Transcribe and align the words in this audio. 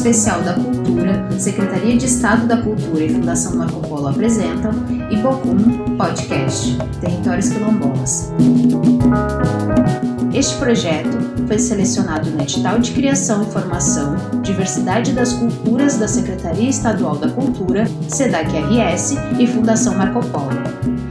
Especial 0.00 0.40
da 0.40 0.54
Cultura, 0.54 1.28
Secretaria 1.38 1.94
de 1.94 2.06
Estado 2.06 2.46
da 2.46 2.56
Cultura 2.56 3.04
e 3.04 3.10
Fundação 3.10 3.54
Marco 3.54 3.86
Polo 3.86 4.08
apresentam 4.08 4.72
Ipocum 5.10 5.94
Podcast 5.98 6.78
Territórios 7.02 7.50
Quilombolas. 7.50 8.32
Este 10.32 10.56
projeto 10.56 11.18
foi 11.46 11.58
selecionado 11.58 12.30
no 12.30 12.40
edital 12.40 12.78
de 12.78 12.92
Criação 12.92 13.42
e 13.42 13.52
Formação, 13.52 14.16
Diversidade 14.40 15.12
das 15.12 15.34
Culturas 15.34 15.98
da 15.98 16.08
Secretaria 16.08 16.70
Estadual 16.70 17.16
da 17.16 17.28
Cultura, 17.28 17.84
SEDAC-RS 18.08 19.16
e 19.38 19.46
Fundação 19.46 19.98
Marco 19.98 20.24
Polo, 20.28 20.62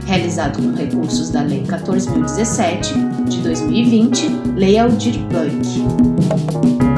realizado 0.04 0.60
com 0.60 0.74
recursos 0.74 1.30
da 1.30 1.42
Lei 1.42 1.62
14.017 1.62 3.22
de 3.28 3.40
2020, 3.40 4.28
Lei 4.56 4.76
Aldir 4.76 5.16
Blanc. 5.28 6.89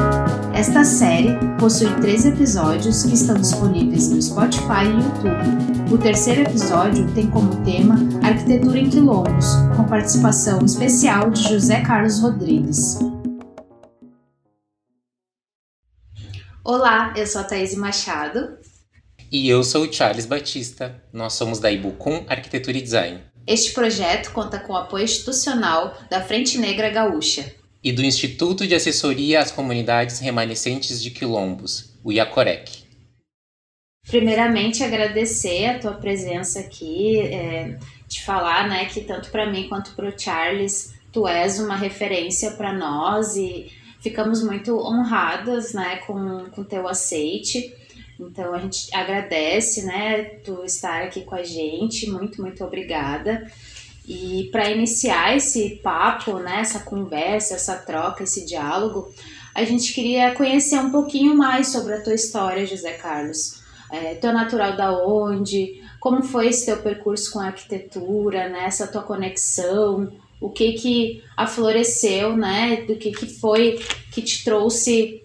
Esta 0.62 0.84
série 0.84 1.36
possui 1.58 1.92
três 2.00 2.24
episódios 2.24 3.02
que 3.02 3.14
estão 3.14 3.34
disponíveis 3.34 4.08
no 4.10 4.22
Spotify 4.22 4.84
e 4.86 5.02
YouTube. 5.02 5.92
O 5.92 5.98
terceiro 5.98 6.42
episódio 6.42 7.12
tem 7.16 7.28
como 7.28 7.64
tema 7.64 7.96
Arquitetura 8.22 8.78
em 8.78 8.88
Quilombos, 8.88 9.44
com 9.76 9.84
participação 9.88 10.64
especial 10.64 11.30
de 11.30 11.42
José 11.42 11.80
Carlos 11.80 12.20
Rodrigues. 12.20 13.00
Olá, 16.62 17.12
eu 17.16 17.26
sou 17.26 17.40
a 17.40 17.44
Thaís 17.44 17.74
Machado. 17.74 18.56
E 19.32 19.48
eu 19.48 19.64
sou 19.64 19.82
o 19.84 19.92
Charles 19.92 20.26
Batista. 20.26 21.02
Nós 21.12 21.32
somos 21.32 21.58
da 21.58 21.72
Ibucum 21.72 22.24
Arquitetura 22.28 22.78
e 22.78 22.82
Design. 22.82 23.20
Este 23.48 23.72
projeto 23.72 24.30
conta 24.30 24.60
com 24.60 24.74
o 24.74 24.76
apoio 24.76 25.02
institucional 25.02 25.98
da 26.08 26.20
Frente 26.20 26.56
Negra 26.56 26.88
Gaúcha 26.88 27.60
e 27.82 27.90
do 27.92 28.02
Instituto 28.02 28.66
de 28.66 28.74
Assessoria 28.74 29.40
às 29.40 29.50
Comunidades 29.50 30.18
Remanescentes 30.20 31.02
de 31.02 31.10
Quilombos, 31.10 31.98
o 32.04 32.12
IACOREC. 32.12 32.82
Primeiramente, 34.06 34.82
agradecer 34.82 35.66
a 35.66 35.78
tua 35.78 35.94
presença 35.94 36.60
aqui, 36.60 37.18
é, 37.20 37.78
de 38.08 38.22
falar 38.22 38.68
né, 38.68 38.84
que 38.86 39.00
tanto 39.00 39.30
para 39.30 39.50
mim 39.50 39.68
quanto 39.68 39.94
para 39.94 40.08
o 40.08 40.18
Charles, 40.18 40.92
tu 41.12 41.26
és 41.26 41.58
uma 41.60 41.76
referência 41.76 42.52
para 42.52 42.72
nós 42.72 43.36
e 43.36 43.70
ficamos 44.00 44.42
muito 44.42 44.76
honradas 44.76 45.72
né, 45.72 45.96
com 46.06 46.50
o 46.56 46.64
teu 46.64 46.88
aceite. 46.88 47.74
Então 48.18 48.54
a 48.54 48.58
gente 48.58 48.94
agradece, 48.94 49.84
né, 49.84 50.24
tu 50.44 50.64
estar 50.64 51.02
aqui 51.02 51.22
com 51.22 51.34
a 51.34 51.42
gente, 51.42 52.10
muito, 52.10 52.40
muito 52.40 52.62
obrigada. 52.64 53.50
E 54.06 54.48
para 54.50 54.70
iniciar 54.70 55.36
esse 55.36 55.80
papo, 55.82 56.38
né, 56.38 56.60
essa 56.60 56.80
conversa, 56.80 57.54
essa 57.54 57.76
troca, 57.76 58.24
esse 58.24 58.44
diálogo, 58.44 59.12
a 59.54 59.64
gente 59.64 59.92
queria 59.92 60.34
conhecer 60.34 60.78
um 60.78 60.90
pouquinho 60.90 61.36
mais 61.36 61.68
sobre 61.68 61.94
a 61.94 62.02
tua 62.02 62.14
história, 62.14 62.66
José 62.66 62.92
Carlos. 62.94 63.60
É, 63.90 64.14
tu 64.14 64.26
natural 64.32 64.76
da 64.76 64.92
onde? 64.92 65.82
Como 66.00 66.22
foi 66.22 66.48
esse 66.48 66.66
teu 66.66 66.78
percurso 66.78 67.30
com 67.30 67.38
a 67.38 67.46
arquitetura, 67.46 68.48
né, 68.48 68.64
essa 68.64 68.86
tua 68.86 69.02
conexão? 69.02 70.10
O 70.40 70.50
que 70.50 70.72
que 70.72 71.22
afloresceu, 71.36 72.36
né? 72.36 72.82
Do 72.82 72.96
que 72.96 73.12
que 73.12 73.26
foi 73.26 73.78
que 74.10 74.20
te 74.20 74.42
trouxe 74.42 75.22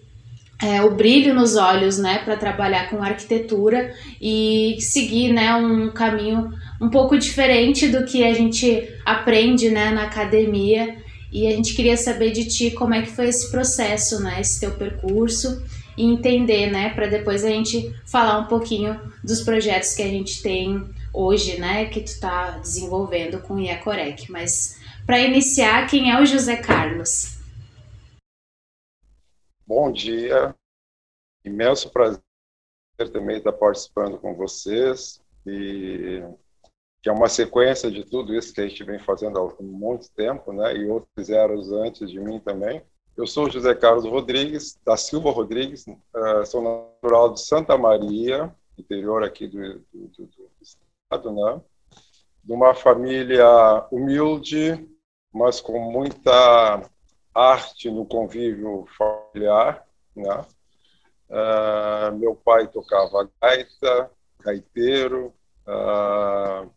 é, 0.60 0.82
o 0.82 0.90
brilho 0.90 1.32
nos 1.34 1.56
olhos, 1.56 1.98
né, 1.98 2.18
para 2.24 2.36
trabalhar 2.36 2.90
com 2.90 3.02
arquitetura 3.02 3.94
e 4.20 4.76
seguir, 4.80 5.32
né, 5.32 5.54
um 5.54 5.90
caminho 5.90 6.52
um 6.80 6.88
pouco 6.88 7.16
diferente 7.16 7.88
do 7.88 8.04
que 8.04 8.24
a 8.24 8.34
gente 8.34 8.88
aprende 9.04 9.70
né, 9.70 9.90
na 9.90 10.04
academia. 10.04 10.96
E 11.30 11.46
a 11.46 11.50
gente 11.50 11.74
queria 11.74 11.96
saber 11.96 12.32
de 12.32 12.46
ti 12.46 12.70
como 12.72 12.94
é 12.94 13.02
que 13.02 13.10
foi 13.10 13.28
esse 13.28 13.50
processo, 13.50 14.20
né, 14.20 14.40
esse 14.40 14.58
teu 14.58 14.72
percurso 14.72 15.62
e 15.96 16.04
entender, 16.04 16.70
né, 16.72 16.90
para 16.90 17.06
depois 17.06 17.44
a 17.44 17.50
gente 17.50 17.94
falar 18.04 18.38
um 18.40 18.46
pouquinho 18.46 18.98
dos 19.22 19.42
projetos 19.42 19.94
que 19.94 20.02
a 20.02 20.08
gente 20.08 20.42
tem 20.42 20.82
hoje, 21.12 21.58
né, 21.60 21.84
que 21.84 22.00
tu 22.00 22.08
está 22.08 22.58
desenvolvendo 22.58 23.38
com 23.40 23.54
o 23.54 23.60
IACOREC. 23.60 24.30
Mas 24.30 24.76
para 25.06 25.20
iniciar, 25.20 25.86
quem 25.86 26.10
é 26.10 26.20
o 26.20 26.26
José 26.26 26.56
Carlos? 26.56 27.37
Bom 29.68 29.92
dia, 29.92 30.56
imenso 31.44 31.90
prazer 31.90 32.22
também 33.12 33.36
estar 33.36 33.52
participando 33.52 34.16
com 34.16 34.34
vocês 34.34 35.22
e 35.46 36.22
que 37.02 37.10
é 37.10 37.12
uma 37.12 37.28
sequência 37.28 37.90
de 37.90 38.02
tudo 38.02 38.34
isso 38.34 38.54
que 38.54 38.62
a 38.62 38.66
gente 38.66 38.82
vem 38.82 38.98
fazendo 38.98 39.38
há 39.38 39.62
muito 39.62 40.10
tempo, 40.12 40.54
né? 40.54 40.74
E 40.74 40.86
outros 40.86 41.28
eras 41.28 41.70
antes 41.70 42.10
de 42.10 42.18
mim 42.18 42.40
também. 42.40 42.82
Eu 43.14 43.26
sou 43.26 43.50
José 43.50 43.74
Carlos 43.74 44.06
Rodrigues, 44.06 44.80
da 44.86 44.96
Silva 44.96 45.30
Rodrigues, 45.30 45.86
uh, 45.86 46.46
sou 46.46 46.62
natural 46.62 47.34
de 47.34 47.42
Santa 47.42 47.76
Maria, 47.76 48.50
interior 48.78 49.22
aqui 49.22 49.46
do, 49.46 49.80
do, 49.92 50.08
do, 50.16 50.26
do 50.28 50.50
estado, 50.62 51.30
né? 51.30 51.60
De 52.42 52.54
uma 52.54 52.72
família 52.72 53.86
humilde, 53.92 54.88
mas 55.30 55.60
com 55.60 55.78
muita 55.78 56.90
arte 57.38 57.90
no 57.90 58.04
convívio 58.04 58.86
familiar, 58.96 59.86
né? 60.14 60.44
Uh, 61.30 62.16
meu 62.16 62.34
pai 62.34 62.66
tocava 62.66 63.30
gaita, 63.40 64.10
gaiteiro, 64.40 65.32
uh, 65.66 66.68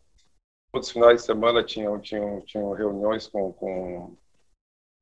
todos 0.70 0.88
os 0.88 0.92
finais 0.92 1.20
de 1.20 1.26
semana 1.26 1.64
tinham, 1.64 1.98
tinham, 1.98 2.40
tinham 2.42 2.72
reuniões 2.72 3.26
com, 3.26 3.52
com, 3.52 4.16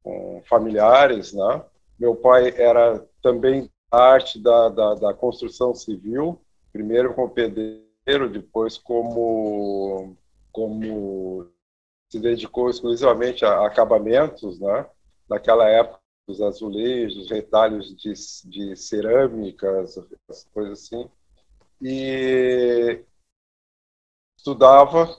com 0.03 0.43
familiares, 0.49 1.33
né? 1.33 1.65
Meu 1.99 2.15
pai 2.15 2.55
era 2.57 3.05
também 3.23 3.71
arte 3.91 4.41
da, 4.41 4.69
da, 4.69 4.95
da, 4.95 5.15
construção 5.15 5.75
civil, 5.75 6.41
primeiro 6.73 7.13
como 7.13 7.29
pedreiro, 7.29 8.31
depois 8.31 8.79
como, 8.79 10.17
como 10.53 11.51
se 12.09 12.19
dedicou 12.19 12.71
exclusivamente 12.71 13.45
a 13.45 13.67
acabamentos, 13.67 14.59
né? 14.61 14.87
Naquela 15.31 15.69
época, 15.69 16.01
os 16.27 16.43
azulejos, 16.43 17.31
retalhos 17.31 17.97
de, 17.97 18.13
de 18.51 18.77
cerâmicas, 18.77 19.97
coisas 20.53 20.81
assim. 20.81 21.09
E 21.81 23.05
estudava 24.37 25.17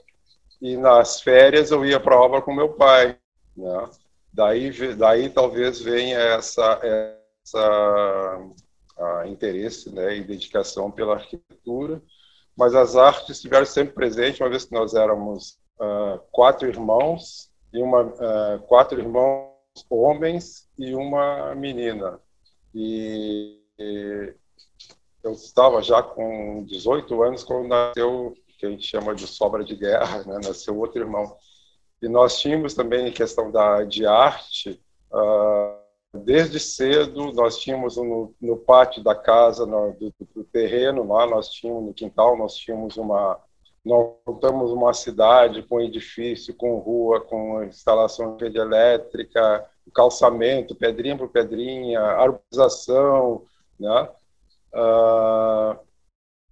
e 0.60 0.76
nas 0.76 1.20
férias 1.20 1.70
eu 1.70 1.84
ia 1.84 1.98
para 1.98 2.14
a 2.14 2.20
obra 2.20 2.42
com 2.42 2.54
meu 2.54 2.74
pai. 2.74 3.18
Né? 3.56 3.90
Daí, 4.32 4.94
daí 4.94 5.30
talvez 5.30 5.80
venha 5.80 6.18
essa, 6.18 6.80
essa 7.42 8.38
interesse 9.26 9.90
né, 9.90 10.16
e 10.16 10.24
dedicação 10.24 10.90
pela 10.90 11.14
arquitetura, 11.14 12.00
mas 12.56 12.74
as 12.74 12.96
artes 12.96 13.30
estiveram 13.30 13.66
sempre 13.66 13.94
presentes, 13.94 14.40
uma 14.40 14.48
vez 14.48 14.64
que 14.64 14.72
nós 14.72 14.94
éramos 14.94 15.58
uh, 15.80 16.20
quatro 16.30 16.68
irmãos, 16.68 17.50
e 17.72 17.82
uma, 17.82 18.02
uh, 18.02 18.58
quatro 18.68 19.00
irmãos 19.00 19.51
homens 19.88 20.68
e 20.78 20.94
uma 20.94 21.54
menina. 21.54 22.20
E, 22.74 23.58
eu 25.22 25.32
estava 25.32 25.82
já 25.82 26.02
com 26.02 26.64
18 26.64 27.22
anos 27.22 27.44
quando 27.44 27.68
nasceu 27.68 28.34
que 28.58 28.66
a 28.66 28.70
gente 28.70 28.86
chama 28.86 29.14
de 29.14 29.26
sobra 29.26 29.64
de 29.64 29.74
guerra, 29.74 30.24
né? 30.24 30.38
nasceu 30.44 30.78
outro 30.78 31.00
irmão. 31.00 31.36
E 32.00 32.08
nós 32.08 32.38
tínhamos 32.40 32.74
também 32.74 33.08
em 33.08 33.12
questão 33.12 33.50
da, 33.50 33.84
de 33.84 34.06
arte, 34.06 34.80
uh, 35.12 36.18
desde 36.18 36.60
cedo, 36.60 37.32
nós 37.32 37.58
tínhamos 37.58 37.96
no, 37.96 38.34
no 38.40 38.56
pátio 38.56 39.02
da 39.02 39.14
casa, 39.14 39.64
no, 39.64 39.92
do, 39.92 40.12
do, 40.34 40.44
terreno 40.44 41.06
lá, 41.06 41.26
nós 41.26 41.48
tínhamos 41.48 41.84
no 41.84 41.94
quintal, 41.94 42.36
nós 42.36 42.54
tínhamos 42.54 42.96
uma, 42.96 43.40
nós 43.84 44.14
montamos 44.26 44.70
uma 44.70 44.92
cidade 44.94 45.62
com 45.62 45.80
edifício, 45.80 46.54
com 46.54 46.78
rua, 46.78 47.20
com 47.20 47.64
instalação 47.64 48.36
de 48.36 48.44
rede 48.44 48.58
elétrica, 48.58 49.68
calçamento, 49.94 50.74
pedrinha 50.74 51.16
por 51.16 51.28
pedrinha, 51.28 52.00
arborização, 52.00 53.44
né? 53.78 54.08
Uh, 54.72 55.78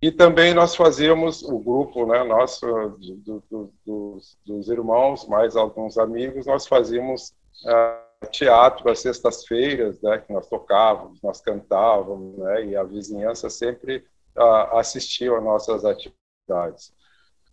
e 0.03 0.11
também 0.11 0.55
nós 0.55 0.75
fazíamos, 0.75 1.43
o 1.43 1.59
grupo 1.59 2.06
né, 2.06 2.25
nosso, 2.25 2.67
do, 2.67 3.43
do, 3.50 3.73
dos, 3.85 4.38
dos, 4.47 4.69
irmãos, 4.71 5.26
mais 5.29 5.56
alguns 5.56 5.99
amigos, 5.99 6.47
nós 6.47 6.67
fazíamos 6.67 7.35
uh, 7.65 8.26
teatro 8.31 8.91
às 8.91 9.00
sextas-feiras, 9.00 10.00
né, 10.00 10.19
que 10.19 10.33
nós 10.33 10.49
tocávamos, 10.49 11.21
nós 11.23 11.43
cantávamos, 11.43 12.38
né, 12.38 12.65
e 12.67 12.76
a 12.76 12.83
vizinhança 12.83 13.50
sempre 13.50 13.99
uh, 14.38 14.79
às 14.79 14.94
nossas 15.43 15.85
atividades. 15.85 16.94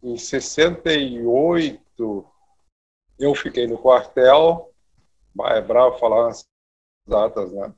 Em 0.01 0.17
68, 0.17 2.25
eu 3.19 3.35
fiquei 3.35 3.67
no 3.67 3.77
quartel, 3.77 4.71
é 5.45 5.61
bravo 5.61 5.97
falar 5.97 6.29
as 6.29 6.47
datas, 7.07 7.51
né? 7.51 7.73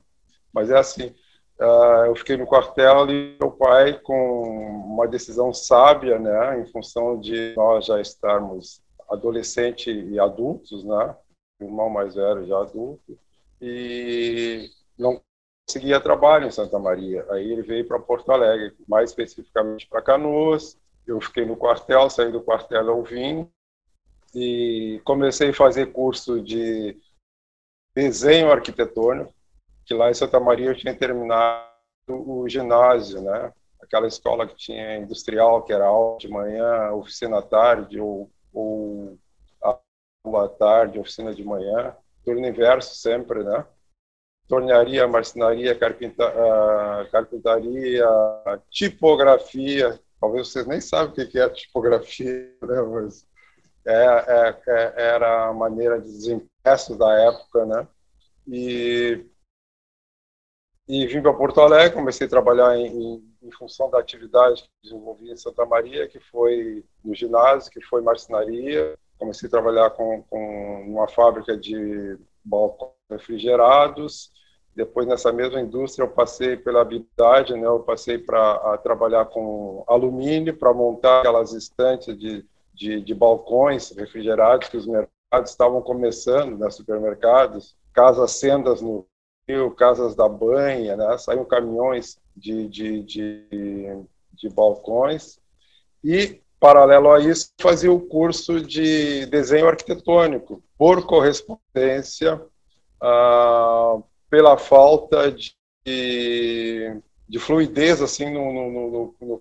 Mas 0.52 0.70
é 0.70 0.78
assim, 0.78 1.14
Uh, 1.60 2.06
eu 2.06 2.16
fiquei 2.16 2.38
no 2.38 2.46
quartel 2.46 3.10
e 3.10 3.36
meu 3.38 3.50
pai, 3.50 4.00
com 4.00 4.42
uma 4.86 5.06
decisão 5.06 5.52
sábia, 5.52 6.18
né, 6.18 6.58
em 6.58 6.66
função 6.72 7.20
de 7.20 7.52
nós 7.54 7.84
já 7.84 8.00
estarmos 8.00 8.80
adolescentes 9.10 10.10
e 10.10 10.18
adultos, 10.18 10.82
né, 10.82 11.14
irmão 11.60 11.90
mais 11.90 12.14
velho 12.14 12.46
já 12.46 12.60
adulto, 12.60 13.18
e 13.60 14.70
não 14.98 15.20
conseguia 15.68 16.00
trabalho 16.00 16.46
em 16.46 16.50
Santa 16.50 16.78
Maria. 16.78 17.26
Aí 17.28 17.52
ele 17.52 17.60
veio 17.60 17.86
para 17.86 18.00
Porto 18.00 18.32
Alegre, 18.32 18.74
mais 18.88 19.10
especificamente 19.10 19.86
para 19.86 20.00
Canoas. 20.00 20.79
Eu 21.06 21.20
fiquei 21.20 21.44
no 21.44 21.56
quartel, 21.56 22.08
saí 22.10 22.30
do 22.30 22.42
quartel 22.42 22.90
ao 22.90 23.02
vim 23.02 23.50
e 24.34 25.00
comecei 25.04 25.50
a 25.50 25.54
fazer 25.54 25.92
curso 25.92 26.40
de 26.40 26.96
desenho 27.94 28.50
arquitetônico, 28.50 29.32
que 29.84 29.94
lá 29.94 30.10
em 30.10 30.14
Santa 30.14 30.38
Maria 30.38 30.66
eu 30.66 30.76
tinha 30.76 30.94
terminado 30.94 31.68
o 32.08 32.48
ginásio, 32.48 33.20
né? 33.22 33.52
Aquela 33.80 34.06
escola 34.06 34.46
que 34.46 34.54
tinha 34.54 34.98
industrial, 34.98 35.62
que 35.62 35.72
era 35.72 35.86
aula 35.86 36.18
de 36.18 36.28
manhã, 36.28 36.92
oficina 36.92 37.38
à 37.38 37.42
tarde, 37.42 38.00
ou, 38.00 38.30
ou 38.52 39.18
aula 39.60 40.46
à 40.46 40.48
tarde, 40.48 40.98
oficina 40.98 41.34
de 41.34 41.44
manhã, 41.44 41.96
turno 42.24 42.46
inverso 42.46 42.94
sempre, 42.94 43.42
né? 43.42 43.66
Tornearia, 44.46 45.06
marcenaria, 45.06 45.72
uh, 45.72 47.10
carpintaria, 47.10 48.06
tipografia. 48.68 50.00
Talvez 50.20 50.48
vocês 50.48 50.66
nem 50.66 50.80
sabem 50.80 51.24
o 51.24 51.28
que 51.28 51.38
é 51.38 51.48
tipografia, 51.48 52.54
né? 52.62 52.82
Mas 52.82 53.26
é, 53.86 53.94
é, 53.94 54.62
é, 54.68 54.94
era 54.96 55.48
a 55.48 55.54
maneira 55.54 56.00
de 56.00 56.10
desempenho 56.10 56.50
da 56.98 57.12
época, 57.22 57.64
né? 57.64 57.88
E 58.46 59.24
e 60.92 61.06
vim 61.06 61.22
para 61.22 61.32
Porto 61.32 61.60
Alegre, 61.60 61.94
comecei 61.94 62.26
a 62.26 62.30
trabalhar 62.30 62.76
em, 62.76 62.86
em, 62.86 63.34
em, 63.44 63.52
função 63.52 63.88
da 63.88 64.00
atividade 64.00 64.64
que 64.64 64.68
desenvolvi 64.82 65.30
em 65.30 65.36
Santa 65.36 65.64
Maria, 65.64 66.08
que 66.08 66.18
foi 66.18 66.84
no 67.04 67.14
ginásio, 67.14 67.70
que 67.70 67.80
foi 67.80 68.02
marcenaria. 68.02 68.98
Comecei 69.16 69.46
a 69.46 69.50
trabalhar 69.50 69.90
com, 69.90 70.24
com 70.24 70.82
uma 70.88 71.06
fábrica 71.06 71.56
de 71.56 72.18
balcões 72.44 72.92
refrigerados. 73.08 74.32
Depois, 74.74 75.06
nessa 75.06 75.32
mesma 75.32 75.60
indústria, 75.60 76.04
eu 76.04 76.10
passei 76.10 76.56
pela 76.56 76.80
habilidade, 76.80 77.54
né? 77.54 77.66
eu 77.66 77.80
passei 77.80 78.18
para 78.18 78.78
trabalhar 78.78 79.26
com 79.26 79.84
alumínio, 79.86 80.56
para 80.56 80.72
montar 80.72 81.20
aquelas 81.20 81.52
estantes 81.52 82.16
de, 82.16 82.44
de, 82.72 83.00
de 83.00 83.14
balcões 83.14 83.90
refrigerados 83.90 84.68
que 84.68 84.76
os 84.76 84.86
mercados 84.86 85.50
estavam 85.50 85.82
começando, 85.82 86.56
né? 86.56 86.70
supermercados, 86.70 87.76
casas 87.92 88.32
sendas 88.32 88.80
no 88.80 89.06
Casas 89.76 90.14
da 90.14 90.28
Banha, 90.28 90.96
né? 90.96 91.18
saíam 91.18 91.44
caminhões 91.44 92.20
de, 92.36 92.68
de, 92.68 93.02
de, 93.02 94.04
de 94.32 94.48
balcões 94.48 95.40
e, 96.04 96.40
paralelo 96.58 97.10
a 97.10 97.20
isso, 97.20 97.50
fazia 97.60 97.92
o 97.92 98.00
curso 98.00 98.60
de 98.60 99.26
desenho 99.26 99.66
arquitetônico, 99.66 100.62
por 100.78 101.04
correspondência, 101.04 102.40
ah, 103.00 103.89
pela 104.30 104.56
falta 104.56 105.30
de, 105.32 105.54
de 107.28 107.38
fluidez 107.38 108.00
assim 108.00 108.32
no, 108.32 108.52
no, 108.52 108.70
no, 108.70 109.14
no 109.20 109.40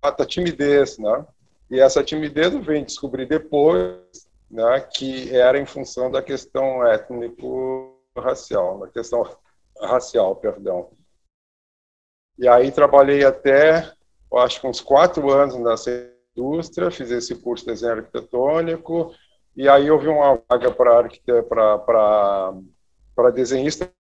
a 0.00 0.24
timidez, 0.24 0.96
né? 0.98 1.26
E 1.70 1.80
essa 1.80 2.02
timidez 2.04 2.54
eu 2.54 2.62
venho 2.62 2.86
descobrir 2.86 3.26
depois, 3.26 3.98
né, 4.50 4.80
que 4.80 5.36
era 5.36 5.58
em 5.58 5.66
função 5.66 6.10
da 6.10 6.22
questão 6.22 6.86
étnico-racial, 6.86 8.78
da 8.78 8.88
questão 8.88 9.28
racial, 9.80 10.36
perdão. 10.36 10.90
E 12.38 12.48
aí 12.48 12.70
trabalhei 12.70 13.24
até, 13.24 13.92
acho 14.34 14.60
que 14.60 14.66
uns 14.66 14.80
quatro 14.80 15.30
anos 15.30 15.56
nessa 15.56 15.90
indústria, 16.34 16.90
fiz 16.90 17.10
esse 17.10 17.34
curso 17.34 17.66
de 17.66 17.72
desenho 17.72 17.94
arquitetônico, 17.94 19.12
e 19.56 19.68
aí 19.68 19.90
houve 19.90 20.08
uma 20.08 20.40
vaga 20.48 20.70
para 20.70 21.08
para 23.14 23.30
desenhista 23.32 23.92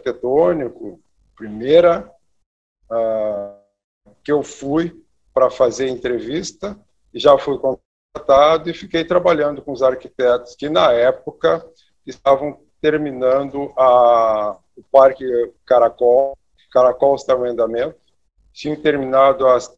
arquitetônico, 0.00 1.00
primeira 1.36 2.10
uh, 2.90 4.12
que 4.24 4.32
eu 4.32 4.42
fui 4.42 4.98
para 5.32 5.50
fazer 5.50 5.88
entrevista, 5.88 6.78
e 7.12 7.18
já 7.18 7.36
fui 7.38 7.58
contratado 7.58 8.68
e 8.68 8.74
fiquei 8.74 9.04
trabalhando 9.04 9.62
com 9.62 9.72
os 9.72 9.82
arquitetos 9.82 10.54
que 10.56 10.68
na 10.68 10.92
época 10.92 11.64
estavam 12.06 12.60
terminando 12.80 13.72
a 13.76 14.58
o 14.76 14.82
Parque 14.90 15.24
Caracol, 15.66 16.36
Caracol 16.72 17.14
estava 17.14 17.46
em 17.46 17.50
andamento, 17.50 17.98
tinha 18.52 18.76
terminado 18.76 19.46
as 19.46 19.76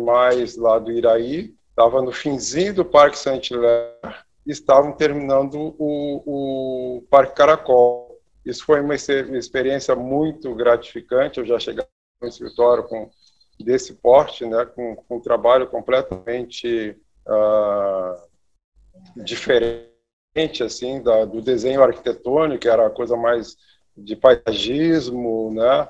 mais 0.00 0.56
lá 0.56 0.78
do 0.78 0.90
Iraí, 0.90 1.54
estava 1.68 2.00
no 2.00 2.10
finzinho 2.10 2.74
do 2.74 2.84
Parque 2.84 3.18
Saint-Hilaire 3.18 3.98
estavam 4.46 4.92
terminando 4.92 5.74
o, 5.78 6.96
o 6.98 7.02
Parque 7.08 7.34
Caracol. 7.34 8.03
Isso 8.44 8.64
foi 8.64 8.80
uma 8.80 8.94
experiência 8.94 9.96
muito 9.96 10.54
gratificante, 10.54 11.38
eu 11.38 11.46
já 11.46 11.58
cheguei 11.58 11.84
no 12.20 12.28
escritório 12.28 12.84
com 12.84 13.10
desse 13.58 13.94
porte, 13.94 14.44
né, 14.44 14.64
com, 14.66 14.96
com 14.96 15.16
um 15.16 15.20
trabalho 15.20 15.68
completamente 15.68 16.96
uh, 17.26 19.22
diferente 19.22 19.94
assim 20.60 21.00
da, 21.02 21.24
do 21.24 21.40
desenho 21.40 21.82
arquitetônico, 21.82 22.62
que 22.62 22.68
era 22.68 22.86
a 22.86 22.90
coisa 22.90 23.16
mais 23.16 23.56
de 23.96 24.16
paisagismo, 24.16 25.52
né? 25.54 25.88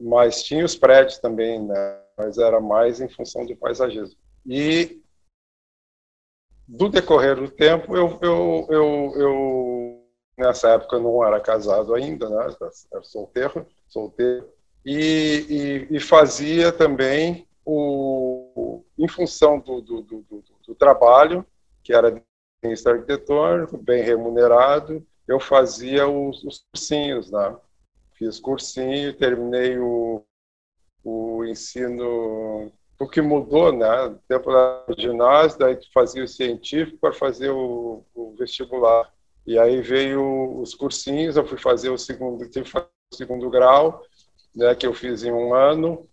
Mas 0.00 0.44
tinha 0.44 0.64
os 0.64 0.76
prédios 0.76 1.18
também, 1.18 1.60
né? 1.60 2.00
Mas 2.16 2.38
era 2.38 2.60
mais 2.60 3.00
em 3.00 3.08
função 3.08 3.44
do 3.44 3.56
paisagismo. 3.56 4.16
E 4.46 5.02
do 6.66 6.88
decorrer 6.88 7.34
do 7.34 7.50
tempo, 7.50 7.96
eu, 7.96 8.18
eu, 8.22 8.66
eu, 8.70 9.12
eu 9.16 9.89
nessa 10.40 10.70
época 10.70 10.96
eu 10.96 11.02
não 11.02 11.24
era 11.24 11.38
casado 11.40 11.94
ainda, 11.94 12.28
né? 12.28 12.56
Era 12.92 13.02
solteiro, 13.02 13.66
solteiro. 13.86 14.48
E, 14.84 15.86
e, 15.90 15.96
e 15.96 16.00
fazia 16.00 16.72
também 16.72 17.46
o, 17.64 18.82
em 18.98 19.06
função 19.06 19.60
do, 19.60 19.80
do, 19.80 20.02
do, 20.02 20.44
do 20.66 20.74
trabalho, 20.74 21.44
que 21.82 21.92
era 21.92 22.22
arquitetônico, 22.86 23.78
bem 23.78 24.02
remunerado, 24.02 25.06
eu 25.26 25.38
fazia 25.38 26.08
os, 26.08 26.42
os 26.44 26.64
cursinhos, 26.70 27.30
né? 27.30 27.56
Fiz 28.14 28.38
cursinho, 28.38 29.16
terminei 29.16 29.78
o, 29.78 30.24
o 31.04 31.44
ensino 31.44 32.70
o 33.00 33.08
que 33.08 33.22
mudou, 33.22 33.72
né? 33.72 34.14
Tempo 34.28 34.52
da 34.52 34.84
ginásio, 34.98 35.58
daí 35.58 35.74
tu 35.74 35.90
fazia 35.92 36.22
o 36.22 36.28
científico 36.28 36.98
para 36.98 37.14
fazer 37.14 37.48
o, 37.48 38.04
o, 38.14 38.34
vestibular. 38.38 39.10
E 39.46 39.58
aí 39.58 39.80
veio 39.80 40.60
os 40.60 40.74
cursinhos, 40.74 41.36
eu 41.36 41.46
fui 41.46 41.58
fazer 41.58 41.90
o 41.90 41.98
segundo, 41.98 42.48
tive 42.48 42.68
o 42.76 43.14
segundo 43.14 43.50
grau, 43.50 44.04
né? 44.54 44.74
Que 44.74 44.86
eu 44.86 44.94
fiz 44.94 45.22
em 45.22 45.32
um 45.32 45.54
ano 45.54 46.08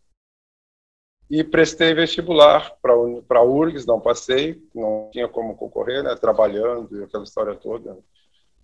e 1.30 1.44
prestei 1.44 1.94
vestibular 1.94 2.76
para 2.82 2.94
para 3.28 3.44
URGS, 3.44 3.86
não 3.86 4.00
passei, 4.00 4.62
não 4.74 5.10
tinha 5.12 5.28
como 5.28 5.56
concorrer, 5.56 6.04
né? 6.04 6.16
Trabalhando 6.16 7.04
aquela 7.04 7.24
história 7.24 7.56
toda. 7.56 7.98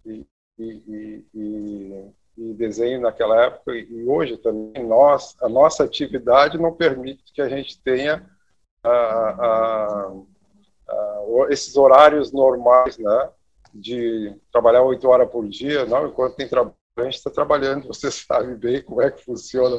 E, 0.05 0.25
e, 0.57 1.25
e, 1.33 2.11
e, 2.37 2.53
desenho 2.53 3.01
naquela 3.01 3.45
época 3.45 3.75
e 3.75 4.05
hoje 4.05 4.37
também 4.37 4.85
nós 4.85 5.35
a 5.41 5.49
nossa 5.49 5.83
atividade 5.83 6.57
não 6.57 6.73
permite 6.73 7.31
que 7.33 7.41
a 7.41 7.49
gente 7.49 7.79
tenha 7.81 8.29
a, 8.83 8.89
a, 8.89 10.11
a, 10.89 11.47
esses 11.49 11.75
horários 11.77 12.31
normais 12.31 12.97
né 12.97 13.29
de 13.73 14.35
trabalhar 14.51 14.83
oito 14.83 15.07
horas 15.07 15.29
por 15.29 15.47
dia 15.47 15.85
não 15.85 16.07
enquanto 16.07 16.35
tem 16.35 16.47
trabalho 16.47 16.75
a 16.97 17.03
gente 17.03 17.15
está 17.15 17.31
trabalhando 17.31 17.87
você 17.87 18.09
sabe 18.11 18.55
bem 18.55 18.81
como 18.81 19.01
é 19.01 19.09
que 19.09 19.23
funciona 19.23 19.77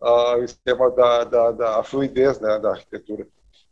uh, 0.00 0.36
o 0.36 0.48
sistema 0.48 0.90
da, 0.90 1.24
da, 1.24 1.52
da 1.52 1.82
fluidez 1.82 2.40
né 2.40 2.58
da 2.58 2.70
arquitetura 2.70 3.26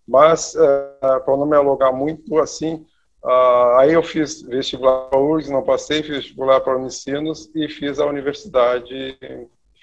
mas 0.07 0.55
uh, 0.55 1.21
para 1.25 1.37
não 1.37 1.47
me 1.47 1.57
alugar 1.57 1.93
muito 1.93 2.39
assim 2.39 2.87
Uh, 3.23 3.77
aí 3.77 3.93
eu 3.93 4.03
fiz 4.03 4.41
vestibular 4.41 5.09
para 5.09 5.19
a 5.19 5.23
URGS, 5.23 5.51
não 5.51 5.63
passei, 5.63 6.03
fiz 6.03 6.17
vestibular 6.17 6.61
para 6.61 6.73
a 6.73 6.77
Unicinos 6.77 7.51
e 7.55 7.69
fiz 7.69 7.99
a 7.99 8.07
universidade, 8.07 9.19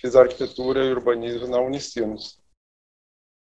fiz 0.01 0.15
arquitetura 0.15 0.83
e 0.83 0.91
urbanismo 0.91 1.47
na 1.47 1.59
Unicinos. 1.59 2.39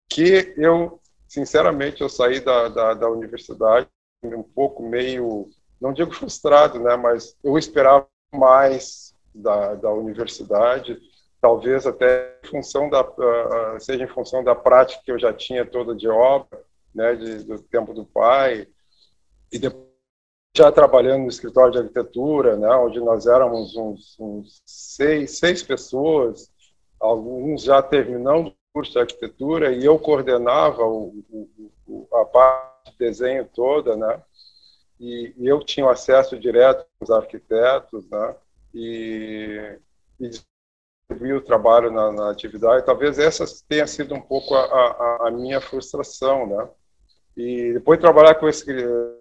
Que 0.09 0.53
eu, 0.55 1.01
sinceramente, 1.27 2.01
eu 2.01 2.09
saí 2.09 2.39
da, 2.39 2.69
da, 2.69 2.93
da 2.93 3.09
universidade 3.09 3.87
um 4.23 4.43
pouco 4.43 4.83
meio, 4.83 5.49
não 5.79 5.93
digo 5.93 6.13
frustrado, 6.13 6.79
né, 6.79 6.95
mas 6.95 7.35
eu 7.43 7.57
esperava 7.57 8.07
mais 8.33 9.15
da, 9.33 9.75
da 9.75 9.91
universidade, 9.91 10.99
talvez 11.39 11.85
até 11.85 12.39
em 12.43 12.47
função 12.47 12.89
da, 12.89 13.01
uh, 13.01 13.79
seja 13.79 14.03
em 14.03 14.07
função 14.07 14.43
da 14.43 14.55
prática 14.55 15.01
que 15.03 15.11
eu 15.11 15.19
já 15.19 15.31
tinha 15.31 15.65
toda 15.65 15.95
de 15.95 16.07
obra, 16.07 16.63
né, 16.93 17.15
de, 17.15 17.43
do 17.43 17.59
tempo 17.59 17.93
do 17.93 18.05
pai, 18.05 18.67
e 19.51 19.59
depois 19.59 19.87
já 20.55 20.71
trabalhando 20.71 21.21
no 21.23 21.29
escritório 21.29 21.71
de 21.71 21.77
arquitetura, 21.77 22.55
né, 22.55 22.69
onde 22.75 22.99
nós 22.99 23.27
éramos 23.27 23.75
uns, 23.75 24.17
uns 24.19 24.61
seis, 24.65 25.37
seis 25.37 25.61
pessoas, 25.61 26.51
alguns 26.99 27.61
já 27.61 27.81
terminando 27.81 28.47
o 28.47 28.53
curso 28.73 28.93
de 28.93 28.99
arquitetura, 28.99 29.71
e 29.71 29.85
eu 29.85 29.99
coordenava 29.99 30.83
o, 30.83 31.23
o, 31.87 32.07
a 32.15 32.25
parte 32.25 32.91
de 32.91 32.97
desenho 32.97 33.47
toda, 33.53 33.95
né, 33.95 34.19
e, 34.99 35.33
eu 35.39 35.59
tinha 35.59 35.89
acesso 35.89 36.37
direto 36.39 36.85
com 36.97 37.05
os 37.05 37.11
arquitetos, 37.11 38.09
né, 38.09 38.35
e, 38.73 39.79
e 40.19 40.29
o 41.33 41.41
trabalho 41.41 41.91
na, 41.91 42.11
na, 42.11 42.31
atividade, 42.31 42.85
talvez 42.85 43.17
essa 43.17 43.45
tenha 43.67 43.87
sido 43.87 44.13
um 44.13 44.21
pouco 44.21 44.53
a, 44.55 44.61
a, 44.61 45.27
a 45.27 45.31
minha 45.31 45.61
frustração, 45.61 46.45
né? 46.45 46.69
E 47.35 47.73
depois 47.73 47.97
de 47.97 48.01
trabalhar 48.01 48.35
com 48.35 48.47
esse, 48.47 48.65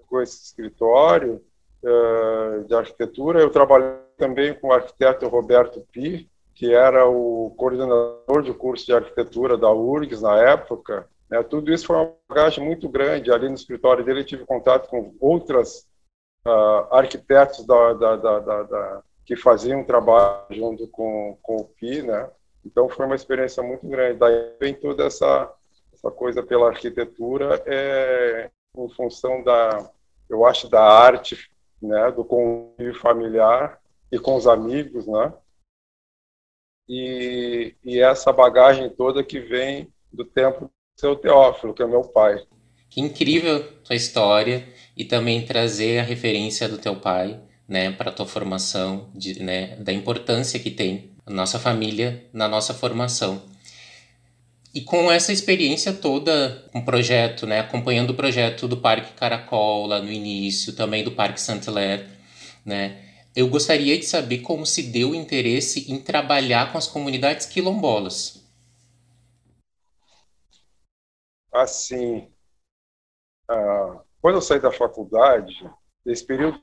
com 0.09 0.21
esse 0.21 0.47
escritório 0.47 1.45
uh, 1.83 2.65
de 2.65 2.75
arquitetura, 2.75 3.41
eu 3.41 3.51
trabalhei 3.51 3.99
também 4.17 4.55
com 4.55 4.69
o 4.69 4.73
arquiteto 4.73 5.29
Roberto 5.29 5.87
Pi, 5.93 6.29
que 6.55 6.73
era 6.73 7.07
o 7.07 7.55
coordenador 7.57 8.43
do 8.43 8.55
curso 8.55 8.87
de 8.87 8.95
arquitetura 8.95 9.59
da 9.59 9.71
URGS 9.71 10.23
na 10.23 10.39
época. 10.41 11.07
Né? 11.31 11.43
Tudo 11.43 11.73
isso 11.73 11.87
foi 11.87 11.97
uma 11.97 12.15
bagagem 12.29 12.65
muito 12.65 12.89
grande. 12.89 13.33
Ali 13.33 13.49
no 13.49 13.55
escritório 13.55 14.05
dele, 14.05 14.21
eu 14.21 14.27
tive 14.27 14.45
contato 14.45 14.89
com 14.89 15.15
outras 15.21 15.87
uh, 16.47 16.95
arquitetos 16.95 17.65
da, 17.67 17.93
da, 17.93 18.17
da, 18.17 19.03
que 19.25 19.37
faziam 19.37 19.85
trabalho 19.85 20.47
junto 20.51 20.89
com, 20.89 21.39
com 21.43 21.57
o 21.57 21.65
Pi, 21.65 22.03
né? 22.03 22.31
Então 22.65 22.89
foi 22.89 23.07
uma 23.07 23.15
experiência 23.15 23.63
muito 23.63 23.87
grande. 23.87 24.19
Daí 24.19 24.57
vem 24.61 24.75
toda 24.75 25.05
essa 25.05 25.53
essa 25.97 26.11
coisa 26.11 26.43
pela 26.43 26.69
arquitetura 26.69 27.63
é 27.67 28.51
em 28.77 28.89
função 28.91 29.43
da, 29.43 29.91
eu 30.29 30.45
acho, 30.45 30.69
da 30.69 30.83
arte, 30.83 31.51
né, 31.81 32.11
do 32.13 32.25
convívio 32.25 33.01
familiar 33.01 33.81
e 34.13 34.19
com 34.19 34.37
os 34.37 34.47
amigos, 34.47 35.07
né? 35.07 35.33
E, 36.89 37.75
e 37.83 38.01
essa 38.01 38.33
bagagem 38.33 38.89
toda 38.91 39.25
que 39.25 39.41
vem 39.41 39.93
do 40.13 40.25
tempo 40.25 40.71
seu 40.97 41.15
Teófilo, 41.15 41.75
que 41.75 41.83
é 41.83 41.87
meu 41.87 42.03
pai. 42.03 42.43
Que 42.89 43.01
incrível 43.01 43.63
tua 43.85 43.95
história 43.95 44.67
e 44.97 45.05
também 45.05 45.45
trazer 45.45 45.99
a 45.99 46.03
referência 46.03 46.69
do 46.69 46.79
teu 46.79 46.97
pai, 46.97 47.39
né, 47.69 47.91
para 47.91 48.11
tua 48.11 48.27
formação, 48.27 49.11
de, 49.15 49.43
né, 49.43 49.77
da 49.77 49.93
importância 49.93 50.59
que 50.59 50.71
tem 50.71 51.11
a 51.27 51.31
nossa 51.31 51.59
família 51.59 52.25
na 52.33 52.49
nossa 52.49 52.73
formação. 52.73 53.43
E 54.73 54.81
com 54.81 55.11
essa 55.11 55.33
experiência 55.33 55.93
toda, 55.93 56.65
um 56.75 56.81
projeto, 56.81 57.47
né, 57.47 57.61
acompanhando 57.61 58.11
o 58.11 58.15
projeto 58.15 58.67
do 58.67 58.77
Parque 58.79 59.13
Caracol 59.15 59.87
lá 59.87 60.01
no 60.01 60.11
início, 60.11 60.73
também 60.75 61.05
do 61.05 61.13
Parque 61.13 61.41
Saint-Hilaire, 61.41 62.07
né, 62.65 63.03
eu 63.35 63.49
gostaria 63.49 63.99
de 63.99 64.07
saber 64.07 64.39
como 64.39 64.65
se 64.65 64.85
deu 64.85 65.11
o 65.11 65.15
interesse 65.15 65.93
em 65.93 65.99
trabalhar 65.99 66.73
com 66.73 66.79
as 66.79 66.87
comunidades 66.87 67.45
quilombolas. 67.45 68.46
Assim, 71.63 72.33
ah, 73.49 74.03
quando 74.21 74.37
eu 74.37 74.43
saí 74.43 74.61
da 74.61 74.73
faculdade, 74.73 75.69
esse 76.05 76.25
período 76.25 76.61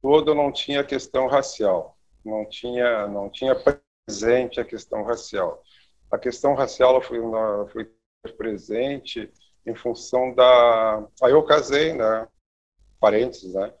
todo 0.00 0.34
não 0.34 0.52
tinha 0.52 0.84
questão 0.84 1.26
racial, 1.26 1.96
não 2.24 2.48
tinha, 2.48 3.06
não 3.08 3.30
tinha 3.30 3.54
presente 3.54 4.60
a 4.60 4.64
questão 4.64 5.02
racial 5.02 5.62
a 6.10 6.18
questão 6.18 6.54
racial 6.54 7.00
foi, 7.02 7.20
foi 7.68 7.88
presente 8.36 9.30
em 9.66 9.74
função 9.74 10.34
da. 10.34 11.06
Aí 11.22 11.32
eu 11.32 11.42
casei, 11.44 11.92
né? 11.92 12.26
Parênteses, 13.00 13.54
né? 13.54 13.72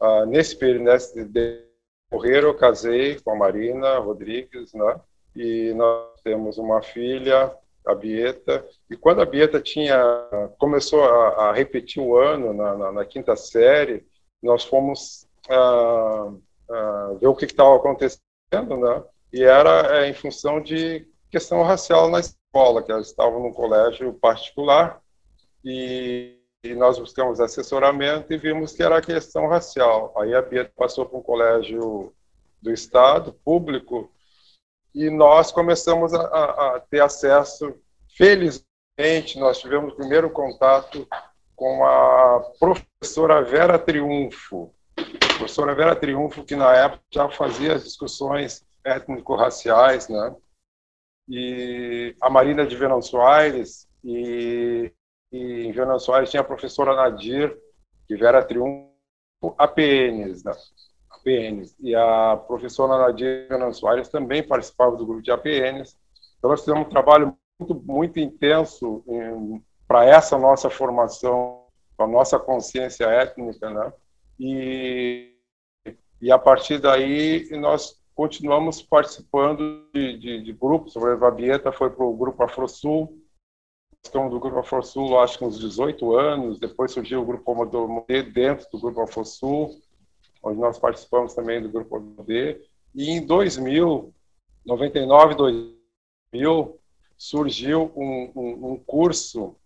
Ah, 0.00 0.26
nesse 0.26 0.56
período, 0.56 0.84
nesse 0.84 1.24
decorrer, 1.24 2.42
eu 2.44 2.56
casei 2.56 3.20
com 3.20 3.30
a 3.30 3.36
Marina 3.36 3.98
Rodrigues, 3.98 4.72
né? 4.74 5.00
E 5.34 5.72
nós 5.74 6.20
temos 6.22 6.58
uma 6.58 6.82
filha, 6.82 7.54
a 7.88 7.94
Bieta. 7.94 8.66
E 8.90 8.96
quando 8.96 9.22
a 9.22 9.26
Bieta 9.26 9.60
tinha 9.60 9.98
começou 10.58 11.02
a, 11.02 11.48
a 11.48 11.52
repetir 11.52 12.02
o 12.02 12.16
ano 12.16 12.52
na, 12.52 12.76
na, 12.76 12.92
na, 12.92 13.04
quinta 13.04 13.34
série, 13.34 14.06
nós 14.42 14.62
fomos 14.64 15.26
ah, 15.48 16.32
ah, 16.70 17.14
ver 17.18 17.26
o 17.26 17.34
que 17.34 17.46
estava 17.46 17.74
acontecendo, 17.76 18.76
né? 18.76 19.02
E 19.32 19.42
era 19.42 19.98
é, 19.98 20.08
em 20.08 20.14
função 20.14 20.60
de 20.60 21.06
questão 21.30 21.62
racial 21.62 22.10
na 22.10 22.20
escola, 22.20 22.82
que 22.82 22.92
elas 22.92 23.08
estavam 23.08 23.42
num 23.42 23.52
colégio 23.52 24.12
particular 24.14 25.00
e, 25.64 26.38
e, 26.62 26.74
nós 26.74 26.98
buscamos 26.98 27.40
assessoramento 27.40 28.32
e 28.32 28.38
vimos 28.38 28.72
que 28.72 28.82
era 28.82 29.00
questão 29.02 29.46
racial. 29.48 30.14
Aí 30.18 30.34
a 30.34 30.42
Bia 30.42 30.70
passou 30.76 31.04
para 31.06 31.18
um 31.18 31.22
colégio 31.22 32.12
do 32.60 32.72
Estado, 32.72 33.32
público, 33.44 34.10
e 34.94 35.10
nós 35.10 35.52
começamos 35.52 36.14
a, 36.14 36.20
a, 36.20 36.76
a 36.76 36.80
ter 36.80 37.00
acesso, 37.00 37.74
felizmente, 38.16 39.38
nós 39.38 39.58
tivemos 39.58 39.92
o 39.92 39.96
primeiro 39.96 40.30
contato 40.30 41.06
com 41.54 41.84
a 41.84 42.40
professora 42.58 43.42
Vera 43.42 43.78
Triunfo. 43.78 44.72
A 44.96 45.36
professora 45.38 45.74
Vera 45.74 45.94
Triunfo, 45.94 46.44
que 46.44 46.56
na 46.56 46.74
época 46.74 47.02
já 47.10 47.28
fazia 47.28 47.74
as 47.74 47.84
discussões 47.84 48.64
étnico-raciais, 48.84 50.08
né? 50.08 50.34
e 51.28 52.16
a 52.20 52.30
Marina 52.30 52.66
de 52.66 52.74
Venâncio 52.74 53.20
Aires, 53.20 53.86
e, 54.02 54.90
e 55.30 55.66
em 55.66 55.72
Venâncio 55.72 56.12
Aires 56.14 56.30
tinha 56.30 56.40
a 56.40 56.44
professora 56.44 56.96
Nadir, 56.96 57.56
que 58.06 58.14
era 58.24 58.42
triunfo 58.42 58.88
APNs, 59.58 60.42
né? 60.42 60.52
APNs, 61.18 61.76
e 61.80 61.94
a 61.94 62.36
professora 62.36 63.12
Venâncio 63.12 63.86
Aires 63.88 64.08
também 64.08 64.42
participava 64.42 64.96
do 64.96 65.06
grupo 65.06 65.22
de 65.22 65.30
APNs, 65.30 65.96
então 66.38 66.50
nós 66.50 66.60
fizemos 66.60 66.86
um 66.86 66.90
trabalho 66.90 67.36
muito, 67.58 67.74
muito 67.74 68.20
intenso 68.20 69.04
para 69.86 70.04
essa 70.04 70.38
nossa 70.38 70.70
formação, 70.70 71.64
a 71.98 72.06
nossa 72.06 72.38
consciência 72.38 73.04
étnica, 73.06 73.70
né? 73.70 73.92
E, 74.38 75.34
e 76.20 76.30
a 76.30 76.38
partir 76.38 76.78
daí 76.78 77.48
nós 77.58 77.98
continuamos 78.14 78.82
participando 78.82 79.88
de, 79.92 80.18
de, 80.18 80.42
de 80.42 80.52
grupos. 80.52 80.94
O 80.94 81.00
Vabieta 81.00 81.72
foi 81.72 81.90
para 81.90 82.04
o 82.04 82.16
Grupo 82.16 82.42
AfroSul, 82.44 83.18
estamos 84.04 84.30
do 84.30 84.38
Grupo 84.38 84.58
AfroSul, 84.58 85.18
acho 85.18 85.38
que 85.38 85.44
uns 85.44 85.58
18 85.58 86.16
anos. 86.16 86.60
Depois 86.60 86.92
surgiu 86.92 87.22
o 87.22 87.24
Grupo 87.24 87.50
Amodê 87.50 88.22
dentro 88.22 88.66
do 88.70 88.80
Grupo 88.80 89.02
AfroSul, 89.02 89.70
onde 90.48 90.60
nós 90.60 90.78
participamos 90.78 91.34
também 91.34 91.62
do 91.62 91.68
Grupo 91.68 91.96
Amodê. 91.96 92.60
E 92.94 93.10
em 93.10 93.24
2000, 93.24 94.12
99, 94.64 95.34
2000, 95.34 96.78
surgiu 97.16 97.92
um, 97.96 98.32
um, 98.34 98.72
um 98.72 98.76
curso 98.76 99.56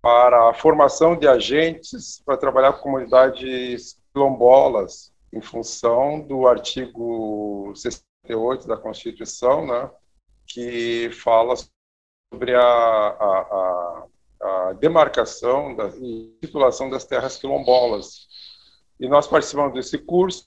para 0.00 0.50
a 0.50 0.54
formação 0.54 1.16
de 1.16 1.26
agentes 1.26 2.22
para 2.24 2.36
trabalhar 2.36 2.74
com 2.74 2.82
comunidades 2.82 3.98
quilombolas, 4.12 5.12
em 5.32 5.40
função 5.40 6.20
do 6.20 6.46
artigo 6.46 7.72
68 7.74 8.68
da 8.68 8.76
Constituição, 8.76 9.66
né, 9.66 9.90
que 10.46 11.10
fala 11.10 11.54
sobre 12.32 12.54
a, 12.54 12.62
a, 12.62 14.06
a, 14.40 14.68
a 14.68 14.72
demarcação 14.74 15.74
da, 15.74 15.88
e 15.88 16.36
titulação 16.40 16.88
das 16.88 17.04
terras 17.04 17.36
quilombolas. 17.36 18.28
E 18.98 19.08
nós 19.08 19.26
participamos 19.26 19.74
desse 19.74 19.98
curso, 19.98 20.46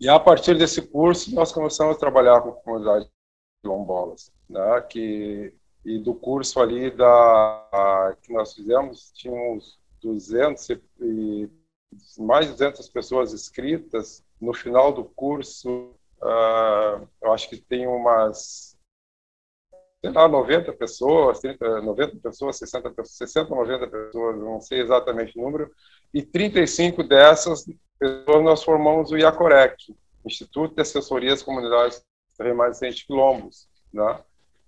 e 0.00 0.08
a 0.08 0.18
partir 0.18 0.56
desse 0.56 0.82
curso 0.82 1.34
nós 1.34 1.52
começamos 1.52 1.96
a 1.96 1.98
trabalhar 1.98 2.40
com 2.40 2.52
comunidades 2.52 3.08
quilombolas, 3.60 4.32
né, 4.48 4.80
que 4.82 5.52
e 5.84 5.98
do 5.98 6.14
curso 6.14 6.60
ali 6.60 6.90
da 6.90 8.16
que 8.22 8.32
nós 8.32 8.52
fizemos 8.52 9.10
tinha 9.12 9.32
uns 9.32 9.78
200 10.02 10.70
e 11.00 11.48
mais 12.18 12.46
de 12.46 12.52
200 12.52 12.88
pessoas 12.90 13.32
inscritas. 13.32 14.22
No 14.40 14.52
final 14.52 14.92
do 14.92 15.04
curso, 15.04 15.94
uh, 16.20 17.08
eu 17.22 17.32
acho 17.32 17.48
que 17.48 17.56
tem 17.56 17.86
umas 17.86 18.76
sei 20.00 20.12
lá, 20.12 20.28
90 20.28 20.72
pessoas, 20.74 21.40
30, 21.40 21.80
90 21.80 22.16
pessoas, 22.18 22.56
60, 22.58 23.04
60, 23.04 23.50
90 23.50 23.86
pessoas, 23.88 24.38
não 24.38 24.60
sei 24.60 24.80
exatamente 24.80 25.36
o 25.36 25.42
número, 25.42 25.72
e 26.14 26.22
35 26.22 27.02
dessas 27.02 27.66
nós 28.42 28.62
formamos 28.62 29.10
o 29.10 29.16
IACOREC, 29.16 29.94
Instituto 30.24 30.74
de 30.74 30.82
Assessorias 30.82 31.42
Comunidades 31.42 32.04
Remanescentes 32.38 33.02
Quilombos, 33.02 33.68
né? 33.92 34.20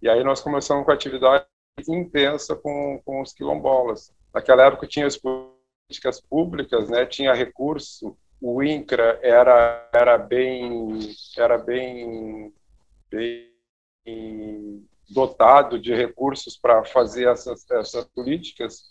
E 0.02 0.08
aí 0.08 0.24
nós 0.24 0.40
começamos 0.40 0.84
com 0.84 0.90
atividade 0.90 1.46
intensa 1.88 2.56
com, 2.56 3.00
com 3.04 3.20
os 3.20 3.32
quilombolas. 3.32 4.12
Naquela 4.34 4.66
época 4.66 4.86
tinha 4.86 5.06
os 5.06 5.16
políticas 5.16 6.20
públicas, 6.20 6.88
né, 6.88 7.04
tinha 7.06 7.34
recurso, 7.34 8.16
o 8.40 8.62
INCRA 8.62 9.18
era, 9.22 9.88
era 9.92 10.16
bem, 10.16 10.98
era 11.36 11.58
bem, 11.58 12.52
bem 13.10 14.88
dotado 15.08 15.78
de 15.78 15.94
recursos 15.94 16.56
para 16.56 16.84
fazer 16.84 17.28
essas, 17.28 17.68
essas 17.70 18.04
políticas 18.06 18.84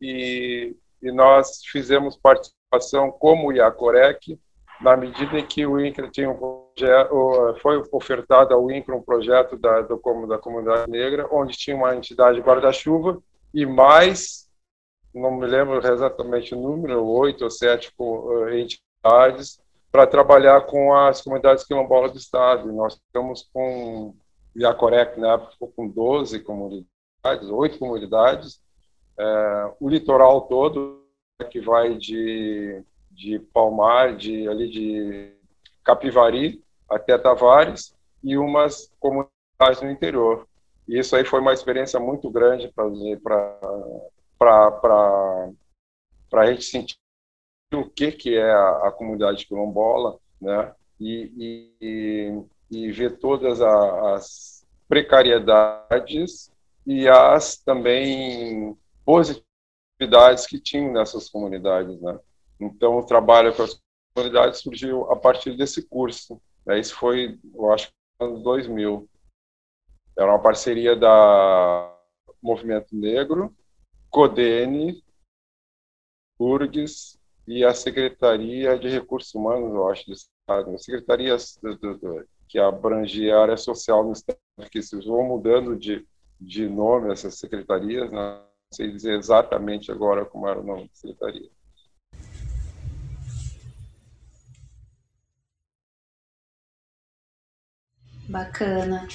e, 0.00 0.76
e 1.02 1.10
nós 1.10 1.62
fizemos 1.64 2.16
participação 2.70 3.10
como 3.10 3.48
o 3.48 3.52
IACOREC, 3.52 4.38
na 4.80 4.96
medida 4.96 5.38
em 5.38 5.46
que 5.46 5.66
o 5.66 5.80
INCRA 5.80 6.10
tinha 6.10 6.30
um 6.30 6.36
projeto, 6.36 7.56
foi 7.62 7.82
ofertado 7.90 8.52
ao 8.52 8.70
INCRA 8.70 8.96
um 8.96 9.02
projeto 9.02 9.56
da, 9.56 9.80
do, 9.80 10.00
da 10.26 10.38
comunidade 10.38 10.90
negra, 10.90 11.26
onde 11.30 11.56
tinha 11.56 11.76
uma 11.76 11.94
entidade 11.96 12.40
guarda-chuva 12.40 13.18
e 13.54 13.64
mais 13.64 14.46
não 15.16 15.30
me 15.30 15.46
lembro 15.46 15.78
exatamente 15.78 16.54
o 16.54 16.60
número, 16.60 17.04
oito 17.06 17.44
ou 17.44 17.50
sete 17.50 17.90
eh, 17.98 18.60
entidades, 18.60 19.58
para 19.90 20.06
trabalhar 20.06 20.60
com 20.66 20.94
as 20.94 21.22
comunidades 21.22 21.64
quilombolas 21.64 22.12
do 22.12 22.18
Estado. 22.18 22.68
E 22.68 22.72
nós 22.72 22.94
estamos 22.94 23.48
com 23.50 24.14
Iacorec, 24.54 25.18
na 25.18 25.34
época, 25.34 25.52
ficou 25.52 25.72
com 25.74 25.88
12 25.88 26.40
comunidades, 26.40 27.48
oito 27.50 27.78
comunidades. 27.78 28.60
É, 29.18 29.72
o 29.80 29.88
litoral 29.88 30.42
todo, 30.42 31.05
que 31.44 31.60
vai 31.60 31.94
de, 31.94 32.82
de 33.10 33.38
Palmar, 33.52 34.16
de, 34.16 34.48
ali 34.48 34.70
de 34.70 35.32
Capivari 35.84 36.62
até 36.88 37.18
Tavares, 37.18 37.94
e 38.22 38.36
umas 38.38 38.92
comunidades 38.98 39.82
no 39.82 39.90
interior. 39.90 40.46
E 40.88 40.98
isso 40.98 41.14
aí 41.16 41.24
foi 41.24 41.40
uma 41.40 41.52
experiência 41.52 42.00
muito 42.00 42.30
grande 42.30 42.72
para 42.72 42.86
a 46.32 46.46
gente 46.46 46.64
sentir 46.64 46.96
o 47.74 47.88
que, 47.88 48.12
que 48.12 48.36
é 48.36 48.50
a, 48.50 48.88
a 48.88 48.92
comunidade 48.92 49.46
quilombola, 49.46 50.18
né? 50.40 50.72
E, 50.98 51.70
e, 51.80 52.42
e 52.70 52.90
ver 52.92 53.18
todas 53.18 53.60
as 53.60 54.66
precariedades 54.88 56.50
e 56.86 57.08
as 57.08 57.56
também 57.56 58.76
positividades 59.96 60.46
que 60.46 60.60
tinham 60.60 60.92
nessas 60.92 61.28
comunidades, 61.28 62.00
né? 62.00 62.18
Então, 62.60 62.98
o 62.98 63.04
trabalho 63.04 63.54
com 63.54 63.62
as 63.62 63.80
comunidades 64.14 64.60
surgiu 64.60 65.10
a 65.10 65.16
partir 65.16 65.56
desse 65.56 65.82
curso. 65.82 66.40
Né? 66.64 66.78
Isso 66.78 66.94
foi, 66.94 67.38
eu 67.54 67.72
acho, 67.72 67.90
no 68.20 68.26
ano 68.26 68.42
2000. 68.42 69.08
Era 70.18 70.32
uma 70.32 70.42
parceria 70.42 70.96
da 70.96 71.94
Movimento 72.42 72.94
Negro, 72.94 73.54
CODENE, 74.10 75.02
URGS 76.38 77.18
e 77.46 77.64
a 77.64 77.74
Secretaria 77.74 78.78
de 78.78 78.88
Recursos 78.88 79.34
Humanos, 79.34 79.74
eu 79.74 79.88
acho, 79.88 80.06
do 80.06 80.12
Estado. 80.12 80.30
Do, 81.60 81.76
do, 81.76 81.98
do, 81.98 82.28
que 82.48 82.58
abrangia 82.58 83.36
a 83.36 83.42
área 83.42 83.56
social 83.56 84.04
no 84.04 84.12
Estado, 84.12 84.38
que 84.70 84.80
se 84.80 84.96
vão 85.04 85.24
mudando 85.24 85.76
de, 85.76 86.06
de 86.40 86.68
nome 86.68 87.12
essas 87.12 87.38
secretarias, 87.38 88.10
né? 88.10 88.42
Sei 88.76 88.90
dizer 88.90 89.18
exatamente 89.18 89.90
agora 89.90 90.24
como 90.24 90.46
era 90.46 90.60
o 90.60 90.64
nome 90.64 90.82
da 90.82 90.90
secretaria. 90.92 91.50
Bacana. 98.28 99.06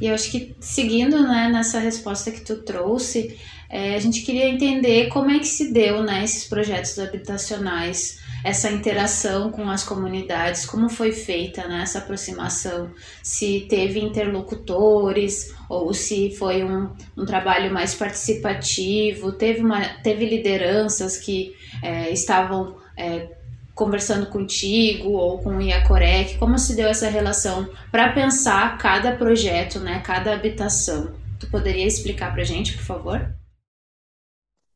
E 0.00 0.06
eu 0.06 0.14
acho 0.14 0.30
que 0.30 0.54
seguindo 0.60 1.22
né, 1.22 1.48
nessa 1.48 1.78
resposta 1.78 2.30
que 2.30 2.40
tu 2.40 2.62
trouxe, 2.62 3.38
é, 3.70 3.94
a 3.94 3.98
gente 3.98 4.22
queria 4.22 4.48
entender 4.48 5.08
como 5.08 5.30
é 5.30 5.38
que 5.38 5.46
se 5.46 5.72
deu 5.72 6.02
né, 6.02 6.24
esses 6.24 6.44
projetos 6.48 6.98
habitacionais, 6.98 8.20
essa 8.46 8.70
interação 8.70 9.50
com 9.50 9.68
as 9.68 9.82
comunidades, 9.82 10.64
como 10.64 10.88
foi 10.88 11.10
feita 11.10 11.66
né, 11.66 11.82
essa 11.82 11.98
aproximação, 11.98 12.92
se 13.20 13.66
teve 13.68 13.98
interlocutores 13.98 15.52
ou 15.68 15.92
se 15.92 16.30
foi 16.30 16.62
um, 16.62 16.94
um 17.16 17.26
trabalho 17.26 17.74
mais 17.74 17.92
participativo, 17.92 19.32
teve, 19.32 19.62
uma, 19.62 19.84
teve 20.00 20.24
lideranças 20.24 21.16
que 21.18 21.56
é, 21.82 22.12
estavam 22.12 22.76
é, 22.96 23.36
conversando 23.74 24.26
contigo 24.26 25.10
ou 25.10 25.40
com 25.40 25.56
o 25.56 25.60
Iacorec? 25.60 26.38
Como 26.38 26.56
se 26.56 26.76
deu 26.76 26.86
essa 26.86 27.08
relação 27.08 27.68
para 27.90 28.12
pensar 28.12 28.78
cada 28.78 29.16
projeto, 29.16 29.80
né, 29.80 30.00
cada 30.06 30.32
habitação? 30.32 31.16
Tu 31.40 31.50
poderia 31.50 31.84
explicar 31.84 32.32
para 32.32 32.42
a 32.42 32.46
gente, 32.46 32.76
por 32.76 32.84
favor? 32.84 33.34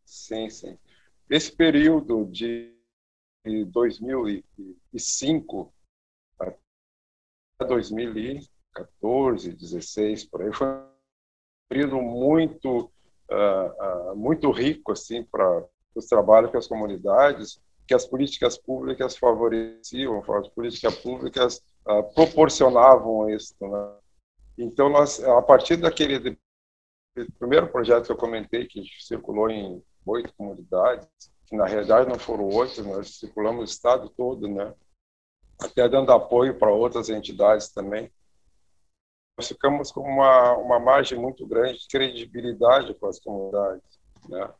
Sim, 0.05 0.51
sim. 0.51 0.77
Esse 1.31 1.53
período 1.53 2.25
de 2.25 2.80
2005 3.45 5.73
até 6.41 6.57
2014, 7.67 9.53
16, 9.53 10.25
por 10.25 10.43
aí, 10.43 10.53
foi 10.53 10.67
um 10.67 10.85
período 11.69 11.97
muito, 11.97 12.91
uh, 13.31 14.13
uh, 14.13 14.17
muito 14.17 14.51
rico 14.51 14.93
assim, 14.93 15.23
para 15.23 15.65
os 15.95 16.07
trabalhos 16.07 16.51
com 16.51 16.59
as 16.59 16.67
comunidades, 16.67 17.61
que 17.87 17.95
as 17.95 18.07
políticas 18.07 18.57
públicas 18.57 19.17
favoreciam, 19.17 20.23
as 20.35 20.49
políticas 20.49 20.97
públicas 20.97 21.63
uh, 21.87 22.03
proporcionavam 22.15 23.29
isso. 23.29 23.55
Né? 23.61 23.95
Então, 24.59 24.89
nós, 24.89 25.23
a 25.23 25.43
partir 25.43 25.77
daquele 25.77 26.39
primeiro 27.39 27.69
projeto 27.69 28.07
que 28.07 28.13
eu 28.13 28.17
comentei, 28.17 28.67
que 28.67 28.83
circulou 29.01 29.51
em 29.51 29.83
oito 30.07 30.33
comunidades, 30.35 31.09
que 31.51 31.57
na 31.57 31.67
realidade 31.67 32.09
não 32.09 32.19
foram 32.19 32.49
oito, 32.49 32.83
nós 32.85 33.19
circulamos 33.19 33.61
o 33.61 33.65
estado 33.65 34.09
todo, 34.11 34.47
né? 34.47 34.73
até 35.61 35.89
dando 35.89 36.13
apoio 36.13 36.57
para 36.57 36.73
outras 36.73 37.11
entidades 37.11 37.69
também. 37.69 38.11
Nós 39.37 39.49
ficamos 39.49 39.91
com 39.91 40.01
uma, 40.01 40.57
uma 40.57 40.79
margem 40.79 41.19
muito 41.19 41.45
grande 41.47 41.81
de 41.81 41.89
credibilidade 41.89 42.95
com 42.95 43.07
as 43.07 43.19
comunidades. 43.19 43.83
Né? 44.29 44.51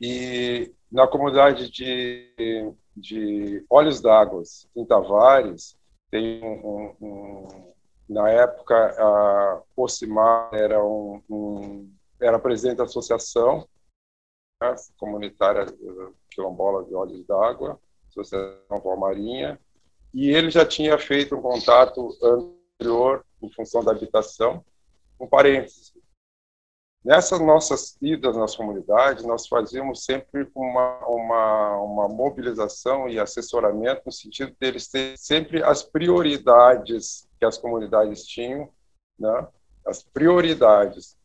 E 0.00 0.72
na 0.90 1.06
comunidade 1.08 1.68
de, 1.68 2.72
de 2.96 3.64
Olhos 3.68 4.00
d'Água, 4.00 4.42
em 4.76 4.86
Tavares, 4.86 5.76
tem 6.10 6.42
um, 6.44 6.94
um, 7.00 7.72
na 8.08 8.30
época 8.30 8.76
a 8.76 9.62
Ocimar 9.76 10.50
era 10.52 10.82
um, 10.84 11.22
um, 11.28 11.92
era 12.20 12.38
presidente 12.38 12.78
da 12.78 12.84
associação 12.84 13.66
comunitária 14.96 15.66
quilombola 16.30 16.84
de 16.84 16.94
Olhos 16.94 17.24
d'Água, 17.26 17.80
Associação 18.08 18.80
Palmarinha, 18.82 19.58
e 20.12 20.30
ele 20.30 20.50
já 20.50 20.66
tinha 20.66 20.98
feito 20.98 21.36
um 21.36 21.42
contato 21.42 22.16
anterior 22.22 23.24
em 23.42 23.50
função 23.50 23.82
da 23.82 23.92
habitação, 23.92 24.64
um 25.18 25.26
parênteses, 25.26 25.92
Nessas 27.02 27.40
nossas 27.40 27.96
idas 28.02 28.36
nas 28.36 28.54
comunidades, 28.54 29.24
nós 29.24 29.48
fazíamos 29.48 30.04
sempre 30.04 30.46
uma, 30.54 30.98
uma, 31.06 31.76
uma 31.78 32.08
mobilização 32.08 33.08
e 33.08 33.18
assessoramento 33.18 34.02
no 34.04 34.12
sentido 34.12 34.54
deles 34.60 34.86
ter 34.86 35.16
sempre 35.16 35.62
as 35.62 35.82
prioridades 35.82 37.26
que 37.38 37.44
as 37.46 37.56
comunidades 37.56 38.26
tinham, 38.26 38.68
né? 39.18 39.48
as 39.86 40.02
prioridades. 40.02 41.16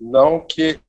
Não 0.00 0.38
que 0.38 0.80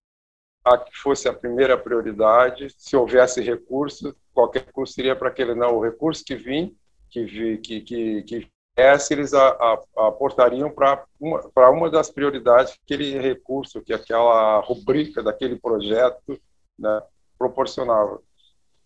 a 0.74 0.78
que 0.78 0.96
fosse 0.98 1.28
a 1.28 1.34
primeira 1.34 1.78
prioridade, 1.78 2.74
se 2.78 2.96
houvesse 2.96 3.42
recurso, 3.42 4.16
qualquer 4.34 4.66
recurso 4.66 4.94
seria 4.94 5.16
para 5.16 5.30
aquele, 5.30 5.56
não, 5.56 5.76
o 5.76 5.84
recurso 5.84 6.24
que 6.24 6.36
vim, 6.36 6.76
que, 7.10 7.58
que, 7.58 7.82
que, 7.82 8.24
que 8.24 8.48
essa 8.76 9.14
eles 9.14 9.34
aportariam 9.34 10.70
para 10.70 11.04
uma, 11.20 11.70
uma 11.70 11.90
das 11.90 12.10
prioridades 12.10 12.74
que 12.74 12.94
aquele 12.94 13.20
recurso, 13.20 13.82
que 13.82 13.94
aquela 13.94 14.60
rubrica 14.62 15.22
daquele 15.22 15.58
projeto 15.58 16.40
né, 16.78 17.02
proporcionava. 17.38 18.22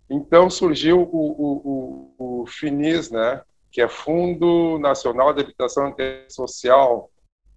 Então 0.10 0.50
surgiu 0.50 1.02
o, 1.02 2.16
o, 2.18 2.42
o, 2.42 2.46
FINIS, 2.48 3.12
né, 3.12 3.42
que 3.72 3.82
é 3.82 3.88
Fundo 3.88 4.80
Nacional 4.80 5.34
de 5.34 5.42
Habitação 5.42 5.96
Social, 6.30 7.10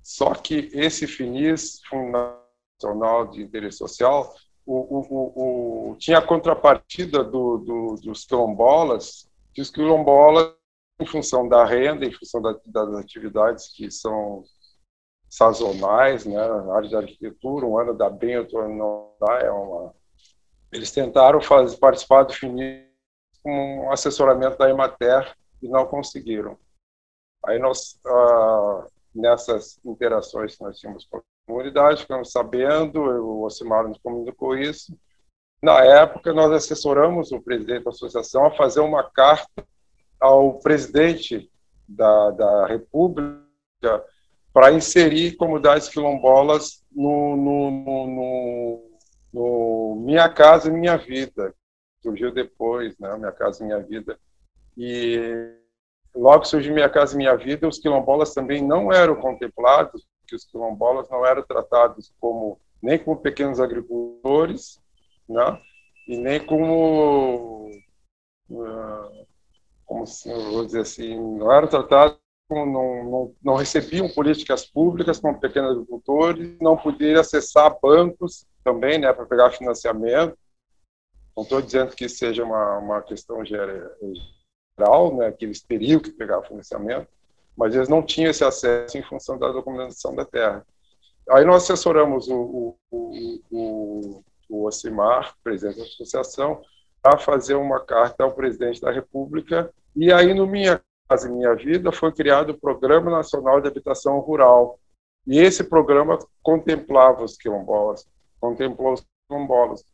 só 0.03 0.35
que 0.35 0.71
esse 0.73 1.07
FINIS, 1.07 1.81
Fundo 1.89 2.46
Nacional 2.77 3.27
de 3.29 3.43
Interesse 3.43 3.79
Social, 3.79 4.35
o, 4.65 5.91
o, 5.91 5.97
tinha 5.97 6.19
a 6.19 6.27
contrapartida 6.27 7.23
do, 7.23 7.59
do, 7.59 7.95
dos 8.03 8.25
quilombolas, 8.25 9.29
que 9.55 9.61
os 9.61 9.71
quilombolas 9.71 10.55
em 11.01 11.07
função 11.07 11.49
da 11.49 11.65
renda, 11.65 12.05
em 12.05 12.13
função 12.13 12.41
da, 12.43 12.59
das 12.67 12.95
atividades 12.95 13.69
que 13.69 13.91
são 13.91 14.45
sazonais, 15.29 16.25
né, 16.25 16.39
área 16.73 16.89
de 16.89 16.97
arquitetura, 16.97 17.67
um 17.67 17.79
ano 17.79 17.95
dá 17.95 18.09
bem, 18.09 18.39
outro 18.39 18.59
ano 18.59 18.75
não 18.75 19.15
dá, 19.21 19.39
é 19.41 19.51
uma... 19.51 19.95
Eles 20.73 20.91
tentaram 20.91 21.41
fazer, 21.41 21.77
participar 21.79 22.25
do 22.25 22.33
FINI 22.33 22.87
com 23.43 23.87
um 23.87 23.93
assessoramento 23.93 24.59
da 24.59 24.69
Emater 24.69 25.37
e 25.63 25.69
não 25.69 25.87
conseguiram. 25.87 26.59
Aí 27.45 27.59
nós, 27.59 28.01
ah, 28.05 28.87
nessas 29.15 29.79
interações 29.85 30.57
que 30.57 30.63
nós 30.63 30.79
tínhamos 30.79 31.05
com 31.05 31.23
comunidade, 31.47 32.03
ficamos 32.03 32.33
sabendo, 32.33 33.01
o 33.01 33.45
Osimar 33.45 33.87
nos 33.87 33.99
comunicou 33.99 34.57
isso. 34.59 34.97
Na 35.63 35.83
época, 35.83 36.33
nós 36.33 36.51
assessoramos 36.53 37.33
o 37.33 37.41
presidente 37.41 37.85
da 37.85 37.91
associação 37.91 38.47
a 38.47 38.51
fazer 38.51 38.81
uma 38.81 39.03
carta 39.03 39.67
ao 40.21 40.59
presidente 40.59 41.51
da, 41.89 42.31
da 42.33 42.67
República 42.67 43.41
para 44.53 44.73
inserir 44.73 45.37
comunidades 45.37 45.89
quilombolas 45.89 46.85
no, 46.91 47.37
no, 47.37 47.71
no, 47.71 48.91
no, 49.33 50.03
Minha 50.05 50.29
Casa 50.29 50.71
Minha 50.71 50.97
Vida, 50.97 51.55
surgiu 52.03 52.33
depois, 52.33 52.99
né? 52.99 53.17
Minha 53.17 53.33
Casa 53.33 53.65
Minha 53.65 53.81
Vida. 53.81 54.19
E 54.77 55.53
logo 56.15 56.45
surgiu 56.45 56.75
Minha 56.75 56.89
Casa 56.89 57.17
Minha 57.17 57.37
Vida, 57.37 57.69
os 57.69 57.79
quilombolas 57.79 58.35
também 58.35 58.63
não 58.63 58.93
eram 58.93 59.15
contemplados, 59.17 60.07
que 60.27 60.35
os 60.35 60.45
quilombolas 60.45 61.09
não 61.09 61.25
eram 61.25 61.43
tratados 61.43 62.13
como 62.21 62.61
nem 62.83 62.99
como 62.99 63.21
pequenos 63.21 63.61
agricultores, 63.61 64.81
né? 65.29 65.61
E 66.07 66.17
nem 66.19 66.45
como 66.45 67.71
uh, 68.51 69.27
como 69.85 70.07
se, 70.07 70.33
vou 70.33 70.65
dizer 70.65 70.81
assim, 70.81 71.19
não 71.39 71.51
eram 71.51 71.69
tratados 71.69 72.19
não, 72.49 72.67
não, 72.67 73.35
não 73.43 73.55
recebiam 73.55 74.09
políticas 74.09 74.65
públicas 74.65 75.19
como 75.19 75.41
pequenos 75.41 75.73
agricultores, 75.73 76.57
não 76.61 76.77
podiam 76.77 77.21
acessar 77.21 77.77
bancos 77.81 78.47
também, 78.63 78.99
né, 78.99 79.13
para 79.13 79.27
pegar 79.27 79.51
financiamento. 79.51 80.39
Não 81.37 81.43
estou 81.43 81.61
dizendo 81.61 81.95
que 81.95 82.09
seja 82.09 82.45
uma, 82.45 82.79
uma 82.79 83.03
questão 83.03 83.45
geral, 83.45 85.17
né, 85.17 85.33
que 85.33 85.45
eles 85.45 85.61
teriam 85.61 86.01
que 86.01 86.11
pegar 86.11 86.43
financiamento, 86.43 87.09
mas 87.57 87.75
eles 87.75 87.89
não 87.89 88.03
tinham 88.03 88.31
esse 88.31 88.45
acesso 88.45 88.99
em 88.99 89.03
função 89.03 89.39
da 89.39 89.51
documentação 89.51 90.15
da 90.15 90.25
terra. 90.25 90.67
Aí 91.31 91.45
nós 91.45 91.65
assessoramos 91.65 92.29
o, 92.29 92.77
o, 92.91 93.41
o, 93.51 94.23
o 94.49 94.65
Ocimar, 94.67 95.35
presidente 95.43 95.79
da 95.79 95.85
associação, 95.85 96.61
a 97.03 97.17
fazer 97.17 97.55
uma 97.55 97.81
carta 97.85 98.25
ao 98.25 98.33
presidente 98.33 98.81
da 98.81 98.91
República, 98.91 99.73
e 99.95 100.13
aí, 100.13 100.35
no 100.35 100.47
Minha 100.47 100.81
Casa 101.09 101.29
Minha 101.29 101.55
Vida, 101.55 101.91
foi 101.91 102.13
criado 102.13 102.51
o 102.51 102.61
Programa 102.61 103.11
Nacional 103.11 103.61
de 103.61 103.69
Habitação 103.69 104.19
Rural, 104.19 104.79
e 105.27 105.39
esse 105.39 105.65
programa 105.65 106.19
contemplava 106.43 107.25
os 107.25 107.37
quilombolas, 107.37 108.07
contemplou 108.41 108.93
os 108.93 109.05
quilombolas. 109.27 109.85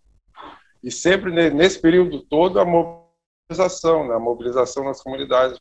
E 0.82 0.90
sempre 0.90 1.50
nesse 1.50 1.80
período 1.80 2.20
todo 2.22 2.58
a 2.58 2.64
mobilização, 2.64 4.08
né, 4.08 4.14
a 4.14 4.18
mobilização 4.18 4.84
nas 4.84 5.00
comunidades 5.00 5.58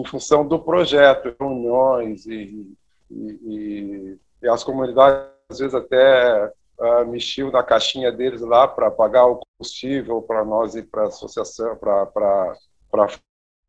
em 0.00 0.04
função 0.06 0.46
do 0.46 0.58
projeto, 0.58 1.34
reuniões 1.38 2.26
e, 2.26 2.76
e, 3.10 3.16
e, 3.42 4.18
e 4.42 4.48
as 4.48 4.62
comunidades 4.62 5.28
às 5.50 5.58
vezes 5.58 5.74
até 5.74 6.52
uh, 6.78 7.06
mexiam 7.06 7.50
na 7.50 7.62
caixinha 7.62 8.12
deles 8.12 8.40
lá 8.40 8.68
para 8.68 8.90
pagar 8.90 9.26
o 9.26 9.40
combustível 9.40 10.22
para 10.22 10.44
nós 10.44 10.74
ir 10.74 10.84
para 10.84 11.04
a 11.04 11.06
associação, 11.06 11.76
para 11.76 12.56
fazer 12.90 13.20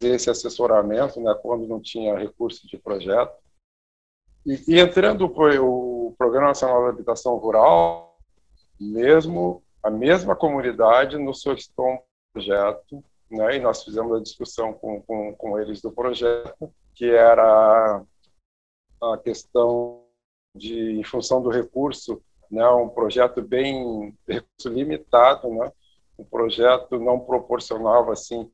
esse 0.01 0.29
assessoramento, 0.29 1.21
né, 1.21 1.33
quando 1.41 1.67
não 1.67 1.81
tinha 1.81 2.17
recurso 2.17 2.67
de 2.67 2.77
projeto. 2.77 3.33
E, 4.45 4.75
e 4.75 4.79
entrando 4.79 5.25
o, 5.25 6.07
o 6.09 6.15
Programa 6.17 6.47
Nacional 6.47 6.83
de 6.83 6.89
Habitação 6.89 7.37
Rural, 7.37 8.17
mesmo 8.79 9.63
a 9.81 9.89
mesma 9.89 10.35
comunidade 10.35 11.17
nos 11.17 11.41
solicitou 11.41 11.87
um 11.87 11.99
projeto, 12.33 13.03
né, 13.29 13.57
e 13.57 13.59
nós 13.59 13.83
fizemos 13.83 14.17
a 14.17 14.23
discussão 14.23 14.73
com, 14.73 15.01
com, 15.01 15.35
com 15.35 15.59
eles 15.59 15.81
do 15.81 15.91
projeto, 15.91 16.73
que 16.95 17.05
era 17.05 18.03
a 19.01 19.17
questão 19.17 20.03
de, 20.55 20.99
em 20.99 21.03
função 21.03 21.41
do 21.41 21.49
recurso, 21.49 22.21
né, 22.49 22.67
um 22.69 22.89
projeto 22.89 23.41
bem 23.41 24.17
recurso 24.27 24.69
limitado, 24.69 25.49
né, 25.49 25.71
um 26.17 26.23
projeto 26.23 26.99
não 26.99 27.19
proporcionava 27.19 28.13
assim 28.13 28.51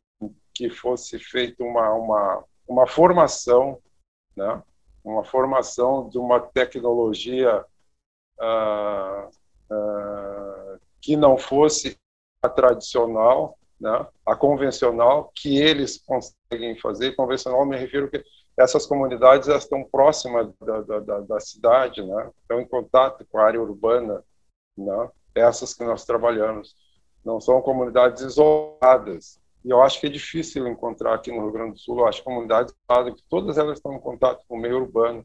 que 0.53 0.69
fosse 0.69 1.17
feita 1.19 1.63
uma, 1.63 1.93
uma, 1.93 2.43
uma 2.67 2.87
formação, 2.87 3.81
né, 4.35 4.61
uma 5.03 5.23
formação 5.23 6.09
de 6.09 6.17
uma 6.17 6.39
tecnologia 6.39 7.63
uh, 8.39 9.29
uh, 9.71 10.79
que 11.01 11.15
não 11.15 11.37
fosse 11.37 11.97
a 12.41 12.49
tradicional, 12.49 13.57
né, 13.85 14.07
a 14.25 14.35
convencional, 14.35 15.31
que 15.35 15.59
eles 15.59 15.99
conseguem 15.99 16.75
fazer. 16.79 17.15
Convencional, 17.15 17.63
me 17.67 17.77
refiro 17.77 18.09
que 18.09 18.23
essas 18.57 18.87
comunidades 18.87 19.47
estão 19.47 19.83
próximas 19.83 20.51
da, 20.59 20.81
da, 20.81 21.19
da, 21.19 21.39
cidade, 21.39 22.01
né? 22.01 22.31
estão 22.41 22.59
em 22.59 22.67
contato 22.67 23.23
com 23.29 23.37
a 23.37 23.45
área 23.45 23.61
urbana, 23.61 24.23
né? 24.75 25.09
essas 25.35 25.75
que 25.75 25.83
nós 25.83 26.03
trabalhamos. 26.03 26.75
Não 27.23 27.39
são 27.39 27.61
comunidades 27.61 28.23
isoladas. 28.23 29.39
E 29.63 29.69
eu 29.69 29.81
acho 29.83 29.99
que 29.99 30.07
é 30.07 30.09
difícil 30.09 30.67
encontrar 30.67 31.13
aqui 31.13 31.31
no 31.31 31.41
Rio 31.41 31.51
Grande 31.51 31.73
do 31.73 31.79
Sul, 31.79 31.99
eu 31.99 32.07
acho 32.07 32.23
comunidades 32.23 32.73
isoladas, 32.73 33.21
que 33.21 33.27
todas 33.29 33.57
elas 33.57 33.77
estão 33.77 33.93
em 33.93 33.99
contato 33.99 34.43
com 34.47 34.55
o 34.55 34.59
meio 34.59 34.77
urbano. 34.77 35.23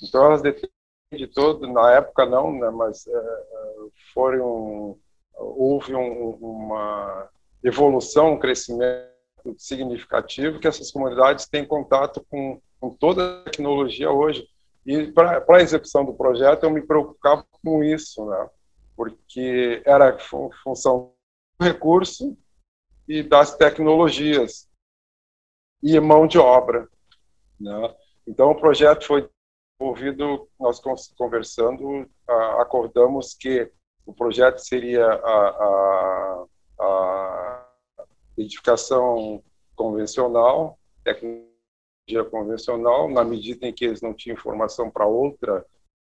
Então, 0.00 0.24
elas 0.24 0.42
dependem 0.42 0.70
de 1.12 1.26
todo, 1.26 1.66
na 1.66 1.94
época 1.94 2.26
não, 2.26 2.52
né? 2.52 2.70
mas 2.70 3.06
é, 3.08 3.38
foram, 4.12 4.96
houve 5.34 5.94
um, 5.94 6.30
uma 6.30 7.28
evolução, 7.62 8.34
um 8.34 8.38
crescimento 8.38 9.08
significativo 9.56 10.58
que 10.58 10.68
essas 10.68 10.90
comunidades 10.90 11.46
têm 11.46 11.66
contato 11.66 12.24
com, 12.30 12.60
com 12.80 12.90
toda 12.90 13.40
a 13.40 13.44
tecnologia 13.44 14.10
hoje. 14.10 14.46
E 14.84 15.10
para 15.12 15.44
a 15.48 15.60
execução 15.60 16.04
do 16.04 16.14
projeto, 16.14 16.64
eu 16.64 16.70
me 16.70 16.82
preocupava 16.82 17.44
com 17.62 17.82
isso, 17.82 18.24
né? 18.26 18.48
porque 18.96 19.82
era 19.84 20.18
função 20.64 21.12
do 21.58 21.64
recurso 21.64 22.36
e 23.06 23.22
das 23.22 23.54
tecnologias 23.54 24.68
e 25.82 25.98
mão 26.00 26.26
de 26.26 26.38
obra. 26.38 26.88
Né? 27.60 27.94
Então, 28.26 28.50
o 28.50 28.54
projeto 28.58 29.06
foi 29.06 29.28
desenvolvido, 29.78 30.48
nós 30.58 30.80
conversando, 31.16 32.08
acordamos 32.58 33.34
que 33.34 33.70
o 34.04 34.12
projeto 34.12 34.58
seria 34.58 35.06
a, 35.06 35.48
a, 35.48 36.44
a 36.80 37.47
edificação 38.38 39.42
convencional, 39.74 40.78
tecnologia 41.04 42.24
convencional, 42.30 43.08
na 43.08 43.24
medida 43.24 43.66
em 43.66 43.72
que 43.72 43.84
eles 43.84 44.00
não 44.00 44.14
tinham 44.14 44.34
informação 44.34 44.90
para 44.90 45.06
outra 45.06 45.64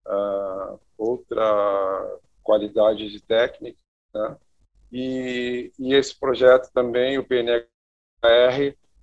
uh, 0.07 0.79
outra 0.97 2.19
qualidade 2.43 3.09
de 3.09 3.21
técnica, 3.21 3.77
né? 4.13 4.37
e, 4.91 5.71
e, 5.77 5.93
esse 5.93 6.17
projeto 6.19 6.71
também, 6.73 7.17
o 7.17 7.23
PNR, 7.23 7.65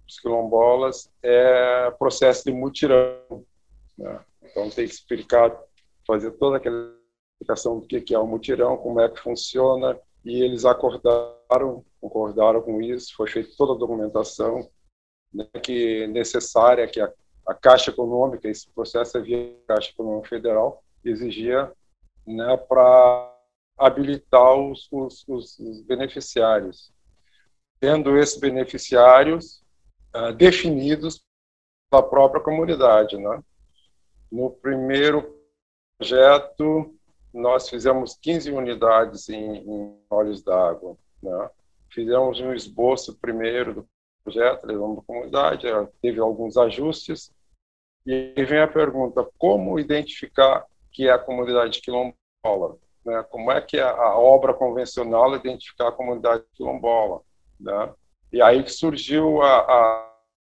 os 0.06 0.20
quilombolas, 0.20 1.10
é 1.22 1.90
processo 1.92 2.44
de 2.44 2.52
mutirão. 2.52 3.44
Né? 3.96 4.20
Então 4.42 4.68
tem 4.70 4.86
que 4.86 4.94
explicar, 4.94 5.56
fazer 6.06 6.32
toda 6.32 6.56
aquela 6.56 6.92
explicação 7.34 7.78
do 7.78 7.86
que 7.86 8.14
é 8.14 8.18
o 8.18 8.26
mutirão, 8.26 8.76
como 8.76 9.00
é 9.00 9.08
que 9.08 9.20
funciona, 9.20 9.98
e 10.26 10.42
eles 10.42 10.64
acordaram, 10.64 11.84
concordaram 12.00 12.60
com 12.60 12.82
isso, 12.82 13.14
foi 13.14 13.28
feita 13.28 13.54
toda 13.56 13.74
a 13.74 13.78
documentação 13.78 14.68
né, 15.32 15.46
que 15.62 16.02
é 16.02 16.06
necessária, 16.08 16.88
que 16.88 17.00
a, 17.00 17.12
a 17.46 17.54
Caixa 17.54 17.92
Econômica, 17.92 18.48
esse 18.48 18.68
processo 18.72 19.16
é 19.16 19.20
via 19.20 19.56
Caixa 19.68 19.92
Econômica 19.92 20.28
Federal, 20.28 20.82
exigia 21.04 21.72
né, 22.26 22.56
para 22.56 23.32
habilitar 23.78 24.52
os, 24.54 24.88
os, 24.90 25.24
os, 25.28 25.82
beneficiários, 25.82 26.92
tendo 27.78 28.18
esses 28.18 28.40
beneficiários 28.40 29.62
uh, 30.12 30.32
definidos 30.32 31.22
pela 31.88 32.02
própria 32.02 32.42
comunidade. 32.42 33.16
Né? 33.16 33.44
No 34.32 34.50
primeiro 34.50 35.38
projeto, 35.96 36.95
nós 37.36 37.68
fizemos 37.68 38.16
15 38.20 38.50
unidades 38.50 39.28
em, 39.28 39.56
em 39.58 40.00
olhos 40.08 40.42
d'água. 40.42 40.96
Né? 41.22 41.50
Fizemos 41.90 42.40
um 42.40 42.54
esboço 42.54 43.14
primeiro 43.18 43.74
do 43.74 43.88
projeto, 44.24 44.66
levamos 44.66 44.96
para 44.96 45.02
a 45.02 45.06
comunidade, 45.06 45.66
teve 46.00 46.18
alguns 46.18 46.56
ajustes, 46.56 47.30
e 48.06 48.32
vem 48.44 48.60
a 48.60 48.68
pergunta, 48.68 49.28
como 49.36 49.78
identificar 49.78 50.64
que 50.90 51.08
é 51.08 51.12
a 51.12 51.18
comunidade 51.18 51.80
quilombola? 51.80 52.78
Né? 53.04 53.22
Como 53.30 53.52
é 53.52 53.60
que 53.60 53.78
a, 53.78 53.90
a 53.90 54.18
obra 54.18 54.54
convencional 54.54 55.36
identificar 55.36 55.88
a 55.88 55.92
comunidade 55.92 56.42
quilombola? 56.54 57.20
Né? 57.60 57.92
E 58.32 58.40
aí 58.40 58.62
que 58.62 58.72
surgiu 58.72 59.42
a, 59.42 59.58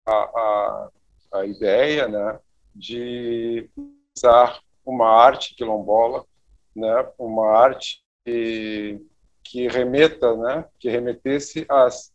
a, 0.06 0.12
a, 0.12 0.90
a 1.32 1.46
ideia 1.46 2.08
né, 2.08 2.38
de 2.74 3.70
usar 4.16 4.60
uma 4.84 5.08
arte 5.08 5.54
quilombola 5.54 6.26
né, 6.74 7.12
uma 7.18 7.56
arte 7.56 8.04
que, 8.24 9.00
que 9.42 9.68
remeta, 9.68 10.36
né, 10.36 10.68
que 10.78 10.88
remetesse 10.88 11.66
às, 11.68 12.12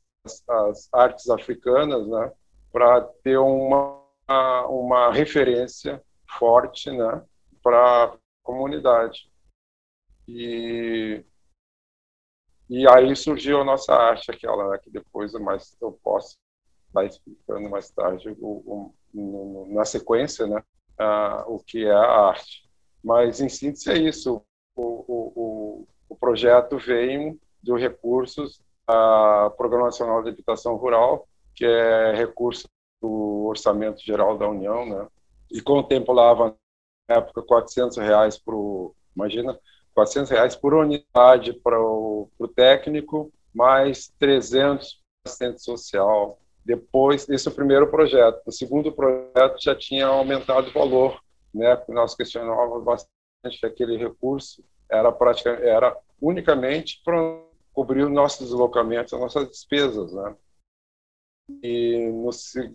às 0.48 0.90
artes 0.94 1.30
africanas, 1.30 2.08
né, 2.08 2.32
para 2.72 3.02
ter 3.24 3.38
uma, 3.38 4.04
uma 4.68 5.12
referência 5.12 6.04
forte, 6.38 6.92
né, 6.92 7.24
para 7.64 8.06
a 8.06 8.18
comunidade. 8.44 9.32
E, 10.28 11.24
e 12.70 12.88
aí 12.88 13.16
surgiu 13.16 13.62
a 13.62 13.64
nossa 13.64 13.94
arte, 13.94 14.30
aquela 14.30 14.78
que 14.78 14.90
depois 14.90 15.34
mais 15.34 15.76
eu 15.82 15.92
posso 16.04 16.38
estar 16.88 17.06
explicando 17.06 17.70
mais 17.70 17.90
tarde 17.90 18.36
o, 18.40 18.94
o, 19.14 19.68
na 19.74 19.86
sequência, 19.86 20.46
né, 20.46 20.64
uh, 21.00 21.54
o 21.54 21.60
que 21.60 21.86
é 21.86 21.92
a 21.92 22.28
arte. 22.28 22.70
Mas, 23.04 23.40
em 23.40 23.50
síntese, 23.50 23.92
é 23.92 23.98
isso 23.98 24.44
o, 24.80 25.34
o, 25.36 25.88
o 26.10 26.16
projeto 26.16 26.78
veio 26.78 27.40
do 27.62 27.76
recursos 27.76 28.62
a 28.88 29.52
Programa 29.56 29.86
Nacional 29.86 30.24
de 30.24 30.30
Habitação 30.30 30.76
Rural, 30.76 31.28
que 31.54 31.64
é 31.64 32.14
recurso 32.16 32.68
do 33.02 33.46
Orçamento 33.46 34.02
Geral 34.02 34.38
da 34.38 34.48
União, 34.48 34.86
né? 34.86 35.08
E 35.52 35.62
contemplava 35.62 36.56
na 37.08 37.18
época 37.18 37.44
400 37.44 37.98
reais 37.98 38.38
por, 38.38 38.96
imagina, 39.16 39.60
400 39.94 40.32
reais 40.32 40.56
por 40.56 40.74
unidade 40.74 41.54
para 41.54 41.80
o 41.80 42.30
técnico, 42.56 43.32
mais 43.54 44.12
300 44.20 44.94
para 44.94 45.32
assistente 45.32 45.62
social, 45.62 46.40
Depois, 46.64 47.28
esse 47.30 47.48
é 47.48 47.52
o 47.52 47.56
primeiro 47.56 47.90
projeto. 47.90 48.42
O 48.46 48.52
segundo 48.52 48.92
projeto 48.92 49.58
já 49.60 49.76
tinha 49.76 50.06
aumentado 50.08 50.70
o 50.70 50.74
valor, 50.74 51.20
né? 51.54 51.82
Nós 51.88 52.16
questionávamos 52.16 52.84
bastante 52.84 53.19
que 53.48 53.66
aquele 53.66 53.98
recurso 53.98 54.64
era 54.90 55.12
praticamente 55.12 55.64
era 55.64 55.98
unicamente 56.22 57.02
para 57.04 57.18
cobrir 57.72 58.04
os 58.04 58.12
nossos 58.12 58.50
deslocamentos, 58.50 59.14
as 59.14 59.20
nossas 59.20 59.50
despesas, 59.50 60.12
né? 60.12 60.36
E 61.64 62.10
no, 62.12 62.30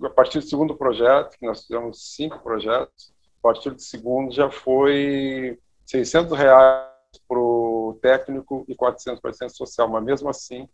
a 0.06 0.10
partir 0.10 0.38
do 0.38 0.46
segundo 0.46 0.76
projeto, 0.76 1.36
que 1.38 1.46
nós 1.46 1.62
fizemos 1.62 2.14
cinco 2.14 2.40
projetos, 2.42 3.12
a 3.38 3.42
partir 3.42 3.70
do 3.70 3.80
segundo 3.80 4.32
já 4.32 4.50
foi 4.50 5.58
600 5.86 6.36
reais 6.36 6.88
para 7.28 7.38
o 7.38 7.98
técnico 8.00 8.64
e 8.66 8.74
400 8.74 9.20
para 9.20 9.30
a 9.30 9.48
social, 9.48 9.88
mas 9.88 10.02
mesmo 10.02 10.28
assim 10.28 10.68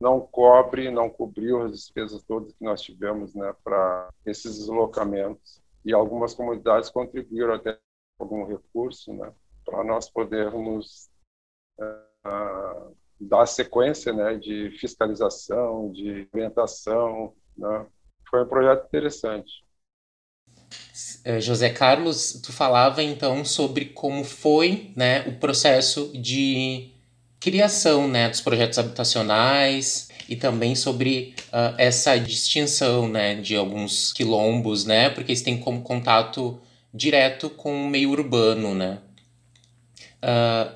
não 0.00 0.20
cobre, 0.20 0.90
não 0.90 1.10
cobriu 1.10 1.62
as 1.62 1.72
despesas 1.72 2.22
todas 2.24 2.52
que 2.52 2.64
nós 2.64 2.80
tivemos 2.80 3.34
né, 3.34 3.54
para 3.62 4.08
esses 4.24 4.58
deslocamentos. 4.58 5.60
E 5.84 5.92
algumas 5.92 6.34
comunidades 6.34 6.90
contribuíram 6.90 7.54
até 7.54 7.78
algum 8.22 8.46
recurso 8.46 9.12
né, 9.12 9.32
para 9.64 9.84
nós 9.84 10.08
podermos 10.08 11.10
uh, 11.78 12.96
dar 13.20 13.46
sequência 13.46 14.12
né, 14.12 14.34
de 14.36 14.70
fiscalização, 14.78 15.90
de 15.92 16.28
orientação. 16.32 17.34
Né. 17.56 17.86
Foi 18.28 18.42
um 18.42 18.48
projeto 18.48 18.86
interessante. 18.86 19.64
É, 21.24 21.40
José 21.40 21.70
Carlos, 21.70 22.40
tu 22.42 22.52
falava 22.52 23.02
então 23.02 23.44
sobre 23.44 23.86
como 23.86 24.24
foi 24.24 24.92
né, 24.96 25.26
o 25.28 25.38
processo 25.38 26.10
de 26.14 26.90
criação 27.38 28.08
né, 28.08 28.28
dos 28.28 28.40
projetos 28.40 28.78
habitacionais 28.78 30.08
e 30.28 30.36
também 30.36 30.74
sobre 30.74 31.34
uh, 31.48 31.74
essa 31.76 32.16
distinção 32.16 33.08
né, 33.08 33.34
de 33.34 33.56
alguns 33.56 34.12
quilombos, 34.12 34.84
né, 34.84 35.10
porque 35.10 35.32
eles 35.32 35.42
têm 35.42 35.58
como 35.58 35.82
contato 35.82 36.60
direto 36.92 37.50
com 37.50 37.84
o 37.84 37.88
meio 37.88 38.10
urbano. 38.10 38.74
Né? 38.74 38.98
Uh, 40.22 40.74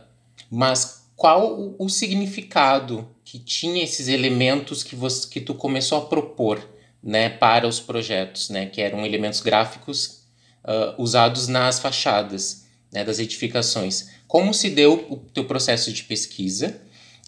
mas 0.50 1.08
qual 1.16 1.58
o, 1.58 1.76
o 1.78 1.88
significado 1.88 3.08
que 3.24 3.38
tinha 3.38 3.82
esses 3.82 4.08
elementos 4.08 4.82
que, 4.82 4.94
você, 4.94 5.28
que 5.28 5.40
tu 5.40 5.54
começou 5.54 5.98
a 5.98 6.06
propor 6.06 6.62
né, 7.02 7.28
para 7.28 7.66
os 7.66 7.80
projetos, 7.80 8.50
né, 8.50 8.66
que 8.66 8.80
eram 8.80 9.04
elementos 9.04 9.40
gráficos 9.40 10.26
uh, 10.64 11.00
usados 11.00 11.48
nas 11.48 11.78
fachadas 11.78 12.66
né, 12.92 13.04
das 13.04 13.18
edificações. 13.18 14.10
Como 14.26 14.52
se 14.52 14.70
deu 14.70 15.06
o 15.10 15.16
teu 15.16 15.44
processo 15.44 15.92
de 15.92 16.02
pesquisa 16.04 16.80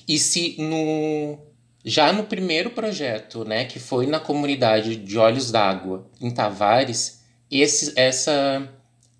e 0.06 0.18
se 0.18 0.56
no 0.58 1.38
já 1.84 2.12
no 2.12 2.24
primeiro 2.24 2.70
projeto, 2.70 3.44
né, 3.44 3.64
que 3.64 3.78
foi 3.78 4.06
na 4.06 4.20
comunidade 4.20 4.96
de 4.96 5.16
Olhos 5.16 5.50
d'Água, 5.50 6.06
em 6.20 6.30
Tavares, 6.30 7.22
esse, 7.50 7.92
essa, 7.96 8.68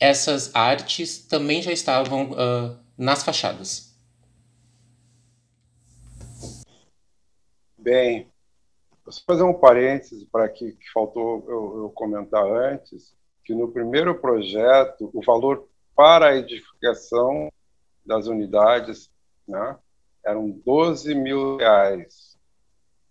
essas 0.00 0.54
artes 0.54 1.26
também 1.26 1.60
já 1.60 1.72
estavam 1.72 2.30
uh, 2.30 2.78
nas 2.96 3.22
fachadas. 3.22 3.88
Bem, 7.76 8.30
vou 9.04 9.14
fazer 9.26 9.42
um 9.42 9.54
parêntese 9.54 10.26
para 10.26 10.48
que, 10.48 10.72
que 10.72 10.92
faltou 10.92 11.44
eu, 11.48 11.82
eu 11.82 11.90
comentar 11.90 12.44
antes, 12.44 13.14
que 13.44 13.54
no 13.54 13.72
primeiro 13.72 14.20
projeto 14.20 15.10
o 15.14 15.22
valor 15.22 15.68
para 15.96 16.28
a 16.28 16.36
edificação 16.36 17.50
das 18.04 18.26
unidades 18.26 19.10
né, 19.46 19.76
eram 20.24 20.50
12 20.50 21.14
mil 21.14 21.56
reais. 21.56 22.38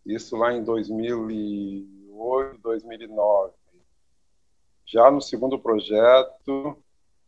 Isso 0.06 0.38
lá 0.38 0.54
em 0.54 0.64
2008, 0.64 2.62
2009. 2.62 3.57
Já 4.88 5.12
no 5.12 5.22
segundo 5.22 5.60
projeto, 5.60 6.78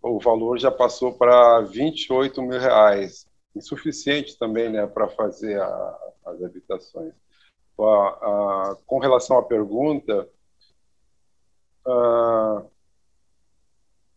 o 0.01 0.19
valor 0.19 0.57
já 0.57 0.71
passou 0.71 1.13
para 1.13 1.61
28 1.61 2.41
mil 2.41 2.59
reais. 2.59 3.27
Insuficiente 3.55 4.37
também 4.37 4.69
né, 4.69 4.87
para 4.87 5.09
fazer 5.09 5.59
a, 5.59 5.97
as 6.25 6.41
habitações. 6.41 7.13
A, 7.77 7.83
a, 7.83 8.77
com 8.85 8.99
relação 8.99 9.37
à 9.37 9.43
pergunta, 9.43 10.27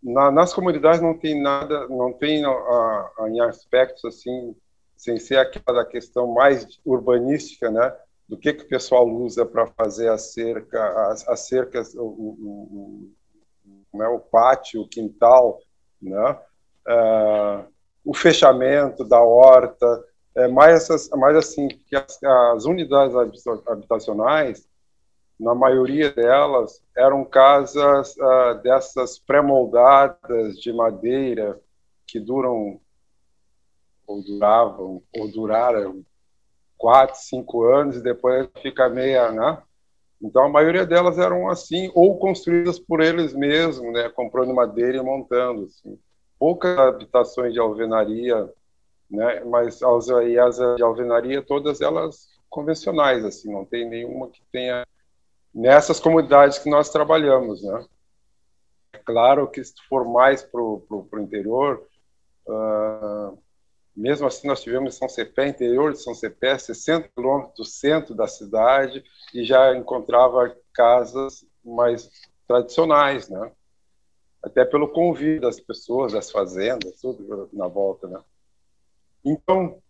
na, 0.03 0.31
nas 0.31 0.53
comunidades 0.53 1.01
não 1.01 1.17
tem 1.17 1.41
nada, 1.41 1.89
não 1.89 2.13
tem 2.13 2.43
em 2.43 3.41
aspectos 3.41 4.05
assim, 4.05 4.55
sem 4.97 5.19
ser 5.19 5.39
aquela 5.39 5.85
questão 5.85 6.33
mais 6.33 6.67
urbanística, 6.85 7.71
né? 7.71 7.97
Do 8.29 8.37
que 8.37 8.53
que 8.53 8.65
o 8.65 8.69
pessoal 8.69 9.09
usa 9.09 9.45
para 9.45 9.67
fazer 9.67 10.09
a 10.09 10.19
cerca, 10.19 11.11
as, 11.11 11.29
as 11.29 11.41
cercas, 11.41 11.95
o, 11.95 12.05
o, 12.05 13.13
né? 13.93 14.07
o 14.09 14.19
pátio, 14.19 14.83
o 14.83 14.89
quintal, 14.89 15.61
né? 16.01 16.39
Uh, 16.89 17.73
o 18.05 18.15
fechamento 18.15 19.05
da 19.05 19.23
horta, 19.23 19.87
é 20.35 20.49
mais 20.49 20.75
essas, 20.75 21.09
mais 21.11 21.37
assim 21.37 21.69
que 21.69 21.95
as, 21.95 22.23
as 22.23 22.65
unidades 22.65 23.15
habitacionais 23.67 24.67
na 25.39 25.55
maioria 25.55 26.11
delas, 26.13 26.83
eram 26.97 27.25
casas 27.25 28.15
uh, 28.17 28.63
dessas 28.63 29.19
pré-moldadas 29.19 30.57
de 30.59 30.73
madeira 30.73 31.61
que 32.07 32.21
duram, 32.21 32.81
ou 34.07 34.23
duravam, 34.23 35.03
ou 35.17 35.29
duraram 35.29 36.05
quatro, 36.79 37.17
cinco 37.17 37.65
anos 37.65 37.97
e 37.97 38.03
depois 38.03 38.49
fica 38.61 38.89
meia, 38.89 39.33
né? 39.33 39.63
Então, 40.23 40.45
a 40.45 40.49
maioria 40.49 40.87
delas 40.87 41.19
eram 41.19 41.49
assim, 41.49 41.91
ou 41.95 42.17
construídas 42.19 42.79
por 42.79 43.01
eles 43.01 43.35
mesmos, 43.35 43.93
né? 43.93 44.09
Comprando 44.09 44.55
madeira 44.55 44.99
e 44.99 45.03
montando, 45.03 45.65
assim. 45.65 45.99
Poucas 46.39 46.79
habitações 46.79 47.53
de 47.53 47.59
alvenaria, 47.59 48.49
né? 49.11 49.43
Mas 49.45 49.83
as, 49.83 50.09
as 50.09 50.77
de 50.77 50.83
alvenaria, 50.83 51.43
todas 51.43 51.81
elas 51.81 52.31
convencionais, 52.49 53.25
assim, 53.25 53.53
não 53.53 53.65
tem 53.65 53.89
nenhuma 53.89 54.29
que 54.29 54.43
tenha 54.53 54.87
nessas 55.53 55.99
comunidades 55.99 56.59
que 56.59 56.71
nós 56.71 56.91
trabalhamos, 56.91 57.63
né? 57.65 57.85
É 58.93 58.99
claro 58.99 59.49
que 59.49 59.63
se 59.65 59.75
for 59.89 60.05
mais 60.07 60.43
para 60.43 60.61
o 60.61 61.09
interior, 61.19 61.83
uh, 62.47 63.39
mesmo 63.95 64.27
assim 64.27 64.47
nós 64.49 64.63
tivemos 64.63 64.97
São 64.97 65.09
Cepé, 65.09 65.49
interior 65.49 65.93
de 65.93 66.03
São 66.03 66.15
Cepé, 66.15 66.57
60 66.57 67.09
quilômetros 67.15 67.57
do 67.57 67.65
centro 67.65 68.15
da 68.15 68.27
cidade, 68.27 69.05
e 69.35 69.45
já 69.45 69.77
encontrava 69.77 70.57
casas 70.73 71.45
mais 71.65 72.11
tradicionais, 72.47 73.29
né? 73.29 73.53
Até 74.43 74.65
pelo 74.65 74.89
convívio 74.89 75.41
das 75.41 75.61
pessoas, 75.61 76.13
das 76.13 76.31
fazendas, 76.31 77.01
tudo 77.01 77.49
na 77.53 77.69
volta, 77.69 78.09
né? 78.09 78.21
Então, 79.25 79.81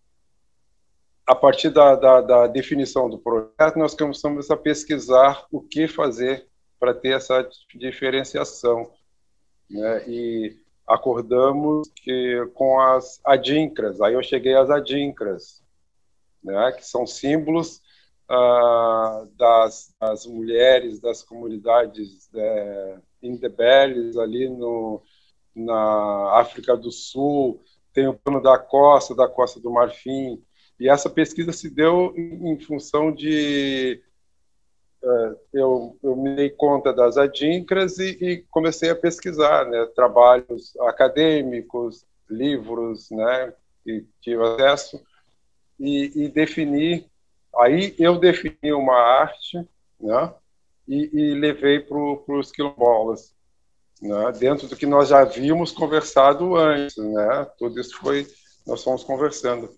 a 1.26 1.34
partir 1.34 1.70
da, 1.70 1.94
da, 1.94 2.20
da, 2.20 2.46
definição 2.46 3.08
do 3.08 3.18
projeto, 3.18 3.78
nós 3.78 3.94
começamos 3.94 4.50
a 4.50 4.56
pesquisar 4.56 5.46
o 5.50 5.60
que 5.60 5.88
fazer 5.88 6.46
para 6.78 6.92
ter 6.92 7.16
essa 7.16 7.48
diferenciação. 7.74 8.90
Né? 9.70 10.08
E 10.08 10.56
acordamos 10.86 11.88
que 11.96 12.46
com 12.54 12.80
as 12.80 13.20
adincras, 13.24 14.00
aí 14.00 14.14
eu 14.14 14.22
cheguei 14.22 14.54
às 14.54 14.70
adincras, 14.70 15.62
né? 16.42 16.72
que 16.72 16.84
são 16.86 17.06
símbolos 17.06 17.80
ah, 18.28 19.26
das, 19.36 19.94
das, 20.00 20.26
mulheres 20.26 21.00
das 21.00 21.22
comunidades 21.22 22.28
é, 22.34 22.98
indebelles 23.22 24.16
ali 24.16 24.48
no, 24.48 25.02
na 25.54 26.38
África 26.38 26.76
do 26.76 26.90
Sul, 26.90 27.62
tem 27.92 28.08
o 28.08 28.14
plano 28.14 28.42
da 28.42 28.58
costa, 28.58 29.14
da 29.14 29.28
costa 29.28 29.60
do 29.60 29.70
Marfim, 29.70 30.42
e 30.80 30.88
essa 30.88 31.08
pesquisa 31.08 31.52
se 31.52 31.70
deu 31.70 32.12
em, 32.16 32.52
em 32.52 32.58
função 32.58 33.12
de. 33.12 34.02
Uh, 35.02 35.36
eu, 35.52 35.98
eu, 36.02 36.16
me 36.16 36.36
dei 36.36 36.50
conta 36.50 36.92
das 36.92 37.16
adincras 37.16 37.98
e, 37.98 38.10
e 38.20 38.44
comecei 38.50 38.88
a 38.88 38.94
pesquisar 38.94 39.66
né, 39.66 39.84
trabalhos 39.96 40.76
acadêmicos, 40.82 42.04
livros, 42.30 43.10
né, 43.10 43.52
que 43.82 44.06
tive 44.20 44.42
acesso, 44.44 45.02
e, 45.78 46.12
e 46.14 46.28
defini. 46.28 47.04
Aí 47.58 47.94
eu 47.98 48.16
defini 48.18 48.72
uma 48.72 48.96
arte 48.96 49.58
né, 50.00 50.32
e, 50.86 51.10
e 51.12 51.34
levei 51.34 51.80
para 51.80 51.98
os 51.98 52.52
quilombolas. 52.52 53.34
Né, 54.00 54.32
dentro 54.32 54.66
do 54.66 54.76
que 54.76 54.86
nós 54.86 55.08
já 55.08 55.20
havíamos 55.20 55.70
conversado 55.70 56.56
antes, 56.56 56.96
né? 56.96 57.46
Tudo 57.56 57.80
isso 57.80 57.96
foi 57.98 58.26
nós 58.66 58.82
fomos 58.82 59.04
conversando 59.04 59.72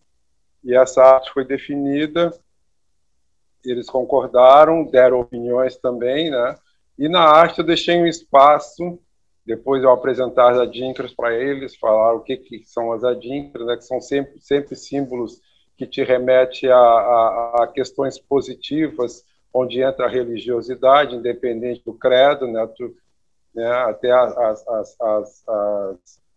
e 0.64 0.74
essa 0.74 1.02
arte 1.02 1.30
foi 1.32 1.44
definida, 1.44 2.32
eles 3.64 3.88
concordaram, 3.88 4.85
deram 4.85 5.20
opiniões 5.20 5.77
também, 5.77 6.31
né? 6.31 6.57
E 6.98 7.09
na 7.09 7.22
arte 7.22 7.59
eu 7.59 7.64
deixei 7.64 7.96
um 7.96 8.07
espaço, 8.07 8.98
depois 9.44 9.83
eu 9.83 9.90
apresentar 9.90 10.53
as 10.53 10.59
adinkras 10.59 11.12
para 11.12 11.35
eles, 11.35 11.77
falar 11.77 12.14
o 12.14 12.20
que, 12.20 12.37
que 12.37 12.64
são 12.64 12.92
as 12.92 13.03
adinkras, 13.05 13.66
né? 13.66 13.77
que 13.77 13.85
são 13.85 14.00
sempre, 14.00 14.40
sempre 14.40 14.77
símbolos 14.77 15.40
que 15.77 15.87
te 15.87 16.03
remete 16.05 16.68
a, 16.68 16.77
a, 16.77 17.64
a 17.64 17.66
questões 17.66 18.18
positivas 18.18 19.24
onde 19.55 19.81
entra 19.81 20.07
a 20.07 20.11
religiosidade, 20.11 21.14
independente 21.14 21.83
do 21.85 21.94
credo, 21.94 22.48
né, 22.48 22.66
tu, 22.77 22.92
né, 23.55 23.70
até 23.70 24.11
as, 24.11 24.66
as, 24.66 25.00
as, 25.00 25.44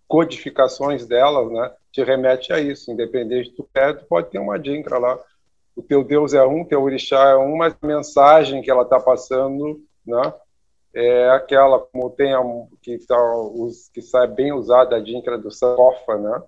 codificações 0.08 1.06
delas, 1.06 1.52
né, 1.52 1.74
te 1.92 2.04
remete 2.04 2.54
a 2.54 2.60
isso, 2.60 2.92
independente 2.92 3.56
do 3.58 3.64
credo, 3.74 4.06
pode 4.08 4.30
ter 4.30 4.38
uma 4.38 4.60
dinkra 4.60 5.00
lá. 5.00 5.20
O 5.78 5.84
teu 5.84 6.04
Deus 6.04 6.34
é 6.34 6.44
um, 6.44 6.66
teu 6.66 6.82
orixá 6.82 7.30
é 7.30 7.38
um, 7.38 7.56
mas 7.56 7.74
a 7.80 7.88
mensagem 7.88 8.62
que 8.62 8.70
ela 8.70 8.82
está 8.82 9.00
passando, 9.00 9.80
né, 10.06 10.34
é 10.94 11.30
aquela 11.30 11.80
como 11.80 12.10
tem 12.10 12.34
a, 12.34 12.42
que 12.82 12.98
tá, 13.06 13.16
os, 13.36 13.88
que 13.90 14.02
sai 14.02 14.28
bem 14.28 14.52
usada 14.52 14.96
a 14.96 15.00
dinkra 15.00 15.38
do 15.38 15.52
Sakofa, 15.52 16.18
né, 16.18 16.42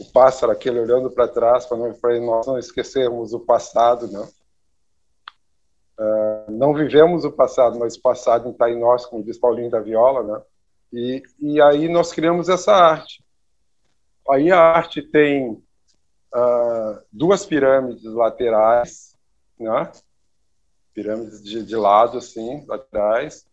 o 0.00 0.12
pássaro 0.12 0.52
aquele 0.52 0.80
olhando 0.80 1.10
para 1.10 1.28
trás 1.28 1.66
para 1.66 1.76
nós 2.20 2.46
não 2.46 2.58
esquecermos 2.58 3.32
o 3.32 3.40
passado, 3.40 4.10
né? 4.10 4.26
Uh, 5.98 6.50
não 6.50 6.74
vivemos 6.74 7.24
o 7.24 7.30
passado, 7.30 7.78
mas 7.78 7.96
o 7.96 8.02
passado 8.02 8.50
está 8.50 8.70
em 8.70 8.80
nós, 8.80 9.04
como 9.06 9.22
diz 9.22 9.38
Paulinho 9.38 9.70
da 9.70 9.80
Viola, 9.80 10.22
né? 10.22 10.42
E, 10.92 11.22
e 11.38 11.60
aí 11.60 11.88
nós 11.88 12.12
criamos 12.12 12.48
essa 12.48 12.72
arte. 12.72 13.22
Aí 14.28 14.50
a 14.50 14.58
arte 14.58 15.02
tem 15.02 15.62
uh, 16.34 17.00
duas 17.12 17.44
pirâmides 17.44 18.04
laterais, 18.04 19.16
né? 19.58 19.90
Pirâmides 20.94 21.42
de, 21.42 21.64
de 21.64 21.76
lado, 21.76 22.18
assim, 22.18 22.64
laterais. 22.66 23.46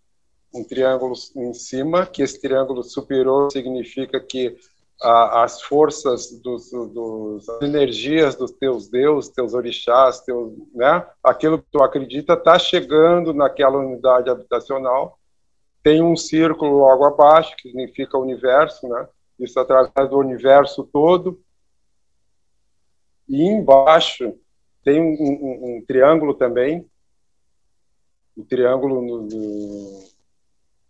Um 0.53 0.63
triângulo 0.63 1.13
em 1.35 1.53
cima, 1.53 2.05
que 2.05 2.23
esse 2.23 2.41
triângulo 2.41 2.83
superior 2.83 3.51
significa 3.51 4.19
que 4.19 4.57
as 5.01 5.61
forças 5.61 6.29
dos, 6.41 6.71
dos 6.71 7.47
as 7.47 7.61
energias 7.61 8.35
dos 8.35 8.51
teus 8.51 8.89
deuses, 8.89 9.31
teus 9.31 9.53
orixás, 9.53 10.19
teus, 10.21 10.51
né? 10.73 11.05
Aquilo 11.23 11.59
que 11.59 11.67
tu 11.71 11.81
acredita 11.81 12.33
está 12.33 12.59
chegando 12.59 13.33
naquela 13.33 13.77
unidade 13.77 14.29
habitacional. 14.29 15.17
Tem 15.81 16.03
um 16.03 16.17
círculo 16.17 16.79
logo 16.79 17.05
abaixo 17.05 17.55
que 17.55 17.69
significa 17.69 18.17
universo, 18.17 18.89
né? 18.89 19.07
Isso 19.39 19.57
através 19.57 20.09
do 20.09 20.17
universo 20.17 20.83
todo. 20.83 21.39
E 23.29 23.43
embaixo 23.43 24.35
tem 24.83 24.99
um, 24.99 25.13
um, 25.13 25.77
um 25.77 25.85
triângulo 25.85 26.33
também, 26.33 26.89
um 28.35 28.43
triângulo 28.43 29.01
no, 29.01 29.21
no, 29.21 30.03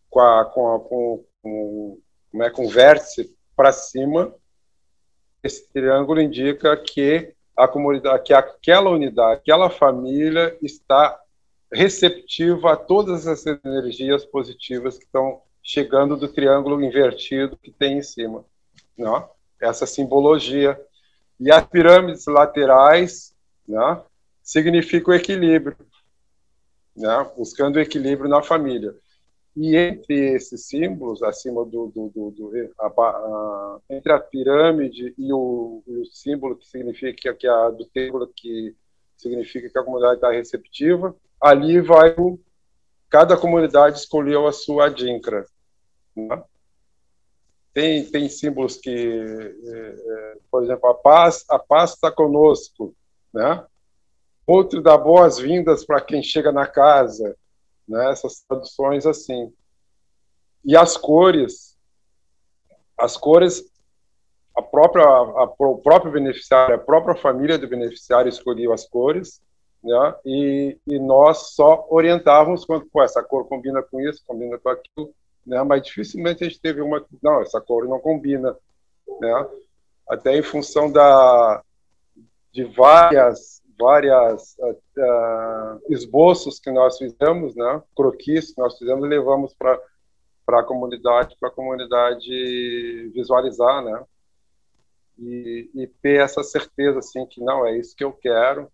com, 0.09 0.19
a, 0.21 0.45
com, 0.45 0.75
a, 0.75 0.79
com, 0.79 1.25
com, 1.41 2.01
é, 2.41 2.67
vértice 2.71 3.35
para 3.55 3.73
cima, 3.73 4.33
esse 5.43 5.71
triângulo 5.71 6.21
indica 6.21 6.75
que 6.77 7.33
a 7.57 7.67
comunidade, 7.67 8.23
que 8.23 8.33
aquela 8.33 8.89
unidade, 8.89 9.41
aquela 9.41 9.69
família 9.69 10.57
está 10.61 11.19
receptiva 11.71 12.73
a 12.73 12.75
todas 12.77 13.27
as 13.27 13.45
energias 13.45 14.25
positivas 14.25 14.97
que 14.97 15.03
estão 15.03 15.41
chegando 15.61 16.15
do 16.15 16.27
triângulo 16.27 16.81
invertido 16.81 17.57
que 17.57 17.71
tem 17.71 17.97
em 17.97 18.01
cima, 18.01 18.45
não? 18.97 19.29
Essa 19.61 19.85
simbologia 19.85 20.79
e 21.39 21.51
as 21.51 21.65
pirâmides 21.65 22.25
laterais, 22.25 23.33
né, 23.67 24.01
significam 24.43 25.13
equilíbrio, 25.13 25.77
né, 26.95 27.31
buscando 27.37 27.79
equilíbrio 27.79 28.29
na 28.29 28.41
família. 28.41 28.93
E 29.55 29.75
entre 29.75 30.35
esses 30.35 30.67
símbolos, 30.67 31.23
acima 31.23 31.65
do, 31.65 31.87
do, 31.87 32.09
do, 32.09 32.31
do 32.31 32.73
a, 32.79 32.87
a, 32.87 33.79
entre 33.89 34.11
a 34.11 34.19
pirâmide 34.19 35.13
e 35.17 35.33
o, 35.33 35.83
o, 35.85 36.05
símbolo 36.05 36.55
que 36.55 36.67
significa 36.67 37.33
que 37.33 37.47
a 37.47 37.69
do 37.69 37.85
templo 37.85 38.31
que 38.35 38.75
significa 39.17 39.69
que 39.69 39.77
a 39.77 39.83
comunidade 39.83 40.15
está 40.15 40.31
receptiva, 40.31 41.15
ali 41.41 41.81
vai 41.81 42.15
o, 42.17 42.39
cada 43.09 43.35
comunidade 43.35 43.97
escolheu 43.97 44.47
a 44.47 44.53
sua 44.53 44.85
adinkra. 44.85 45.45
Né? 46.15 46.43
Tem 47.73 48.03
tem 48.05 48.27
símbolos 48.29 48.77
que, 48.77 48.89
é, 48.89 49.73
é, 49.73 50.37
por 50.51 50.63
exemplo, 50.63 50.89
a 50.89 50.93
paz 50.93 51.45
a 51.49 51.59
paz 51.59 51.91
está 51.91 52.11
conosco, 52.11 52.95
né? 53.33 53.65
Outro 54.45 54.81
dá 54.81 54.97
boas-vindas 54.97 55.85
para 55.85 56.01
quem 56.01 56.23
chega 56.23 56.51
na 56.51 56.65
casa 56.65 57.35
né? 57.89 58.11
Essas 58.11 58.41
traduções 58.41 59.05
assim. 59.05 59.51
E 60.63 60.77
as 60.77 60.95
cores, 60.95 61.75
as 62.97 63.17
cores, 63.17 63.65
a 64.55 64.61
própria, 64.61 65.03
a, 65.03 65.43
o 65.43 65.77
próprio 65.79 66.11
beneficiário, 66.11 66.75
a 66.75 66.79
própria 66.79 67.15
família 67.15 67.57
do 67.57 67.67
beneficiário 67.67 68.29
escolheu 68.29 68.71
as 68.71 68.87
cores, 68.87 69.41
né? 69.83 70.15
E, 70.25 70.77
e 70.85 70.99
nós 70.99 71.55
só 71.55 71.87
orientávamos 71.89 72.63
quando, 72.65 72.85
pô, 72.85 73.01
essa 73.01 73.23
cor 73.23 73.47
combina 73.47 73.81
com 73.81 73.99
isso, 74.01 74.23
combina 74.27 74.57
com 74.59 74.69
aquilo, 74.69 75.13
né? 75.45 75.61
Mas 75.63 75.83
dificilmente 75.83 76.43
a 76.43 76.47
gente 76.47 76.61
teve 76.61 76.81
uma, 76.81 77.05
não, 77.21 77.41
essa 77.41 77.59
cor 77.61 77.87
não 77.87 77.99
combina, 77.99 78.55
né? 79.19 79.47
Até 80.07 80.37
em 80.37 80.43
função 80.43 80.91
da 80.91 81.63
de 82.51 82.63
várias 82.63 83.59
várias 83.79 84.57
uh, 84.59 85.81
esboços 85.87 86.59
que 86.59 86.69
nós 86.69 86.97
fizemos, 86.97 87.55
né, 87.55 87.81
croquis 87.95 88.51
que 88.51 88.59
nós 88.59 88.77
fizemos, 88.77 89.07
levamos 89.07 89.53
para 89.53 89.79
para 90.45 90.61
a 90.61 90.63
comunidade, 90.63 91.37
para 91.39 91.49
a 91.49 91.51
comunidade 91.51 93.11
visualizar, 93.13 93.83
né, 93.83 94.03
e, 95.15 95.69
e, 95.75 95.87
ter 96.01 96.19
essa 96.21 96.41
certeza 96.41 96.97
assim 96.97 97.23
que 97.27 97.39
não 97.39 97.63
é 97.67 97.77
isso 97.77 97.95
que 97.95 98.03
eu 98.03 98.11
quero. 98.11 98.67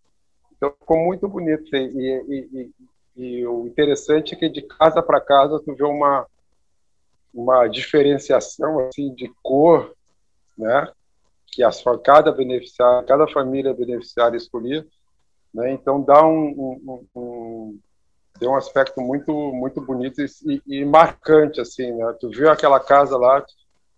Então 0.56 0.72
ficou 0.72 0.98
muito 0.98 1.28
bonito 1.28 1.76
e, 1.76 2.50
e, 2.56 2.72
e 3.18 3.46
o 3.46 3.68
interessante 3.68 4.34
é 4.34 4.38
que 4.38 4.48
de 4.48 4.62
casa 4.62 5.04
para 5.04 5.20
casa 5.20 5.60
tu 5.60 5.76
vê 5.76 5.84
uma 5.84 6.26
uma 7.36 7.68
diferenciação 7.68 8.80
assim 8.88 9.14
de 9.14 9.32
cor, 9.44 9.94
né, 10.58 10.90
que 11.48 11.62
as, 11.62 11.84
cada 12.04 12.32
beneficiário, 12.32 13.06
cada 13.06 13.28
família 13.28 13.74
beneficiária 13.74 14.38
escolhia, 14.38 14.86
né? 15.54 15.72
Então 15.72 16.02
dá 16.02 16.26
um, 16.26 16.48
um, 16.48 17.08
um, 17.16 17.20
um, 17.22 17.80
um 18.42 18.56
aspecto 18.56 19.00
muito 19.00 19.32
muito 19.54 19.80
bonito 19.80 20.22
e, 20.22 20.62
e, 20.68 20.84
marcante 20.84 21.62
assim, 21.62 21.94
né? 21.94 22.14
Tu 22.20 22.30
viu 22.30 22.50
aquela 22.52 22.80
casa 22.80 23.18
lá? 23.18 23.46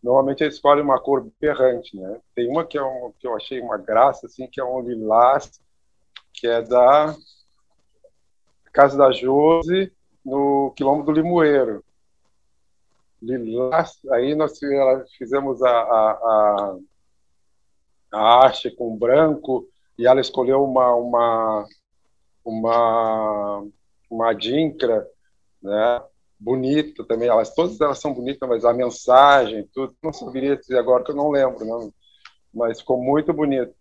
Normalmente 0.03 0.43
eles 0.43 0.55
escolhem 0.55 0.83
uma 0.83 1.01
cor 1.01 1.27
berrante, 1.41 1.97
né? 1.97 2.19
Tem 2.35 2.47
uma 2.47 2.63
que 2.63 2.77
é 2.77 2.83
um, 2.83 3.11
que 3.19 3.27
eu 3.27 3.35
achei 3.35 3.59
uma 3.59 3.77
graça 3.77 4.27
assim, 4.27 4.47
que 4.47 4.61
é 4.61 4.63
um 4.63 4.79
lilás, 4.81 5.59
que 6.31 6.45
é 6.45 6.61
da 6.61 7.15
casa 8.71 8.95
da 8.95 9.11
Jose 9.11 9.91
no 10.23 10.71
quilômetro 10.75 11.11
do 11.11 11.19
Limoeiro. 11.19 11.83
Lilás, 13.21 13.99
aí 14.11 14.35
nós 14.35 14.59
fizemos 15.17 15.61
a, 15.63 15.69
a, 15.69 16.77
a, 18.13 18.45
arte 18.45 18.69
com 18.69 18.95
branco 18.95 19.67
e 19.97 20.05
ela 20.05 20.21
escolheu 20.21 20.63
uma 20.63 20.93
uma 20.95 21.65
uma 22.45 23.67
uma 24.09 24.33
dinkra, 24.33 25.07
né? 25.61 26.03
Bonita 26.39 27.03
também. 27.05 27.27
Elas 27.27 27.53
todas 27.55 27.81
elas 27.81 27.99
são 27.99 28.13
bonitas, 28.13 28.47
mas 28.47 28.63
a 28.63 28.73
mensagem, 28.73 29.67
tudo 29.73 29.95
não 30.03 30.13
saberia 30.13 30.55
dizer 30.55 30.77
agora 30.77 31.03
que 31.03 31.11
eu 31.11 31.15
não 31.15 31.31
lembro, 31.31 31.65
não. 31.65 31.91
Mas 32.53 32.79
ficou 32.79 33.01
muito 33.01 33.33
bonito. 33.33 33.73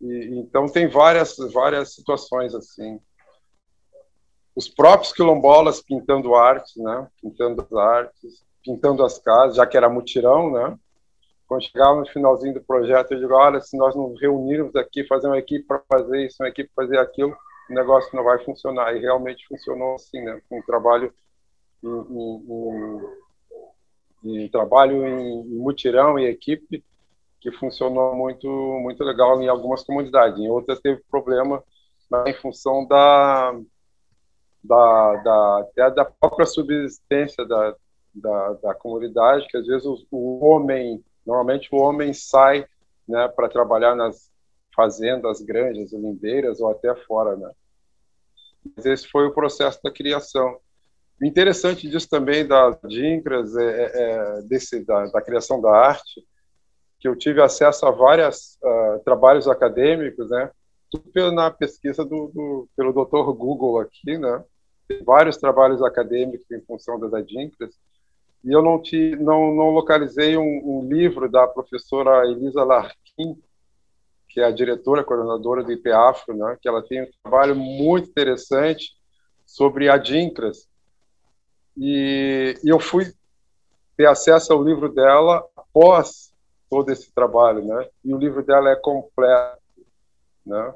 E, 0.00 0.38
então 0.38 0.66
tem 0.66 0.86
várias 0.88 1.36
várias 1.52 1.94
situações 1.94 2.54
assim. 2.54 3.00
Os 4.54 4.68
próprios 4.68 5.12
quilombolas 5.12 5.80
pintando 5.80 6.34
artes, 6.34 6.76
né? 6.76 7.08
Pintando 7.20 7.62
as 7.62 7.72
artes, 7.72 8.44
pintando 8.62 9.04
as 9.04 9.18
casas, 9.18 9.56
já 9.56 9.66
que 9.66 9.76
era 9.76 9.88
mutirão, 9.88 10.52
né? 10.52 10.78
quando 11.52 11.64
chegava 11.64 12.00
no 12.00 12.06
finalzinho 12.06 12.54
do 12.54 12.62
projeto, 12.62 13.12
eu 13.12 13.20
digo, 13.20 13.34
olha, 13.34 13.60
se 13.60 13.76
nós 13.76 13.94
nos 13.94 14.18
reunirmos 14.18 14.74
aqui, 14.74 15.04
fazer 15.04 15.26
uma 15.26 15.38
equipe 15.38 15.66
para 15.66 15.82
fazer 15.86 16.24
isso, 16.24 16.36
uma 16.40 16.48
equipe 16.48 16.70
para 16.74 16.86
fazer 16.86 16.98
aquilo, 16.98 17.36
o 17.68 17.74
negócio 17.74 18.16
não 18.16 18.24
vai 18.24 18.42
funcionar. 18.42 18.96
E 18.96 19.00
realmente 19.00 19.46
funcionou 19.46 19.96
assim, 19.96 20.22
né? 20.22 20.40
Um 20.50 20.62
trabalho 20.62 21.12
em, 21.84 21.88
em, 21.88 23.00
em, 24.24 24.44
em 24.44 24.48
trabalho 24.48 25.06
em, 25.06 25.44
mutirão 25.58 26.18
e 26.18 26.24
equipe 26.24 26.82
que 27.38 27.52
funcionou 27.52 28.14
muito 28.14 28.48
muito 28.48 29.04
legal 29.04 29.42
em 29.42 29.48
algumas 29.48 29.82
comunidades. 29.84 30.38
Em 30.38 30.48
outras 30.48 30.80
teve 30.80 31.02
problema 31.10 31.62
em 32.26 32.34
função 32.34 32.86
da 32.86 33.54
da, 34.62 35.64
da, 35.76 35.88
da 35.90 36.04
própria 36.04 36.46
subsistência 36.46 37.46
da, 37.46 37.74
da, 38.14 38.52
da 38.54 38.74
comunidade, 38.74 39.46
que 39.48 39.56
às 39.56 39.66
vezes 39.66 39.86
o, 39.86 39.98
o 40.10 40.44
homem 40.44 41.02
Normalmente 41.26 41.68
o 41.72 41.78
homem 41.78 42.12
sai 42.12 42.66
né, 43.08 43.28
para 43.28 43.48
trabalhar 43.48 43.94
nas 43.94 44.30
fazendas, 44.74 45.40
granjas, 45.40 45.92
lindeiras 45.92 46.60
ou 46.60 46.70
até 46.70 46.94
fora, 46.94 47.36
né? 47.36 47.50
Mas 48.76 48.86
esse 48.86 49.08
foi 49.08 49.26
o 49.26 49.34
processo 49.34 49.80
da 49.82 49.90
criação. 49.90 50.58
O 51.20 51.24
interessante 51.24 51.88
disso 51.88 52.08
também 52.08 52.46
das 52.46 52.78
Dincras, 52.88 53.56
é, 53.56 53.64
é, 53.64 53.90
é, 53.94 54.42
desse, 54.42 54.84
da, 54.84 55.06
da, 55.06 55.20
criação 55.20 55.60
da 55.60 55.70
arte, 55.70 56.24
que 56.98 57.08
eu 57.08 57.16
tive 57.16 57.42
acesso 57.42 57.84
a 57.86 57.90
vários 57.90 58.56
uh, 58.62 59.00
trabalhos 59.04 59.48
acadêmicos, 59.48 60.30
né? 60.30 60.50
tudo 60.90 61.32
na 61.32 61.50
pesquisa 61.50 62.04
do, 62.04 62.28
do, 62.28 62.68
pelo 62.76 62.92
Dr. 62.92 63.32
Google 63.36 63.80
aqui, 63.80 64.18
né? 64.18 64.44
Vários 65.04 65.36
trabalhos 65.36 65.82
acadêmicos 65.82 66.50
em 66.50 66.60
função 66.60 66.98
das 66.98 67.12
adinkras, 67.14 67.74
e 68.44 68.52
eu 68.52 68.60
não, 68.60 68.80
te, 68.80 69.14
não, 69.16 69.54
não 69.54 69.70
localizei 69.70 70.36
um, 70.36 70.42
um, 70.64 70.88
livro 70.88 71.30
da 71.30 71.46
professora 71.46 72.26
Elisa 72.26 72.64
Larkin, 72.64 73.40
que 74.28 74.40
é 74.40 74.44
a 74.44 74.50
diretora, 74.50 75.04
coordenadora 75.04 75.62
do 75.62 75.70
IPAFRO, 75.70 76.34
né? 76.36 76.58
que 76.60 76.68
ela 76.68 76.82
tem 76.82 77.02
um 77.02 77.10
trabalho 77.22 77.54
muito 77.54 78.10
interessante 78.10 78.96
sobre 79.46 79.88
adinkras. 79.88 80.68
E, 81.76 82.58
e 82.64 82.68
eu 82.68 82.80
fui 82.80 83.12
ter 83.96 84.06
acesso 84.06 84.52
ao 84.52 84.64
livro 84.64 84.88
dela 84.88 85.46
após 85.56 86.32
todo 86.68 86.90
esse 86.90 87.12
trabalho, 87.12 87.64
né? 87.64 87.88
E 88.02 88.14
o 88.14 88.18
livro 88.18 88.42
dela 88.42 88.70
é 88.70 88.76
completo, 88.76 89.60
né? 90.44 90.74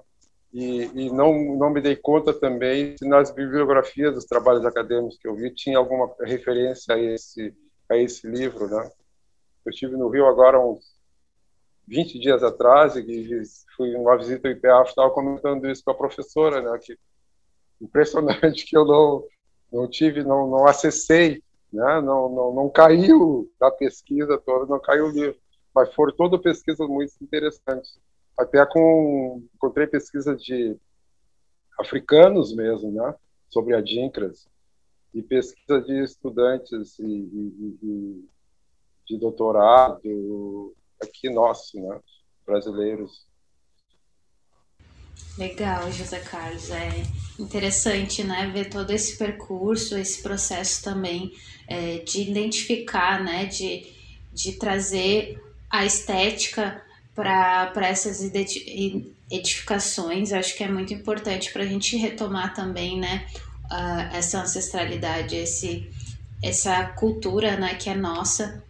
E, 0.58 0.90
e, 0.94 1.10
não 1.10 1.34
não 1.54 1.68
me 1.68 1.82
dei 1.82 1.94
conta 1.94 2.32
também 2.32 2.96
se 2.96 3.06
nas 3.06 3.30
bibliografias 3.30 4.14
dos 4.14 4.24
trabalhos 4.24 4.64
acadêmicos 4.64 5.18
que 5.18 5.28
eu 5.28 5.34
vi 5.36 5.54
tinha 5.54 5.76
alguma 5.76 6.10
referência 6.22 6.94
a 6.94 6.98
esse 6.98 7.54
a 7.90 7.96
esse 7.98 8.26
livro, 8.26 8.66
né? 8.66 8.90
Eu 9.66 9.70
estive 9.70 9.98
no 9.98 10.08
Rio 10.08 10.24
agora 10.26 10.58
uns 10.58 10.82
20 11.86 12.18
dias 12.18 12.42
atrás 12.42 12.96
e 12.96 13.42
fui 13.76 13.94
uma 13.96 14.16
visita 14.16 14.48
ao 14.48 14.52
IPAF, 14.54 14.88
estava 14.88 15.10
comentando 15.10 15.68
isso 15.70 15.84
com 15.84 15.90
a 15.90 15.94
professora, 15.94 16.62
né? 16.62 16.78
Que 16.82 16.98
impressionante 17.78 18.64
que 18.64 18.78
eu 18.78 18.86
não 18.86 19.24
não 19.70 19.86
tive, 19.86 20.24
não 20.24 20.48
não 20.48 20.66
acessei, 20.66 21.42
né? 21.70 22.00
Não 22.00 22.30
não 22.30 22.54
não 22.54 22.70
caiu 22.70 23.46
da 23.60 23.70
pesquisa 23.70 24.38
toda, 24.38 24.64
não 24.64 24.80
caiu 24.80 25.08
o 25.08 25.10
livro, 25.10 25.38
mas 25.74 25.92
foram 25.92 26.16
todas 26.16 26.40
pesquisas 26.40 26.88
muito 26.88 27.12
interessantes 27.20 28.00
até 28.36 28.64
com 28.66 29.42
encontrei 29.54 29.86
pesquisas 29.86 30.42
de 30.42 30.76
africanos 31.78 32.54
mesmo, 32.54 32.92
né, 32.92 33.14
sobre 33.48 33.74
adinkras 33.74 34.48
e 35.14 35.22
pesquisa 35.22 35.80
de 35.80 36.02
estudantes 36.02 36.98
e, 36.98 37.04
e, 37.04 37.78
e, 37.82 38.28
de 39.06 39.18
doutorado 39.18 40.74
aqui 41.00 41.30
nosso, 41.30 41.80
né, 41.80 42.00
brasileiros. 42.44 43.26
Legal, 45.38 45.90
José 45.92 46.20
Carlos, 46.20 46.70
é 46.70 46.88
interessante, 47.38 48.24
né, 48.24 48.50
ver 48.52 48.70
todo 48.70 48.90
esse 48.90 49.16
percurso, 49.18 49.96
esse 49.96 50.22
processo 50.22 50.82
também 50.82 51.32
é, 51.68 51.98
de 51.98 52.30
identificar, 52.30 53.22
né, 53.22 53.46
de, 53.46 53.86
de 54.32 54.52
trazer 54.58 55.42
a 55.70 55.84
estética 55.84 56.82
para 57.16 57.88
essas 57.88 58.20
edificações. 59.30 60.32
acho 60.32 60.54
que 60.54 60.62
é 60.62 60.68
muito 60.68 60.92
importante 60.92 61.50
para 61.50 61.62
a 61.62 61.66
gente 61.66 61.96
retomar 61.96 62.54
também, 62.54 63.00
né, 63.00 63.26
uh, 63.64 64.14
essa 64.14 64.42
ancestralidade, 64.42 65.34
esse, 65.34 65.90
essa 66.42 66.84
cultura, 66.84 67.56
né, 67.56 67.74
que 67.74 67.88
é 67.88 67.94
nossa 67.94 68.62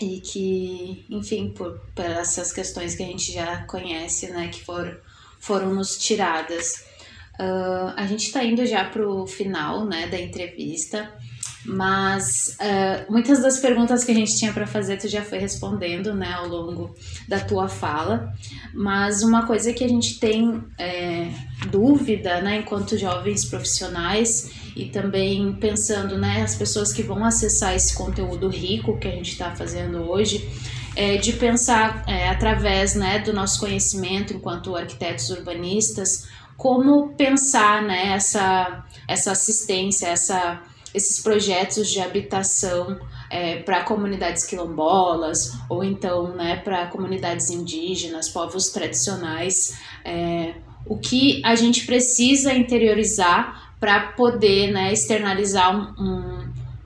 e 0.00 0.20
que, 0.20 1.04
enfim, 1.10 1.50
por, 1.50 1.80
por 1.94 2.04
essas 2.04 2.52
questões 2.52 2.94
que 2.94 3.02
a 3.02 3.06
gente 3.06 3.32
já 3.32 3.64
conhece, 3.64 4.30
né, 4.30 4.48
que 4.48 4.64
foram, 4.64 4.96
foram 5.40 5.74
nos 5.74 5.98
tiradas. 5.98 6.84
Uh, 7.40 7.92
a 7.96 8.06
gente 8.06 8.26
está 8.26 8.44
indo 8.44 8.64
já 8.64 8.84
para 8.84 9.06
o 9.06 9.26
final, 9.26 9.84
né, 9.84 10.06
da 10.06 10.18
entrevista. 10.18 11.12
Mas 11.64 12.56
uh, 12.58 13.12
muitas 13.12 13.42
das 13.42 13.58
perguntas 13.58 14.02
que 14.02 14.10
a 14.10 14.14
gente 14.14 14.36
tinha 14.36 14.52
para 14.52 14.66
fazer 14.66 14.96
tu 14.96 15.08
já 15.08 15.22
foi 15.22 15.38
respondendo, 15.38 16.14
né, 16.14 16.32
ao 16.32 16.48
longo 16.48 16.94
da 17.28 17.38
tua 17.38 17.68
fala. 17.68 18.32
Mas 18.72 19.22
uma 19.22 19.46
coisa 19.46 19.72
que 19.72 19.84
a 19.84 19.88
gente 19.88 20.18
tem 20.18 20.62
é, 20.78 21.28
dúvida, 21.70 22.40
né, 22.40 22.58
enquanto 22.58 22.96
jovens 22.96 23.44
profissionais 23.44 24.50
e 24.74 24.86
também 24.86 25.52
pensando, 25.54 26.16
né, 26.16 26.42
as 26.42 26.54
pessoas 26.54 26.92
que 26.92 27.02
vão 27.02 27.24
acessar 27.24 27.74
esse 27.74 27.94
conteúdo 27.94 28.48
rico 28.48 28.98
que 28.98 29.08
a 29.08 29.12
gente 29.12 29.32
está 29.32 29.54
fazendo 29.54 30.10
hoje, 30.10 30.48
é 30.96 31.18
de 31.18 31.34
pensar 31.34 32.04
é, 32.06 32.28
através, 32.30 32.94
né, 32.94 33.18
do 33.18 33.34
nosso 33.34 33.60
conhecimento 33.60 34.32
enquanto 34.32 34.74
arquitetos 34.74 35.28
urbanistas, 35.28 36.26
como 36.56 37.14
pensar, 37.16 37.82
né, 37.82 38.12
essa 38.12 38.84
essa 39.08 39.32
assistência, 39.32 40.06
essa 40.06 40.62
esses 40.94 41.22
projetos 41.22 41.90
de 41.90 42.00
habitação 42.00 42.98
é, 43.30 43.62
para 43.62 43.82
comunidades 43.84 44.44
quilombolas 44.44 45.52
ou 45.68 45.84
então 45.84 46.34
né, 46.34 46.56
para 46.56 46.86
comunidades 46.86 47.50
indígenas, 47.50 48.28
povos 48.28 48.70
tradicionais, 48.70 49.78
é, 50.04 50.54
o 50.86 50.98
que 50.98 51.40
a 51.44 51.54
gente 51.54 51.86
precisa 51.86 52.52
interiorizar 52.52 53.74
para 53.78 54.12
poder 54.12 54.72
né, 54.72 54.92
externalizar 54.92 55.74
um, 55.74 56.04
um, 56.04 56.39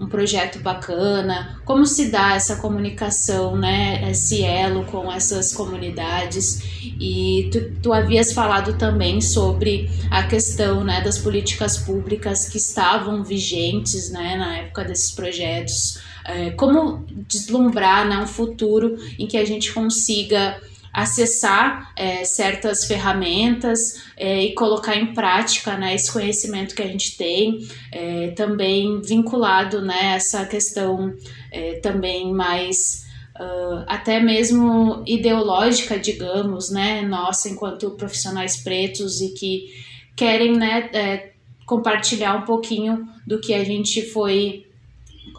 um, 0.05 0.09
projeto 0.09 0.59
bacana, 0.59 1.61
como 1.65 1.87
se 1.87 2.11
dá 2.11 2.35
essa 2.35 2.57
comunicação, 2.57 3.57
né, 3.57 4.11
esse 4.11 4.43
elo 4.43 4.85
com 4.85 5.11
essas 5.11 5.53
comunidades. 5.53 6.63
E 7.01 7.49
tu, 7.51 7.73
tu 7.83 7.93
havias 7.93 8.33
falado 8.33 8.79
também 8.79 9.21
sobre 9.21 9.91
a 10.11 10.23
questão 10.25 10.85
né, 10.85 11.01
das 11.01 11.19
políticas 11.19 11.79
públicas 11.79 12.49
que 12.49 12.59
estavam 12.59 13.25
vigentes 13.25 14.11
né, 14.11 14.37
na 14.37 14.59
época 14.59 14.85
desses 14.85 15.11
projetos. 15.11 15.99
É, 16.27 16.51
como 16.53 17.05
deslumbrar 17.29 18.09
né, 18.09 18.17
um 18.19 18.27
futuro 18.27 18.97
em 19.19 19.27
que 19.27 19.37
a 19.37 19.45
gente 19.45 19.73
consiga 19.73 20.59
acessar 20.95 21.93
é, 21.97 22.25
certas 22.25 22.85
ferramentas 22.85 24.05
é, 24.17 24.45
e 24.45 24.55
colocar 24.55 24.95
em 24.95 25.13
prática 25.13 25.77
né, 25.77 25.93
esse 25.93 26.11
conhecimento 26.13 26.73
que 26.73 26.83
a 26.83 26.87
gente 26.87 27.17
tem, 27.17 27.67
é, 27.91 28.29
também 28.29 29.01
vinculado 29.01 29.83
né, 29.83 30.15
essa 30.15 30.47
questão 30.47 31.13
é, 31.51 31.81
também 31.81 32.33
mais 32.33 33.05
uh, 33.41 33.85
até 33.89 34.21
mesmo 34.21 35.03
ideológica, 35.05 35.99
digamos, 35.99 36.71
né, 36.71 37.03
nossa 37.03 37.49
enquanto 37.49 37.91
profissionais 37.91 38.57
pretos 38.57 39.21
e 39.21 39.31
que 39.35 39.75
querem 40.15 40.57
né, 40.57 40.91
é, 40.93 41.33
compartilhar 41.67 42.37
um 42.37 42.43
pouquinho 42.43 43.09
do 43.27 43.41
que 43.41 43.53
a 43.53 43.65
gente 43.65 44.03
foi 44.13 44.65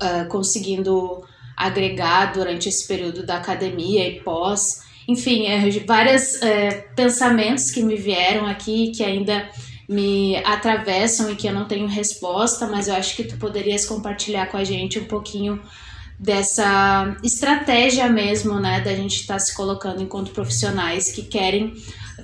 uh, 0.02 0.28
conseguindo 0.28 1.24
agregar 1.56 2.34
durante 2.34 2.68
esse 2.68 2.86
período 2.86 3.26
da 3.26 3.38
academia 3.38 4.06
e 4.06 4.20
pós 4.20 4.84
enfim, 5.08 5.46
é, 5.46 5.70
vários 5.82 6.42
é, 6.42 6.72
pensamentos 6.96 7.70
que 7.72 7.84
me 7.84 7.96
vieram 7.96 8.46
aqui 8.46 8.92
que 8.92 9.04
ainda 9.04 9.50
me 9.88 10.36
atravessam 10.38 11.32
e 11.32 11.36
que 11.36 11.48
eu 11.48 11.54
não 11.54 11.66
tenho 11.66 11.88
resposta, 11.88 12.68
mas 12.68 12.88
eu 12.88 12.96
acho 12.96 13.16
que 13.16 13.24
tu 13.24 13.38
poderias 13.38 13.86
compartilhar 13.86 14.48
com 14.48 14.58
a 14.58 14.64
gente 14.64 15.00
um 15.00 15.06
pouquinho 15.06 15.62
dessa 16.20 17.16
estratégia 17.24 18.10
mesmo, 18.10 18.60
né, 18.60 18.82
da 18.82 18.96
gente 18.96 19.22
estar 19.22 19.36
tá 19.36 19.40
se 19.40 19.56
colocando 19.56 20.02
enquanto 20.02 20.32
profissionais 20.32 21.12
que 21.12 21.22
querem 21.24 21.74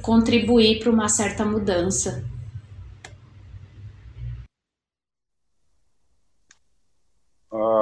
contribuir 0.02 0.80
para 0.80 0.90
uma 0.92 1.10
certa 1.10 1.46
mudança. 1.46 2.24
Uh, 7.52 7.81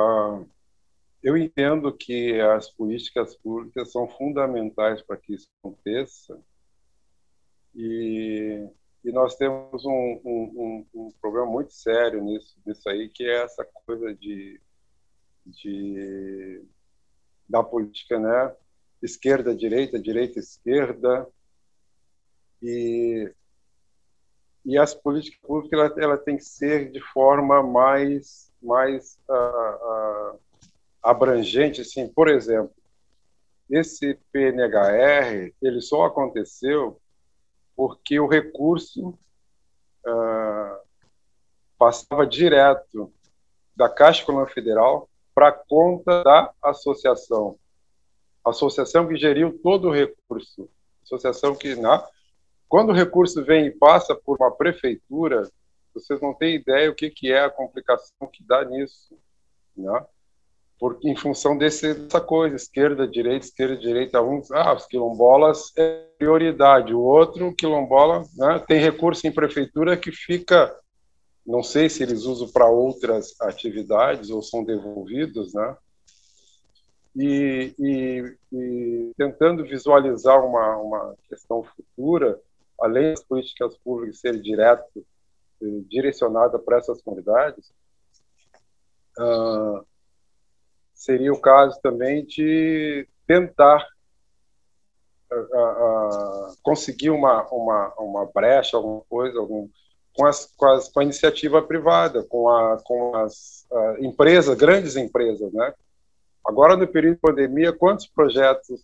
eu 1.22 1.38
entendo 1.38 1.96
que 1.96 2.40
as 2.40 2.70
políticas 2.70 3.36
públicas 3.36 3.92
são 3.92 4.08
fundamentais 4.08 5.02
para 5.02 5.18
que 5.18 5.34
isso 5.34 5.50
aconteça 5.60 6.42
e, 7.76 8.68
e 9.04 9.12
nós 9.12 9.36
temos 9.36 9.86
um, 9.86 10.22
um, 10.26 10.86
um, 10.94 11.12
problema 11.22 11.46
muito 11.46 11.74
sério 11.74 12.24
nisso, 12.24 12.58
nisso 12.66 12.88
aí, 12.90 13.10
que 13.10 13.24
é 13.24 13.44
essa 13.44 13.66
coisa 13.86 14.14
de, 14.14 14.60
de 15.46 16.64
da 17.48 17.64
política, 17.64 18.20
né? 18.20 18.56
Esquerda, 19.02 19.56
direita, 19.56 20.00
direita, 20.00 20.40
esquerda 20.40 21.28
e 22.62 23.32
e 24.66 24.78
as 24.78 24.94
políticas 24.94 25.40
públicas 25.40 25.80
ela, 25.80 25.96
ela 25.98 26.18
tem 26.18 26.36
que 26.36 26.44
ser 26.44 26.92
de 26.92 27.00
forma 27.14 27.64
mais 27.64 28.52
mais 28.62 29.18
uh, 29.30 30.36
uh, 30.36 30.40
abrangente, 31.02 31.82
assim, 31.82 32.08
por 32.08 32.28
exemplo, 32.28 32.74
esse 33.70 34.20
PNHR 34.32 35.54
ele 35.62 35.82
só 35.82 36.06
aconteceu 36.06 37.00
porque 37.76 38.20
o 38.20 38.28
recurso 38.28 39.10
uh, 40.06 40.80
passava 41.78 42.26
direto 42.26 43.14
da 43.76 43.88
Caixa 43.88 44.24
Econômica 44.24 44.54
Federal 44.54 45.10
para 45.34 45.50
a 45.50 45.54
conta 45.54 46.24
da 46.24 46.52
associação. 46.62 47.58
Associação 48.44 49.08
que 49.08 49.16
geriu 49.16 49.58
todo 49.64 49.88
o 49.88 49.94
recurso. 49.94 50.70
Associação 51.04 51.56
que, 51.56 51.76
né, 51.76 52.04
quando 52.68 52.90
o 52.90 52.94
recurso 52.94 53.44
vem 53.46 53.68
e 53.68 53.72
passa 53.72 54.14
por 54.14 54.38
uma 54.38 54.52
prefeitura, 54.52 55.50
vocês 55.94 56.20
não 56.22 56.34
têm 56.34 56.56
ideia 56.56 56.92
o 56.92 56.96
que, 56.96 57.10
que 57.10 57.32
é 57.32 57.46
a 57.46 57.50
complicação 57.50 58.28
que 58.28 58.44
dá 58.44 58.66
nisso. 58.66 59.18
Né? 59.76 60.06
Porque 60.80 61.10
em 61.10 61.16
função 61.16 61.58
desse, 61.58 61.94
dessa 61.94 62.22
coisa, 62.22 62.56
esquerda, 62.56 63.06
direita, 63.06 63.46
esquerda, 63.46 63.76
direita, 63.76 64.22
uns, 64.22 64.50
ah, 64.52 64.74
os 64.74 64.86
quilombolas 64.86 65.74
é 65.78 66.08
prioridade, 66.18 66.94
o 66.94 67.02
outro 67.02 67.54
quilombola 67.54 68.24
né, 68.38 68.64
tem 68.66 68.80
recurso 68.80 69.28
em 69.28 69.32
prefeitura 69.32 69.98
que 69.98 70.12
fica, 70.12 70.74
não 71.46 71.62
sei 71.62 71.90
se 71.90 72.02
eles 72.02 72.24
usam 72.24 72.48
para 72.48 72.70
outras 72.70 73.40
atividades 73.42 74.30
ou 74.30 74.42
são 74.42 74.64
devolvidos, 74.64 75.54
né? 75.54 75.76
E, 77.16 77.74
e, 77.78 78.38
e 78.54 79.12
tentando 79.18 79.64
visualizar 79.64 80.46
uma, 80.46 80.78
uma 80.78 81.16
questão 81.28 81.64
futura, 81.64 82.40
além 82.80 83.10
das 83.10 83.24
políticas 83.24 83.76
públicas 83.78 84.20
serem 84.20 84.42
direto 84.42 85.06
eh, 85.62 85.82
direcionadas 85.90 86.62
para 86.64 86.78
essas 86.78 87.02
comunidades, 87.02 87.74
uh, 89.18 89.84
seria 91.00 91.32
o 91.32 91.40
caso 91.40 91.80
também 91.82 92.26
de 92.26 93.08
tentar 93.26 93.88
uh, 95.32 95.36
uh, 95.36 96.58
conseguir 96.62 97.10
uma, 97.10 97.48
uma, 97.50 97.94
uma 97.98 98.26
brecha, 98.26 98.76
alguma 98.76 99.02
coisa, 99.08 99.40
algum, 99.40 99.70
com, 100.14 100.26
as, 100.26 100.46
com, 100.58 100.68
as, 100.68 100.90
com 100.90 101.00
a 101.00 101.04
iniciativa 101.04 101.62
privada, 101.62 102.22
com, 102.26 102.50
a, 102.50 102.78
com 102.84 103.16
as 103.16 103.66
uh, 103.72 104.04
empresas, 104.04 104.58
grandes 104.58 104.98
empresas. 104.98 105.54
Né? 105.54 105.74
Agora, 106.46 106.76
no 106.76 106.86
período 106.86 107.16
de 107.16 107.22
pandemia, 107.22 107.72
quantos 107.72 108.06
projetos 108.06 108.84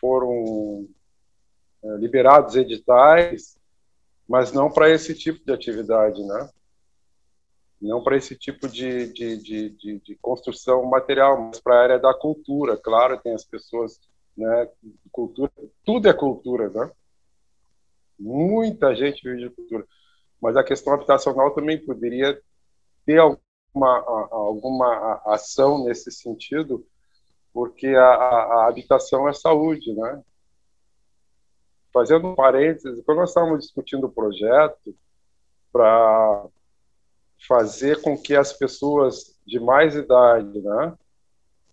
foram 0.00 0.88
eh, 1.84 1.96
liberados 1.98 2.56
editais, 2.56 3.56
mas 4.28 4.52
não 4.52 4.68
para 4.70 4.90
esse 4.90 5.14
tipo 5.14 5.44
de 5.44 5.52
atividade, 5.52 6.20
né? 6.24 6.50
Não 7.84 8.02
para 8.02 8.16
esse 8.16 8.34
tipo 8.34 8.66
de, 8.66 9.12
de, 9.12 9.36
de, 9.36 9.70
de, 9.70 10.00
de 10.00 10.16
construção 10.16 10.84
material, 10.86 11.40
mas 11.40 11.60
para 11.60 11.74
a 11.74 11.82
área 11.82 11.98
da 11.98 12.14
cultura. 12.14 12.76
Claro, 12.76 13.20
tem 13.20 13.34
as 13.34 13.44
pessoas, 13.44 14.00
né, 14.36 14.68
cultura, 15.12 15.52
tudo 15.84 16.08
é 16.08 16.12
cultura, 16.14 16.70
né? 16.70 16.90
Muita 18.18 18.94
gente 18.94 19.22
vive 19.22 19.48
de 19.48 19.54
cultura, 19.54 19.86
mas 20.40 20.56
a 20.56 20.64
questão 20.64 20.94
habitacional 20.94 21.50
também 21.50 21.78
poderia 21.78 22.40
ter 23.04 23.18
alguma, 23.18 24.28
alguma 24.30 25.20
ação 25.26 25.84
nesse 25.84 26.10
sentido, 26.10 26.86
porque 27.52 27.88
a, 27.88 28.04
a 28.04 28.68
habitação 28.68 29.28
é 29.28 29.32
saúde, 29.34 29.92
né? 29.92 30.22
Fazendo 31.92 32.28
um 32.28 32.34
parênteses, 32.34 33.04
quando 33.04 33.18
nós 33.18 33.28
estávamos 33.28 33.60
discutindo 33.60 34.06
o 34.06 34.12
projeto 34.12 34.96
para 35.70 36.46
fazer 37.46 38.00
com 38.00 38.16
que 38.16 38.34
as 38.34 38.52
pessoas 38.52 39.34
de 39.46 39.60
mais 39.60 39.94
idade, 39.94 40.60
né, 40.60 40.94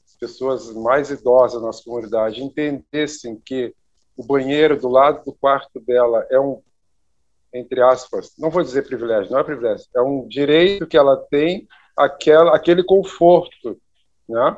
as 0.06 0.16
pessoas 0.16 0.74
mais 0.74 1.10
idosas 1.10 1.60
na 1.60 1.68
nossa 1.68 1.84
comunidade 1.84 2.44
entendessem 2.44 3.40
que 3.44 3.74
o 4.16 4.24
banheiro 4.24 4.80
do 4.80 4.90
lado 4.90 5.24
do 5.24 5.34
quarto 5.34 5.80
dela 5.80 6.26
é 6.30 6.40
um, 6.40 6.62
entre 7.54 7.82
aspas, 7.82 8.34
não 8.38 8.50
vou 8.50 8.64
dizer 8.64 8.86
privilégio, 8.86 9.32
não 9.32 9.40
é 9.40 9.44
privilégio, 9.44 9.86
é 9.96 10.02
um 10.02 10.28
direito 10.28 10.88
que 10.88 10.98
ela 10.98 11.18
tem, 11.18 11.68
aquela, 11.98 12.56
aquele 12.56 12.84
conforto, 12.84 13.80
né? 14.28 14.58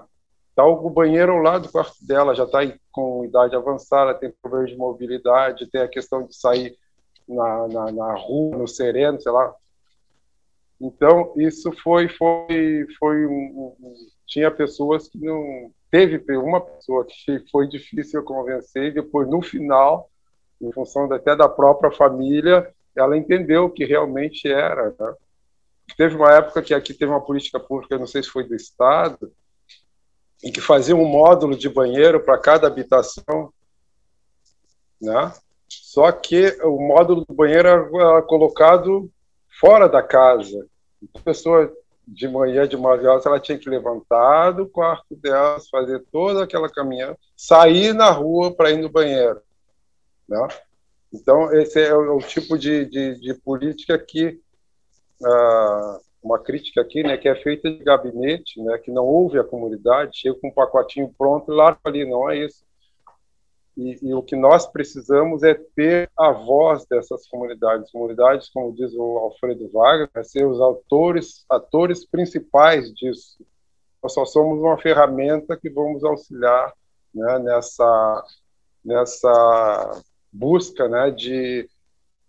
Tá 0.55 0.63
o 0.65 0.89
banheiro 0.89 1.31
ao 1.31 1.39
lado 1.39 1.63
do 1.63 1.71
quarto 1.71 1.95
dela, 2.05 2.35
já 2.35 2.43
está 2.43 2.59
com 2.91 3.25
idade 3.25 3.55
avançada, 3.55 4.13
tem 4.13 4.31
problema 4.39 4.67
de 4.67 4.77
mobilidade, 4.77 5.69
tem 5.71 5.81
a 5.81 5.87
questão 5.87 6.27
de 6.27 6.35
sair 6.35 6.77
na, 7.27 7.67
na, 7.67 7.91
na 7.91 8.13
rua, 8.13 8.57
no 8.57 8.67
sereno, 8.67 9.19
sei 9.19 9.31
lá, 9.31 9.51
então, 10.81 11.33
isso 11.37 11.71
foi, 11.83 12.09
foi, 12.09 12.87
foi 12.99 13.25
um, 13.25 13.75
tinha 14.27 14.51
pessoas 14.51 15.07
que 15.07 15.17
não, 15.17 15.71
teve 15.89 16.19
uma 16.37 16.59
pessoa 16.59 17.05
que 17.05 17.39
foi 17.51 17.67
difícil 17.67 18.23
convencer, 18.23 18.85
e 18.85 18.93
depois, 18.95 19.29
no 19.29 19.41
final, 19.41 20.09
em 20.61 20.71
função 20.71 21.11
até 21.11 21.35
da 21.35 21.47
própria 21.47 21.91
família, 21.91 22.73
ela 22.95 23.17
entendeu 23.17 23.69
que 23.69 23.85
realmente 23.85 24.47
era. 24.47 24.93
Né? 24.99 25.13
Teve 25.95 26.15
uma 26.15 26.31
época 26.31 26.61
que 26.61 26.73
aqui 26.73 26.93
teve 26.93 27.11
uma 27.11 27.21
política 27.21 27.59
pública, 27.59 27.97
não 27.97 28.07
sei 28.07 28.23
se 28.23 28.29
foi 28.29 28.43
do 28.43 28.55
Estado, 28.55 29.31
em 30.43 30.51
que 30.51 30.59
fazia 30.59 30.95
um 30.95 31.05
módulo 31.05 31.55
de 31.55 31.69
banheiro 31.69 32.19
para 32.19 32.37
cada 32.37 32.67
habitação, 32.67 33.53
né? 35.01 35.31
Só 35.69 36.11
que 36.11 36.57
o 36.63 36.79
módulo 36.79 37.25
do 37.25 37.33
banheiro 37.33 37.67
era 37.67 38.21
colocado 38.23 39.11
fora 39.59 39.87
da 39.87 40.01
casa. 40.01 40.67
A 41.15 41.19
pessoa 41.19 41.71
de 42.07 42.27
manhã, 42.27 42.67
de 42.67 42.75
madrugada, 42.75 43.21
ela 43.25 43.39
tinha 43.39 43.57
que 43.57 43.69
levantar 43.69 44.51
do 44.51 44.67
quarto 44.67 45.15
dela, 45.15 45.57
fazer 45.71 46.03
toda 46.11 46.43
aquela 46.43 46.69
caminhada, 46.69 47.17
sair 47.35 47.93
na 47.93 48.09
rua 48.09 48.53
para 48.53 48.71
ir 48.71 48.77
no 48.77 48.89
banheiro. 48.89 49.41
Né? 50.27 50.47
Então, 51.13 51.51
esse 51.53 51.81
é 51.81 51.93
o, 51.95 52.19
tipo 52.19 52.57
de, 52.57 52.85
de, 52.85 53.19
de 53.19 53.33
política 53.35 53.97
que, 53.97 54.39
ah, 55.23 55.99
uma 56.21 56.39
crítica 56.39 56.81
aqui, 56.81 57.03
né, 57.03 57.17
que 57.17 57.29
é 57.29 57.35
feita 57.35 57.69
de 57.69 57.83
gabinete, 57.83 58.61
né, 58.61 58.77
que 58.77 58.91
não 58.91 59.05
ouve 59.05 59.37
a 59.37 59.43
comunidade, 59.43 60.17
chega 60.17 60.37
com 60.39 60.47
um 60.47 60.53
pacotinho 60.53 61.13
pronto 61.17 61.51
e 61.51 61.55
larga 61.55 61.79
ali, 61.85 62.09
não 62.09 62.29
é 62.29 62.37
isso. 62.37 62.63
E, 63.75 63.97
e, 64.03 64.13
o 64.13 64.21
que 64.21 64.35
nós 64.35 64.67
precisamos 64.67 65.41
é 65.41 65.55
ter 65.75 66.09
a 66.17 66.31
voz 66.31 66.85
dessas 66.85 67.27
comunidades. 67.27 67.91
Comunidades, 67.91 68.49
como 68.49 68.73
diz 68.73 68.93
o 68.93 69.17
Alfredo 69.17 69.67
Wagner, 69.71 70.09
é 70.13 70.23
ser 70.23 70.45
os 70.45 70.61
autores, 70.61 71.43
atores 71.49 72.05
principais 72.05 72.93
disso. 72.93 73.43
Nós 74.01 74.13
só 74.13 74.25
somos 74.25 74.59
uma 74.59 74.77
ferramenta 74.77 75.57
que 75.57 75.69
vamos 75.69 76.03
auxiliar 76.03 76.71
né, 77.13 77.39
nessa, 77.39 78.25
nessa 78.85 80.01
busca 80.31 80.87
né, 80.87 81.09
de, 81.09 81.67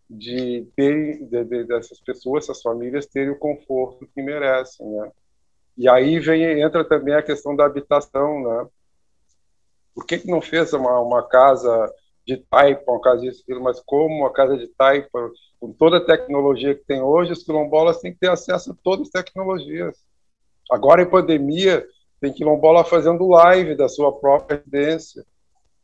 de 0.09 0.67
ter 0.75 1.27
de, 1.27 1.45
de, 1.45 1.65
dessas 1.65 2.01
pessoas, 2.01 2.45
essas 2.45 2.63
famílias, 2.63 3.07
terem 3.07 3.31
o 3.31 3.39
conforto 3.39 4.07
que 4.15 4.23
merecem. 4.23 4.87
Né? 4.87 5.13
E 5.77 5.89
aí 5.89 6.19
vem, 6.21 6.63
entra 6.63 6.85
também 6.85 7.15
a 7.15 7.23
questão 7.23 7.57
da 7.57 7.67
habitação, 7.67 8.43
né? 8.43 8.69
Por 9.95 10.05
que, 10.05 10.19
que 10.19 10.31
não 10.31 10.41
fez 10.41 10.73
uma, 10.73 11.01
uma 11.01 11.23
casa 11.27 11.93
de 12.27 12.39
taipa, 12.39 12.91
uma 12.91 13.01
casa 13.01 13.21
disso, 13.21 13.45
mas 13.61 13.81
como 13.81 14.23
uma 14.23 14.33
casa 14.33 14.57
de 14.57 14.67
taipa, 14.69 15.31
com 15.61 15.73
toda 15.73 15.99
a 15.99 16.05
tecnologia 16.05 16.75
que 16.75 16.85
tem 16.85 17.01
hoje, 17.01 17.33
os 17.33 17.45
quilombolas 17.45 18.01
têm 18.01 18.13
que 18.13 18.19
ter 18.19 18.31
acesso 18.31 18.73
a 18.73 18.77
todas 18.83 19.07
as 19.07 19.13
tecnologias. 19.13 19.97
Agora, 20.71 21.03
em 21.03 21.09
pandemia, 21.09 21.87
tem 22.21 22.33
quilombola 22.33 22.85
fazendo 22.85 23.29
live 23.29 23.77
da 23.77 23.89
sua 23.89 24.13
própria 24.13 24.57
residência, 24.57 25.25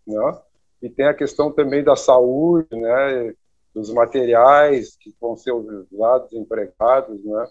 né? 0.06 0.38
E 0.82 0.88
tem 0.88 1.06
a 1.06 1.14
questão 1.14 1.52
também 1.52 1.84
da 1.84 1.94
saúde, 1.94 2.68
né? 2.72 3.34
Dos 3.74 3.92
materiais 3.92 4.96
que 4.96 5.14
vão 5.20 5.36
ser 5.36 5.52
usados, 5.52 6.32
empregados, 6.32 7.22
né? 7.22 7.46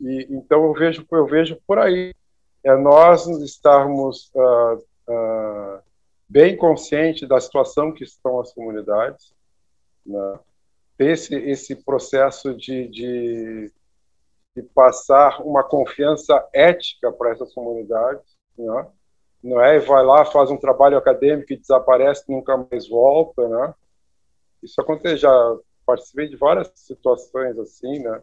E, 0.00 0.26
então, 0.30 0.64
eu 0.64 0.72
vejo, 0.72 1.04
eu 1.10 1.26
vejo 1.26 1.58
por 1.66 1.78
aí. 1.78 2.14
É 2.64 2.76
nós 2.76 3.26
estarmos 3.26 4.30
uh, 4.34 4.82
uh, 5.08 5.82
bem 6.28 6.56
consciente 6.56 7.26
da 7.26 7.40
situação 7.40 7.92
que 7.92 8.04
estão 8.04 8.40
as 8.40 8.52
comunidades, 8.52 9.32
né? 10.04 10.38
esse, 10.98 11.34
esse 11.34 11.76
processo 11.76 12.54
de, 12.54 12.88
de, 12.88 13.72
de, 14.56 14.62
passar 14.74 15.42
uma 15.42 15.62
confiança 15.62 16.46
ética 16.52 17.12
para 17.12 17.30
essas 17.30 17.52
comunidades, 17.52 18.36
né? 18.56 18.86
não 19.42 19.60
é 19.60 19.78
vai 19.78 20.04
lá, 20.04 20.24
faz 20.24 20.50
um 20.50 20.56
trabalho 20.56 20.96
acadêmico 20.96 21.52
e 21.52 21.56
desaparece, 21.56 22.24
nunca 22.28 22.56
mais 22.56 22.88
volta, 22.88 23.46
né? 23.48 23.74
Isso 24.62 24.80
acontece, 24.80 25.18
já 25.18 25.56
participei 25.84 26.28
de 26.28 26.36
várias 26.36 26.72
situações 26.74 27.56
assim, 27.58 28.00
né? 28.00 28.20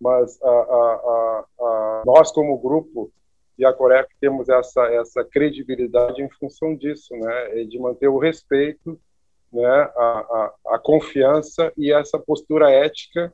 Mas 0.00 0.40
a, 0.42 0.48
a, 0.48 1.44
a, 1.60 2.02
nós, 2.06 2.30
como 2.30 2.58
grupo, 2.58 3.10
e 3.58 3.64
a 3.64 3.72
Coreia 3.72 4.06
temos 4.20 4.48
essa 4.48 4.82
essa 4.86 5.24
credibilidade 5.24 6.22
em 6.22 6.30
função 6.30 6.74
disso, 6.74 7.14
né, 7.14 7.64
de 7.64 7.78
manter 7.78 8.08
o 8.08 8.18
respeito, 8.18 9.00
né, 9.52 9.66
a, 9.66 10.52
a, 10.66 10.74
a 10.74 10.78
confiança 10.78 11.72
e 11.76 11.92
essa 11.92 12.18
postura 12.18 12.70
ética 12.70 13.32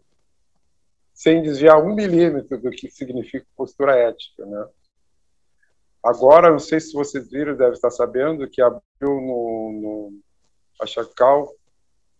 sem 1.14 1.42
desviar 1.42 1.82
um 1.82 1.94
milímetro 1.94 2.58
do 2.58 2.70
que 2.70 2.90
significa 2.90 3.46
postura 3.56 3.96
ética, 3.96 4.44
né. 4.46 4.66
Agora, 6.02 6.50
não 6.50 6.58
sei 6.58 6.80
se 6.80 6.94
vocês 6.94 7.30
viram, 7.30 7.54
deve 7.54 7.72
estar 7.72 7.90
sabendo 7.90 8.48
que 8.48 8.62
abriu 8.62 8.80
no, 9.02 9.72
no 9.82 10.20
a 10.80 10.86
Chacal 10.86 11.54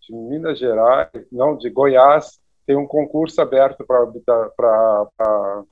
de 0.03 0.15
Minas 0.15 0.59
Gerais, 0.59 1.09
não, 1.33 1.57
de 1.57 1.71
Goiás, 1.71 2.39
tem 2.67 2.77
um 2.77 2.87
concurso 2.87 3.41
aberto 3.41 3.85
para 3.87 5.65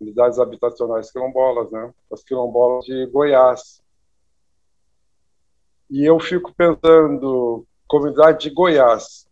unidades 0.00 0.38
habitacionais 0.38 1.12
quilombolas, 1.12 1.70
né? 1.70 1.92
As 2.10 2.22
quilombolas 2.22 2.84
de 2.84 3.06
Goiás. 3.06 3.82
E 5.90 6.04
eu 6.04 6.18
fico 6.18 6.52
pensando, 6.54 7.66
comunidade 7.86 8.48
de 8.48 8.54
Goiás, 8.54 9.28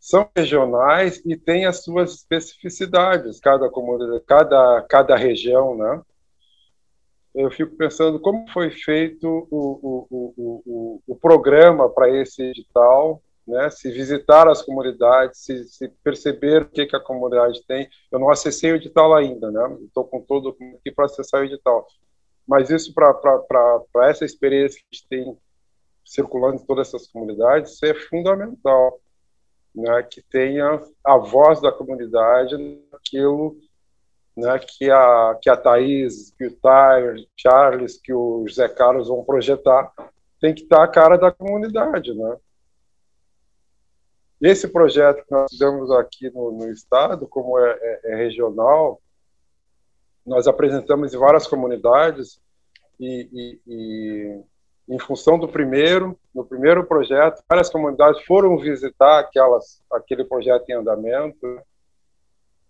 são 0.00 0.28
regionais 0.34 1.20
e 1.26 1.36
têm 1.36 1.66
as 1.66 1.84
suas 1.84 2.14
especificidades, 2.14 3.40
cada 3.40 3.68
comunidade, 3.68 4.24
cada, 4.26 4.82
cada 4.88 5.16
região, 5.16 5.76
né? 5.76 6.02
Eu 7.34 7.50
fico 7.50 7.76
pensando 7.76 8.18
como 8.18 8.50
foi 8.50 8.70
feito 8.70 9.28
o, 9.28 9.46
o, 9.50 10.06
o, 10.10 10.62
o, 10.66 11.02
o 11.06 11.16
programa 11.16 11.88
para 11.88 12.10
esse 12.10 12.42
edital, 12.42 13.22
né? 13.48 13.70
Se 13.70 13.90
visitar 13.90 14.46
as 14.48 14.62
comunidades, 14.62 15.40
se, 15.40 15.64
se 15.64 15.88
perceber 16.04 16.62
o 16.62 16.68
que, 16.68 16.86
que 16.86 16.96
a 16.96 17.00
comunidade 17.00 17.64
tem. 17.66 17.88
Eu 18.12 18.18
não 18.18 18.30
acessei 18.30 18.72
o 18.72 18.76
edital 18.76 19.14
ainda, 19.14 19.50
né? 19.50 19.78
Estou 19.84 20.04
com 20.04 20.20
todo 20.20 20.50
aqui 20.50 20.92
para 20.92 21.06
acessar 21.06 21.40
o 21.40 21.44
edital. 21.44 21.86
Mas 22.46 22.70
isso 22.70 22.94
para 22.94 24.08
essa 24.08 24.24
experiência 24.24 24.78
que 24.80 24.86
a 24.90 24.94
gente 24.94 25.08
tem 25.08 25.38
circulando 26.04 26.56
em 26.56 26.66
todas 26.66 26.88
essas 26.88 27.06
comunidades, 27.06 27.82
é 27.82 27.92
fundamental 27.92 28.98
né, 29.74 30.02
que 30.02 30.22
tenha 30.22 30.80
a 31.04 31.16
voz 31.18 31.60
da 31.60 31.70
comunidade 31.70 32.56
naquilo 32.90 33.58
né, 34.34 34.58
que, 34.58 34.90
a, 34.90 35.38
que 35.40 35.50
a 35.50 35.56
Thaís, 35.56 36.30
que 36.30 36.46
o 36.46 36.56
Tyler, 36.56 37.26
Charles, 37.36 38.00
que 38.00 38.12
o 38.12 38.46
José 38.46 38.68
Carlos 38.68 39.08
vão 39.08 39.22
projetar, 39.22 39.92
tem 40.40 40.54
que 40.54 40.62
estar 40.62 40.82
a 40.82 40.88
cara 40.88 41.18
da 41.18 41.30
comunidade. 41.30 42.14
Né? 42.14 42.36
Esse 44.40 44.68
projeto 44.68 45.24
que 45.24 45.32
nós 45.32 45.50
fizemos 45.50 45.90
aqui 45.90 46.30
no, 46.30 46.52
no 46.52 46.70
estado, 46.70 47.26
como 47.26 47.58
é, 47.58 47.78
é, 47.80 48.12
é 48.12 48.16
regional, 48.16 49.00
nós 50.24 50.46
apresentamos 50.46 51.12
em 51.12 51.18
várias 51.18 51.46
comunidades 51.46 52.40
e, 53.00 53.28
e, 53.32 53.60
e 53.66 54.42
em 54.88 54.98
função 54.98 55.38
do 55.38 55.48
primeiro, 55.48 56.18
no 56.34 56.44
primeiro 56.44 56.84
projeto, 56.84 57.42
várias 57.48 57.68
comunidades 57.68 58.22
foram 58.24 58.56
visitar 58.58 59.18
aquelas, 59.18 59.82
aquele 59.92 60.24
projeto 60.24 60.68
em 60.70 60.74
andamento 60.74 61.60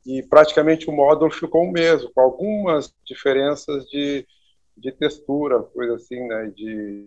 e 0.07 0.23
praticamente 0.23 0.89
o 0.89 0.93
módulo 0.93 1.31
ficou 1.31 1.65
o 1.65 1.71
mesmo, 1.71 2.11
com 2.13 2.21
algumas 2.21 2.93
diferenças 3.05 3.85
de, 3.87 4.27
de 4.77 4.91
textura, 4.91 5.63
coisa 5.63 5.97
assim, 5.97 6.27
né? 6.27 6.51
De, 6.55 7.07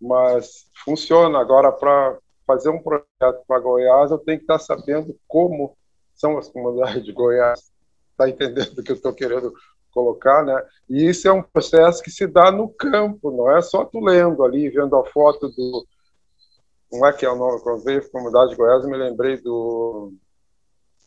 mas 0.00 0.70
funciona. 0.84 1.40
Agora, 1.40 1.72
para 1.72 2.18
fazer 2.46 2.70
um 2.70 2.82
projeto 2.82 3.44
para 3.46 3.60
Goiás, 3.60 4.10
eu 4.10 4.18
tenho 4.18 4.38
que 4.38 4.44
estar 4.44 4.58
sabendo 4.58 5.16
como 5.26 5.76
são 6.14 6.38
as 6.38 6.48
comunidades 6.48 7.04
de 7.04 7.12
Goiás. 7.12 7.72
Está 8.10 8.28
entendendo 8.28 8.78
o 8.78 8.82
que 8.82 8.92
eu 8.92 8.96
estou 8.96 9.12
querendo 9.12 9.52
colocar, 9.92 10.44
né? 10.44 10.60
E 10.88 11.06
isso 11.08 11.28
é 11.28 11.32
um 11.32 11.42
processo 11.42 12.02
que 12.02 12.10
se 12.10 12.26
dá 12.26 12.50
no 12.50 12.68
campo, 12.68 13.30
não 13.30 13.50
é 13.56 13.60
só 13.62 13.84
tu 13.84 14.00
lendo 14.00 14.42
ali, 14.42 14.70
vendo 14.70 14.96
a 14.96 15.04
foto 15.04 15.48
do. 15.48 15.86
Como 16.90 17.06
é 17.06 17.12
que 17.12 17.24
é 17.24 17.30
o 17.30 17.36
nome? 17.36 17.60
Quando 17.60 17.84
veio 17.84 18.10
comunidade 18.10 18.50
de 18.50 18.56
Goiás, 18.56 18.84
me 18.84 18.96
lembrei 18.96 19.38
do 19.40 20.12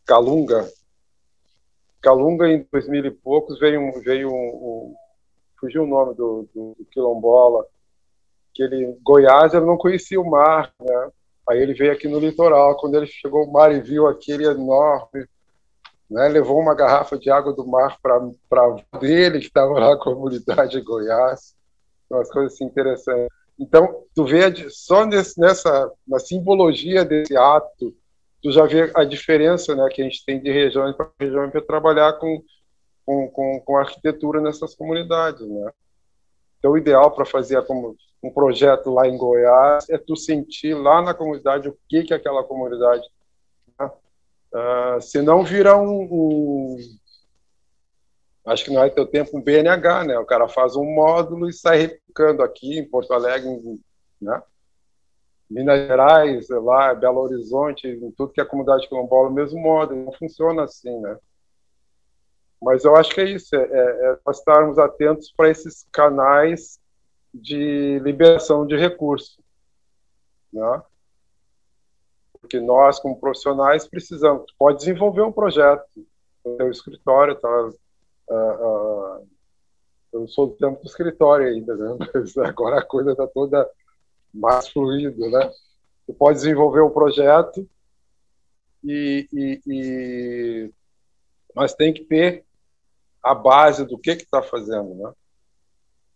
Calunga. 0.06 0.68
Calunga, 2.02 2.48
em 2.48 2.68
2000 2.72 3.06
e 3.06 3.12
poucos, 3.12 3.60
veio 3.60 3.82
um. 3.82 4.00
Veio 4.02 4.30
um, 4.30 4.34
um 4.34 4.96
fugiu 5.60 5.84
o 5.84 5.88
nome 5.88 6.16
do, 6.16 6.48
do, 6.54 6.76
do 6.78 6.86
quilombola. 6.86 7.66
Que 8.54 8.64
ele, 8.64 8.98
Goiás, 9.04 9.54
ele 9.54 9.66
não 9.66 9.78
conhecia 9.78 10.20
o 10.20 10.30
mar, 10.30 10.74
né? 10.80 11.12
Aí 11.48 11.60
ele 11.60 11.74
veio 11.74 11.92
aqui 11.92 12.08
no 12.08 12.20
litoral. 12.20 12.78
Quando 12.78 12.96
ele 12.96 13.08
chegou 13.08 13.42
ao 13.42 13.52
mar 13.52 13.74
e 13.74 13.82
viu 13.82 14.08
aquele 14.08 14.46
enorme 14.46 15.28
né, 16.10 16.28
levou 16.28 16.60
uma 16.60 16.76
garrafa 16.76 17.18
de 17.18 17.30
água 17.30 17.54
do 17.54 17.66
mar 17.66 17.98
para 18.00 18.20
dele, 19.00 19.40
que 19.40 19.48
estava 19.48 19.74
lá 19.80 19.98
com 19.98 20.10
a 20.10 20.14
comunidade 20.14 20.72
de 20.72 20.82
Goiás, 20.82 21.56
umas 22.10 22.30
coisas 22.30 22.54
assim 22.54 22.66
interessantes. 22.66 23.28
Então, 23.60 24.04
tu 24.14 24.26
vê 24.26 24.42
só 24.70 25.06
nesse, 25.06 25.40
nessa 25.40 25.92
na 26.08 26.20
simbologia 26.20 27.06
desse 27.06 27.36
ato, 27.36 27.96
tu 28.42 28.52
já 28.52 28.66
vê 28.66 28.92
a 28.94 29.04
diferença 29.04 29.76
né, 29.76 29.88
que 29.90 30.02
a 30.02 30.06
gente 30.06 30.24
tem 30.26 30.40
de 30.40 30.52
regiões 30.52 30.96
para 30.96 31.10
região 31.20 31.50
para 31.50 31.62
trabalhar 31.62 32.14
com, 32.14 32.44
com, 33.06 33.28
com, 33.30 33.62
com, 33.62 33.78
arquitetura 33.78 34.42
nessas 34.42 34.76
comunidades. 34.76 35.48
Né? 35.48 35.72
Então, 36.60 36.72
o 36.72 36.78
ideal 36.78 37.12
para 37.12 37.26
fazer 37.26 37.62
como 37.66 37.96
um 38.28 38.34
projeto 38.34 38.90
lá 38.90 39.08
em 39.08 39.18
Goiás 39.18 39.90
é 39.90 39.98
tu 39.98 40.16
sentir 40.16 40.74
lá 40.74 41.02
na 41.02 41.14
comunidade 41.14 41.70
o 41.70 41.78
que, 41.88 42.04
que 42.04 42.14
aquela 42.14 42.44
comunidade 42.44 43.04
Uh, 44.56 45.02
se 45.02 45.22
não 45.22 45.44
vira 45.44 45.76
um, 45.76 46.08
um, 46.10 46.78
Acho 48.46 48.64
que 48.64 48.72
não 48.72 48.88
ter 48.90 49.02
o 49.02 49.08
tempo 49.08 49.38
um 49.38 49.42
BNH, 49.42 50.04
né? 50.06 50.18
O 50.18 50.26
cara 50.26 50.48
faz 50.48 50.76
um 50.76 50.86
módulo 50.86 51.50
e 51.50 51.54
sai 51.54 51.80
replicando 51.80 52.42
aqui 52.42 52.78
em 52.78 52.88
Porto 52.88 53.12
Alegre, 53.12 53.50
né? 54.22 54.42
Minas 55.50 55.88
Gerais, 55.88 56.48
lá, 56.50 56.94
Belo 56.94 57.22
Horizonte, 57.22 57.88
em 57.88 58.12
tudo 58.12 58.32
que 58.32 58.40
é 58.40 58.46
comunidade 58.46 58.88
quilombola, 58.88 59.30
o 59.30 59.34
mesmo 59.34 59.60
modo, 59.60 59.96
não 59.96 60.12
funciona 60.14 60.64
assim, 60.64 60.98
né? 61.02 61.18
Mas 62.62 62.86
eu 62.86 62.96
acho 62.96 63.14
que 63.14 63.22
é 63.22 63.30
isso, 63.30 63.56
é, 63.56 63.60
é, 63.60 64.12
é 64.12 64.18
nós 64.26 64.38
estarmos 64.38 64.80
atentos 64.80 65.34
para 65.36 65.50
esses 65.50 65.86
canais 65.92 66.80
de 67.42 68.00
liberação 68.00 68.66
de 68.66 68.76
recursos, 68.76 69.40
né? 70.52 70.82
porque 72.46 72.60
nós, 72.60 73.00
como 73.00 73.20
profissionais, 73.20 73.88
precisamos. 73.88 74.46
Pode 74.58 74.78
desenvolver 74.78 75.24
um 75.24 75.32
projeto 75.32 75.84
no 76.46 76.56
seu 76.58 76.70
escritório, 76.70 77.36
tá? 77.36 77.70
Uh, 78.30 78.36
uh, 78.36 79.28
eu 80.14 80.28
sou 80.28 80.48
do 80.48 80.54
tempo 80.54 80.80
do 80.80 80.88
escritório 80.88 81.48
ainda, 81.48 81.76
né? 81.76 81.98
Mas 82.14 82.38
agora 82.38 82.80
a 82.80 82.86
coisa 82.86 83.12
está 83.12 83.26
toda 83.26 83.68
mais 84.32 84.70
fluida, 84.70 85.28
né? 85.28 85.52
Pode 86.20 86.38
desenvolver 86.38 86.82
um 86.82 86.92
projeto 86.92 87.68
e, 88.84 89.28
e, 89.34 89.62
e... 89.66 90.74
mas 91.56 91.74
tem 91.74 91.92
que 91.92 92.04
ter 92.04 92.46
a 93.24 93.34
base 93.34 93.84
do 93.86 93.98
que 93.98 94.12
está 94.12 94.44
fazendo, 94.44 94.94
né? 94.94 95.12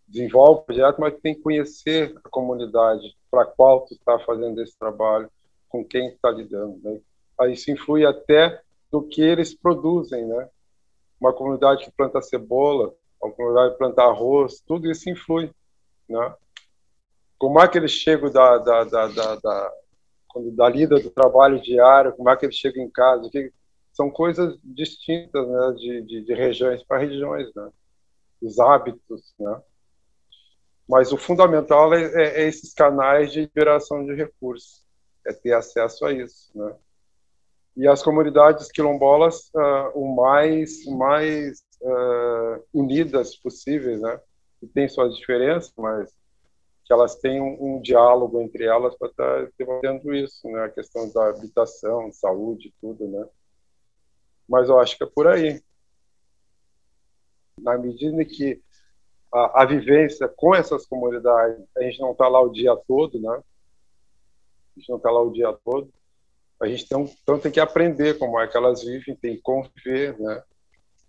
Desenvolve 0.09 0.61
o 0.61 0.63
projeto, 0.63 0.99
mas 0.99 1.19
tem 1.21 1.35
que 1.35 1.41
conhecer 1.41 2.15
a 2.23 2.29
comunidade 2.29 3.15
para 3.29 3.45
qual 3.45 3.85
tu 3.85 3.93
está 3.93 4.17
fazendo 4.19 4.59
esse 4.61 4.77
trabalho 4.77 5.29
com 5.69 5.85
quem 5.85 6.07
está 6.09 6.31
lidando. 6.31 6.79
Né? 6.83 6.99
Aí 7.39 7.53
isso 7.53 7.69
influi 7.71 8.05
até 8.05 8.59
do 8.91 9.03
que 9.03 9.21
eles 9.21 9.53
produzem, 9.53 10.25
né? 10.25 10.49
Uma 11.21 11.31
comunidade 11.31 11.85
que 11.85 11.91
planta 11.91 12.21
cebola, 12.21 12.93
uma 13.21 13.31
comunidade 13.31 13.73
que 13.73 13.77
planta 13.77 14.01
arroz, 14.01 14.61
tudo 14.65 14.89
isso 14.89 15.09
influi, 15.09 15.51
né? 16.07 16.35
Como 17.37 17.61
é 17.61 17.67
que 17.67 17.77
eles 17.77 17.91
chegam 17.91 18.31
da, 18.31 18.57
da, 18.57 18.83
da, 18.83 19.07
da, 19.07 19.35
da, 19.35 19.71
da 20.53 20.69
lida 20.69 20.99
do 20.99 21.11
trabalho 21.11 21.61
diário, 21.61 22.13
como 22.13 22.29
é 22.29 22.35
que 22.35 22.45
eles 22.45 22.55
chegam 22.55 22.83
em 22.83 22.89
casa, 22.89 23.29
que 23.29 23.53
são 23.93 24.09
coisas 24.09 24.57
distintas, 24.63 25.47
né? 25.47 25.73
De, 25.77 26.01
de, 26.01 26.21
de 26.23 26.33
regiões 26.33 26.83
para 26.83 26.97
regiões, 26.97 27.53
né? 27.53 27.69
Os 28.41 28.59
hábitos, 28.59 29.33
né? 29.39 29.61
Mas 30.89 31.11
o 31.11 31.17
fundamental 31.17 31.93
é, 31.93 32.03
é, 32.03 32.41
é 32.41 32.47
esses 32.47 32.73
canais 32.73 33.31
de 33.31 33.41
liberação 33.41 34.03
de 34.03 34.15
recursos 34.15 34.83
é 35.23 35.31
ter 35.31 35.53
acesso 35.53 36.03
a 36.03 36.11
isso, 36.11 36.49
né? 36.55 36.75
E 37.77 37.87
as 37.87 38.01
comunidades 38.01 38.71
quilombolas 38.71 39.51
uh, 39.53 39.91
o 39.93 40.15
mais 40.15 40.83
mais 40.87 41.59
uh, 41.81 42.65
unidas 42.73 43.35
possíveis, 43.35 44.01
né? 44.01 44.19
Que 44.59 44.65
tem 44.65 44.89
suas 44.89 45.15
diferenças, 45.15 45.71
mas 45.77 46.09
que 46.83 46.91
elas 46.91 47.15
tenham 47.17 47.45
um, 47.45 47.75
um 47.75 47.81
diálogo 47.81 48.41
entre 48.41 48.65
elas 48.65 48.97
para 48.97 49.09
estar 49.09 49.41
tá 49.41 49.51
desenvolvendo 49.51 50.15
isso, 50.15 50.49
né? 50.49 50.63
A 50.63 50.69
questão 50.69 51.07
da 51.11 51.29
habitação, 51.29 52.11
saúde, 52.11 52.73
tudo, 52.81 53.07
né? 53.07 53.27
Mas 54.47 54.67
eu 54.67 54.79
acho 54.79 54.97
que 54.97 55.03
é 55.03 55.07
por 55.07 55.27
aí. 55.27 55.61
Na 57.61 57.77
medida 57.77 58.25
que 58.25 58.59
a, 59.33 59.63
a 59.63 59.65
vivência 59.65 60.27
com 60.27 60.55
essas 60.55 60.85
comunidades, 60.85 61.63
a 61.77 61.83
gente 61.83 61.99
não 61.99 62.11
está 62.11 62.27
lá 62.27 62.41
o 62.41 62.51
dia 62.51 62.75
todo, 62.87 63.19
né? 63.19 63.41
a 64.75 64.79
gente 64.79 64.89
não 64.89 64.97
está 64.97 65.11
lá 65.11 65.21
o 65.21 65.31
dia 65.31 65.51
todo. 65.63 65.91
A 66.61 66.67
gente 66.67 66.87
tem, 66.87 67.01
então 67.01 67.39
tem 67.39 67.51
que 67.51 67.59
aprender 67.59 68.17
como 68.17 68.39
é 68.39 68.47
que 68.47 68.57
elas 68.57 68.83
vivem, 68.83 69.15
tem 69.15 69.35
que 69.35 69.41
conviver, 69.41 70.19
né? 70.19 70.43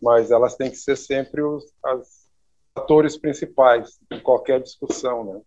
Mas 0.01 0.31
elas 0.31 0.57
têm 0.57 0.71
que 0.71 0.77
ser 0.77 0.97
sempre 0.97 1.43
os 1.43 1.65
as 1.85 2.29
atores 2.75 3.17
principais 3.17 3.99
em 4.11 4.21
qualquer 4.21 4.61
discussão, 4.63 5.25
né? 5.25 5.41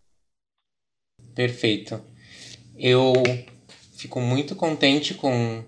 Perfeito. 1.34 2.00
Eu 2.76 3.12
fico 3.96 4.20
muito 4.20 4.54
contente 4.54 5.14
com, 5.14 5.64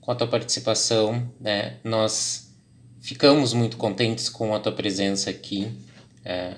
com 0.00 0.12
a 0.12 0.14
tua 0.14 0.28
participação, 0.28 1.30
né? 1.40 1.80
Nós 1.82 2.56
ficamos 3.00 3.52
muito 3.52 3.76
contentes 3.76 4.28
com 4.28 4.54
a 4.54 4.60
tua 4.60 4.72
presença 4.72 5.28
aqui, 5.28 5.76
é, 6.24 6.56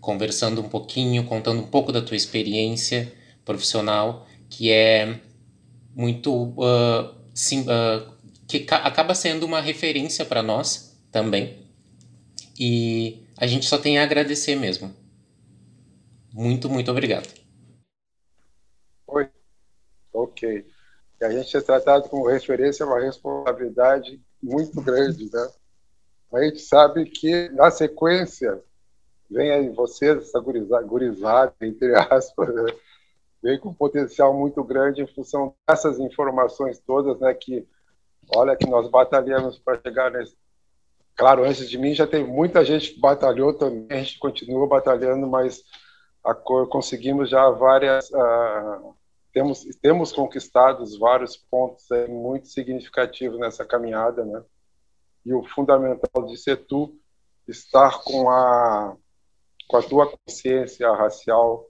conversando 0.00 0.60
um 0.60 0.68
pouquinho, 0.68 1.24
contando 1.26 1.60
um 1.60 1.66
pouco 1.66 1.92
da 1.92 2.02
tua 2.02 2.16
experiência 2.16 3.12
profissional 3.44 4.26
que 4.48 4.70
é 4.70 5.20
muito 5.94 6.50
uh, 6.60 7.14
sim, 7.34 7.62
uh, 7.62 8.12
que 8.46 8.66
acaba 8.70 9.14
sendo 9.14 9.44
uma 9.46 9.60
referência 9.60 10.24
para 10.24 10.42
nós 10.42 10.96
também 11.10 11.66
e 12.58 13.26
a 13.36 13.46
gente 13.46 13.66
só 13.66 13.78
tem 13.78 13.98
a 13.98 14.02
agradecer 14.02 14.56
mesmo 14.56 14.94
muito 16.32 16.68
muito 16.68 16.90
obrigado 16.90 17.28
Oi. 19.06 19.28
ok 20.12 20.66
E 21.20 21.24
a 21.24 21.30
gente 21.30 21.56
é 21.56 21.60
tratado 21.60 22.08
como 22.08 22.28
referência 22.28 22.84
é 22.84 22.86
uma 22.86 23.00
responsabilidade 23.00 24.20
muito 24.42 24.80
grande, 24.82 25.30
né? 25.32 25.48
A 26.32 26.42
gente 26.42 26.60
sabe 26.60 27.06
que, 27.06 27.48
na 27.50 27.70
sequência, 27.70 28.62
vem 29.30 29.50
aí 29.50 29.68
vocês, 29.70 30.18
essa 30.18 30.40
gurizada, 30.40 31.54
entre 31.60 31.94
aspas, 31.96 32.54
né? 32.54 32.72
vem 33.42 33.58
com 33.58 33.68
um 33.68 33.74
potencial 33.74 34.34
muito 34.34 34.62
grande 34.64 35.02
em 35.02 35.06
função 35.06 35.54
dessas 35.68 35.98
informações 35.98 36.78
todas, 36.78 37.18
né, 37.20 37.32
que, 37.34 37.66
olha, 38.34 38.56
que 38.56 38.68
nós 38.68 38.90
batalhamos 38.90 39.58
para 39.58 39.80
chegar 39.80 40.10
nesse... 40.10 40.36
Claro, 41.14 41.44
antes 41.44 41.68
de 41.68 41.78
mim 41.78 41.94
já 41.94 42.06
tem 42.06 42.26
muita 42.26 42.64
gente 42.64 42.94
que 42.94 43.00
batalhou 43.00 43.54
também, 43.54 43.86
a 43.90 44.02
gente 44.02 44.18
continua 44.18 44.66
batalhando, 44.66 45.26
mas 45.26 45.62
a 46.24 46.34
conseguimos 46.34 47.30
já 47.30 47.48
várias... 47.50 48.10
Uh, 48.10 48.94
temos, 49.32 49.64
temos 49.82 50.12
conquistados 50.12 50.98
vários 50.98 51.36
pontos 51.36 51.90
aí, 51.92 52.08
muito 52.08 52.48
significativos 52.48 53.38
nessa 53.38 53.64
caminhada, 53.64 54.24
né? 54.24 54.42
E 55.24 55.34
o 55.34 55.44
fundamental 55.44 56.24
de 56.26 56.38
ser 56.38 56.66
tu 56.66 56.96
estar 57.46 58.02
com 58.02 58.30
a 58.30 58.96
com 59.66 59.76
a 59.76 59.82
tua 59.82 60.10
consciência 60.10 60.90
racial 60.92 61.68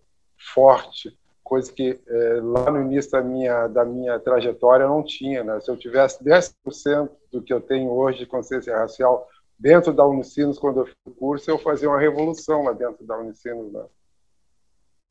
forte, 0.55 1.17
coisa 1.43 1.73
que 1.73 2.01
é, 2.07 2.41
lá 2.43 2.71
no 2.71 2.83
início 2.83 3.13
da 3.13 3.23
minha, 3.23 3.69
da 3.69 3.85
minha 3.85 4.19
trajetória 4.19 4.85
eu 4.85 4.89
não 4.89 5.03
tinha. 5.03 5.45
Né? 5.45 5.61
Se 5.61 5.71
eu 5.71 5.77
tivesse 5.77 6.23
10% 6.23 7.11
do 7.31 7.43
que 7.43 7.53
eu 7.53 7.61
tenho 7.61 7.91
hoje 7.91 8.19
de 8.19 8.27
consciência 8.27 8.77
racial 8.77 9.29
dentro 9.59 9.93
da 9.93 10.05
Unicinos, 10.05 10.59
quando 10.59 10.81
eu 10.81 10.87
fiz 10.87 10.97
o 11.07 11.13
curso, 11.13 11.51
eu 11.51 11.59
fazia 11.59 11.89
uma 11.89 12.01
revolução 12.01 12.65
lá 12.65 12.73
dentro 12.73 13.07
da 13.07 13.17
Unicinos. 13.19 13.73
Né? 13.73 13.85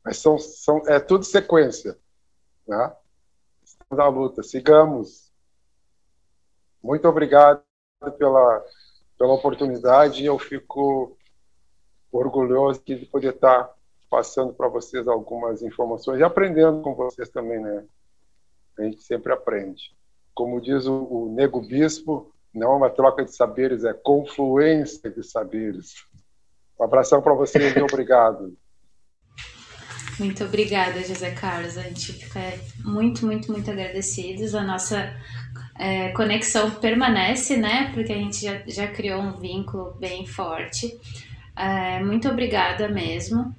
Mas 0.03 0.17
são, 0.17 0.37
são, 0.37 0.83
é 0.87 0.99
tudo 0.99 1.23
sequência. 1.23 1.97
Né? 2.67 2.93
Estamos 3.63 3.97
na 3.97 4.07
luta, 4.07 4.43
sigamos. 4.43 5.31
Muito 6.83 7.07
obrigado 7.07 7.63
pela, 8.17 8.63
pela 9.17 9.33
oportunidade 9.33 10.25
eu 10.25 10.37
fico 10.37 11.17
orgulhoso 12.17 12.81
de 12.85 13.05
poder 13.05 13.33
estar 13.33 13.69
passando 14.09 14.53
para 14.53 14.67
vocês 14.67 15.07
algumas 15.07 15.61
informações 15.61 16.19
e 16.19 16.23
aprendendo 16.23 16.81
com 16.81 16.95
vocês 16.95 17.29
também, 17.29 17.59
né? 17.59 17.83
A 18.77 18.83
gente 18.83 19.01
sempre 19.03 19.33
aprende. 19.33 19.95
Como 20.33 20.61
diz 20.61 20.85
o, 20.85 21.03
o 21.03 21.33
Nego 21.33 21.61
Bispo, 21.61 22.31
não 22.53 22.73
é 22.73 22.75
uma 22.75 22.89
troca 22.89 23.23
de 23.23 23.35
saberes, 23.35 23.83
é 23.83 23.93
confluência 23.93 25.09
de 25.09 25.23
saberes. 25.23 25.93
Um 26.79 26.83
abração 26.83 27.21
para 27.21 27.33
vocês 27.33 27.75
e 27.75 27.81
obrigado. 27.81 28.55
Muito 30.19 30.43
obrigada, 30.45 31.03
José 31.03 31.31
Carlos. 31.31 31.77
A 31.77 31.81
gente 31.81 32.13
fica 32.13 32.39
muito, 32.85 33.25
muito, 33.25 33.51
muito 33.51 33.69
agradecidos. 33.69 34.55
A 34.55 34.63
nossa 34.63 35.13
é, 35.77 36.09
conexão 36.11 36.71
permanece, 36.71 37.57
né? 37.57 37.91
Porque 37.93 38.13
a 38.13 38.17
gente 38.17 38.41
já, 38.41 38.61
já 38.65 38.87
criou 38.87 39.21
um 39.21 39.33
vínculo 39.33 39.93
bem 39.99 40.25
forte. 40.25 40.97
É, 41.57 42.03
muito 42.03 42.27
obrigada 42.27 42.87
mesmo. 42.89 43.55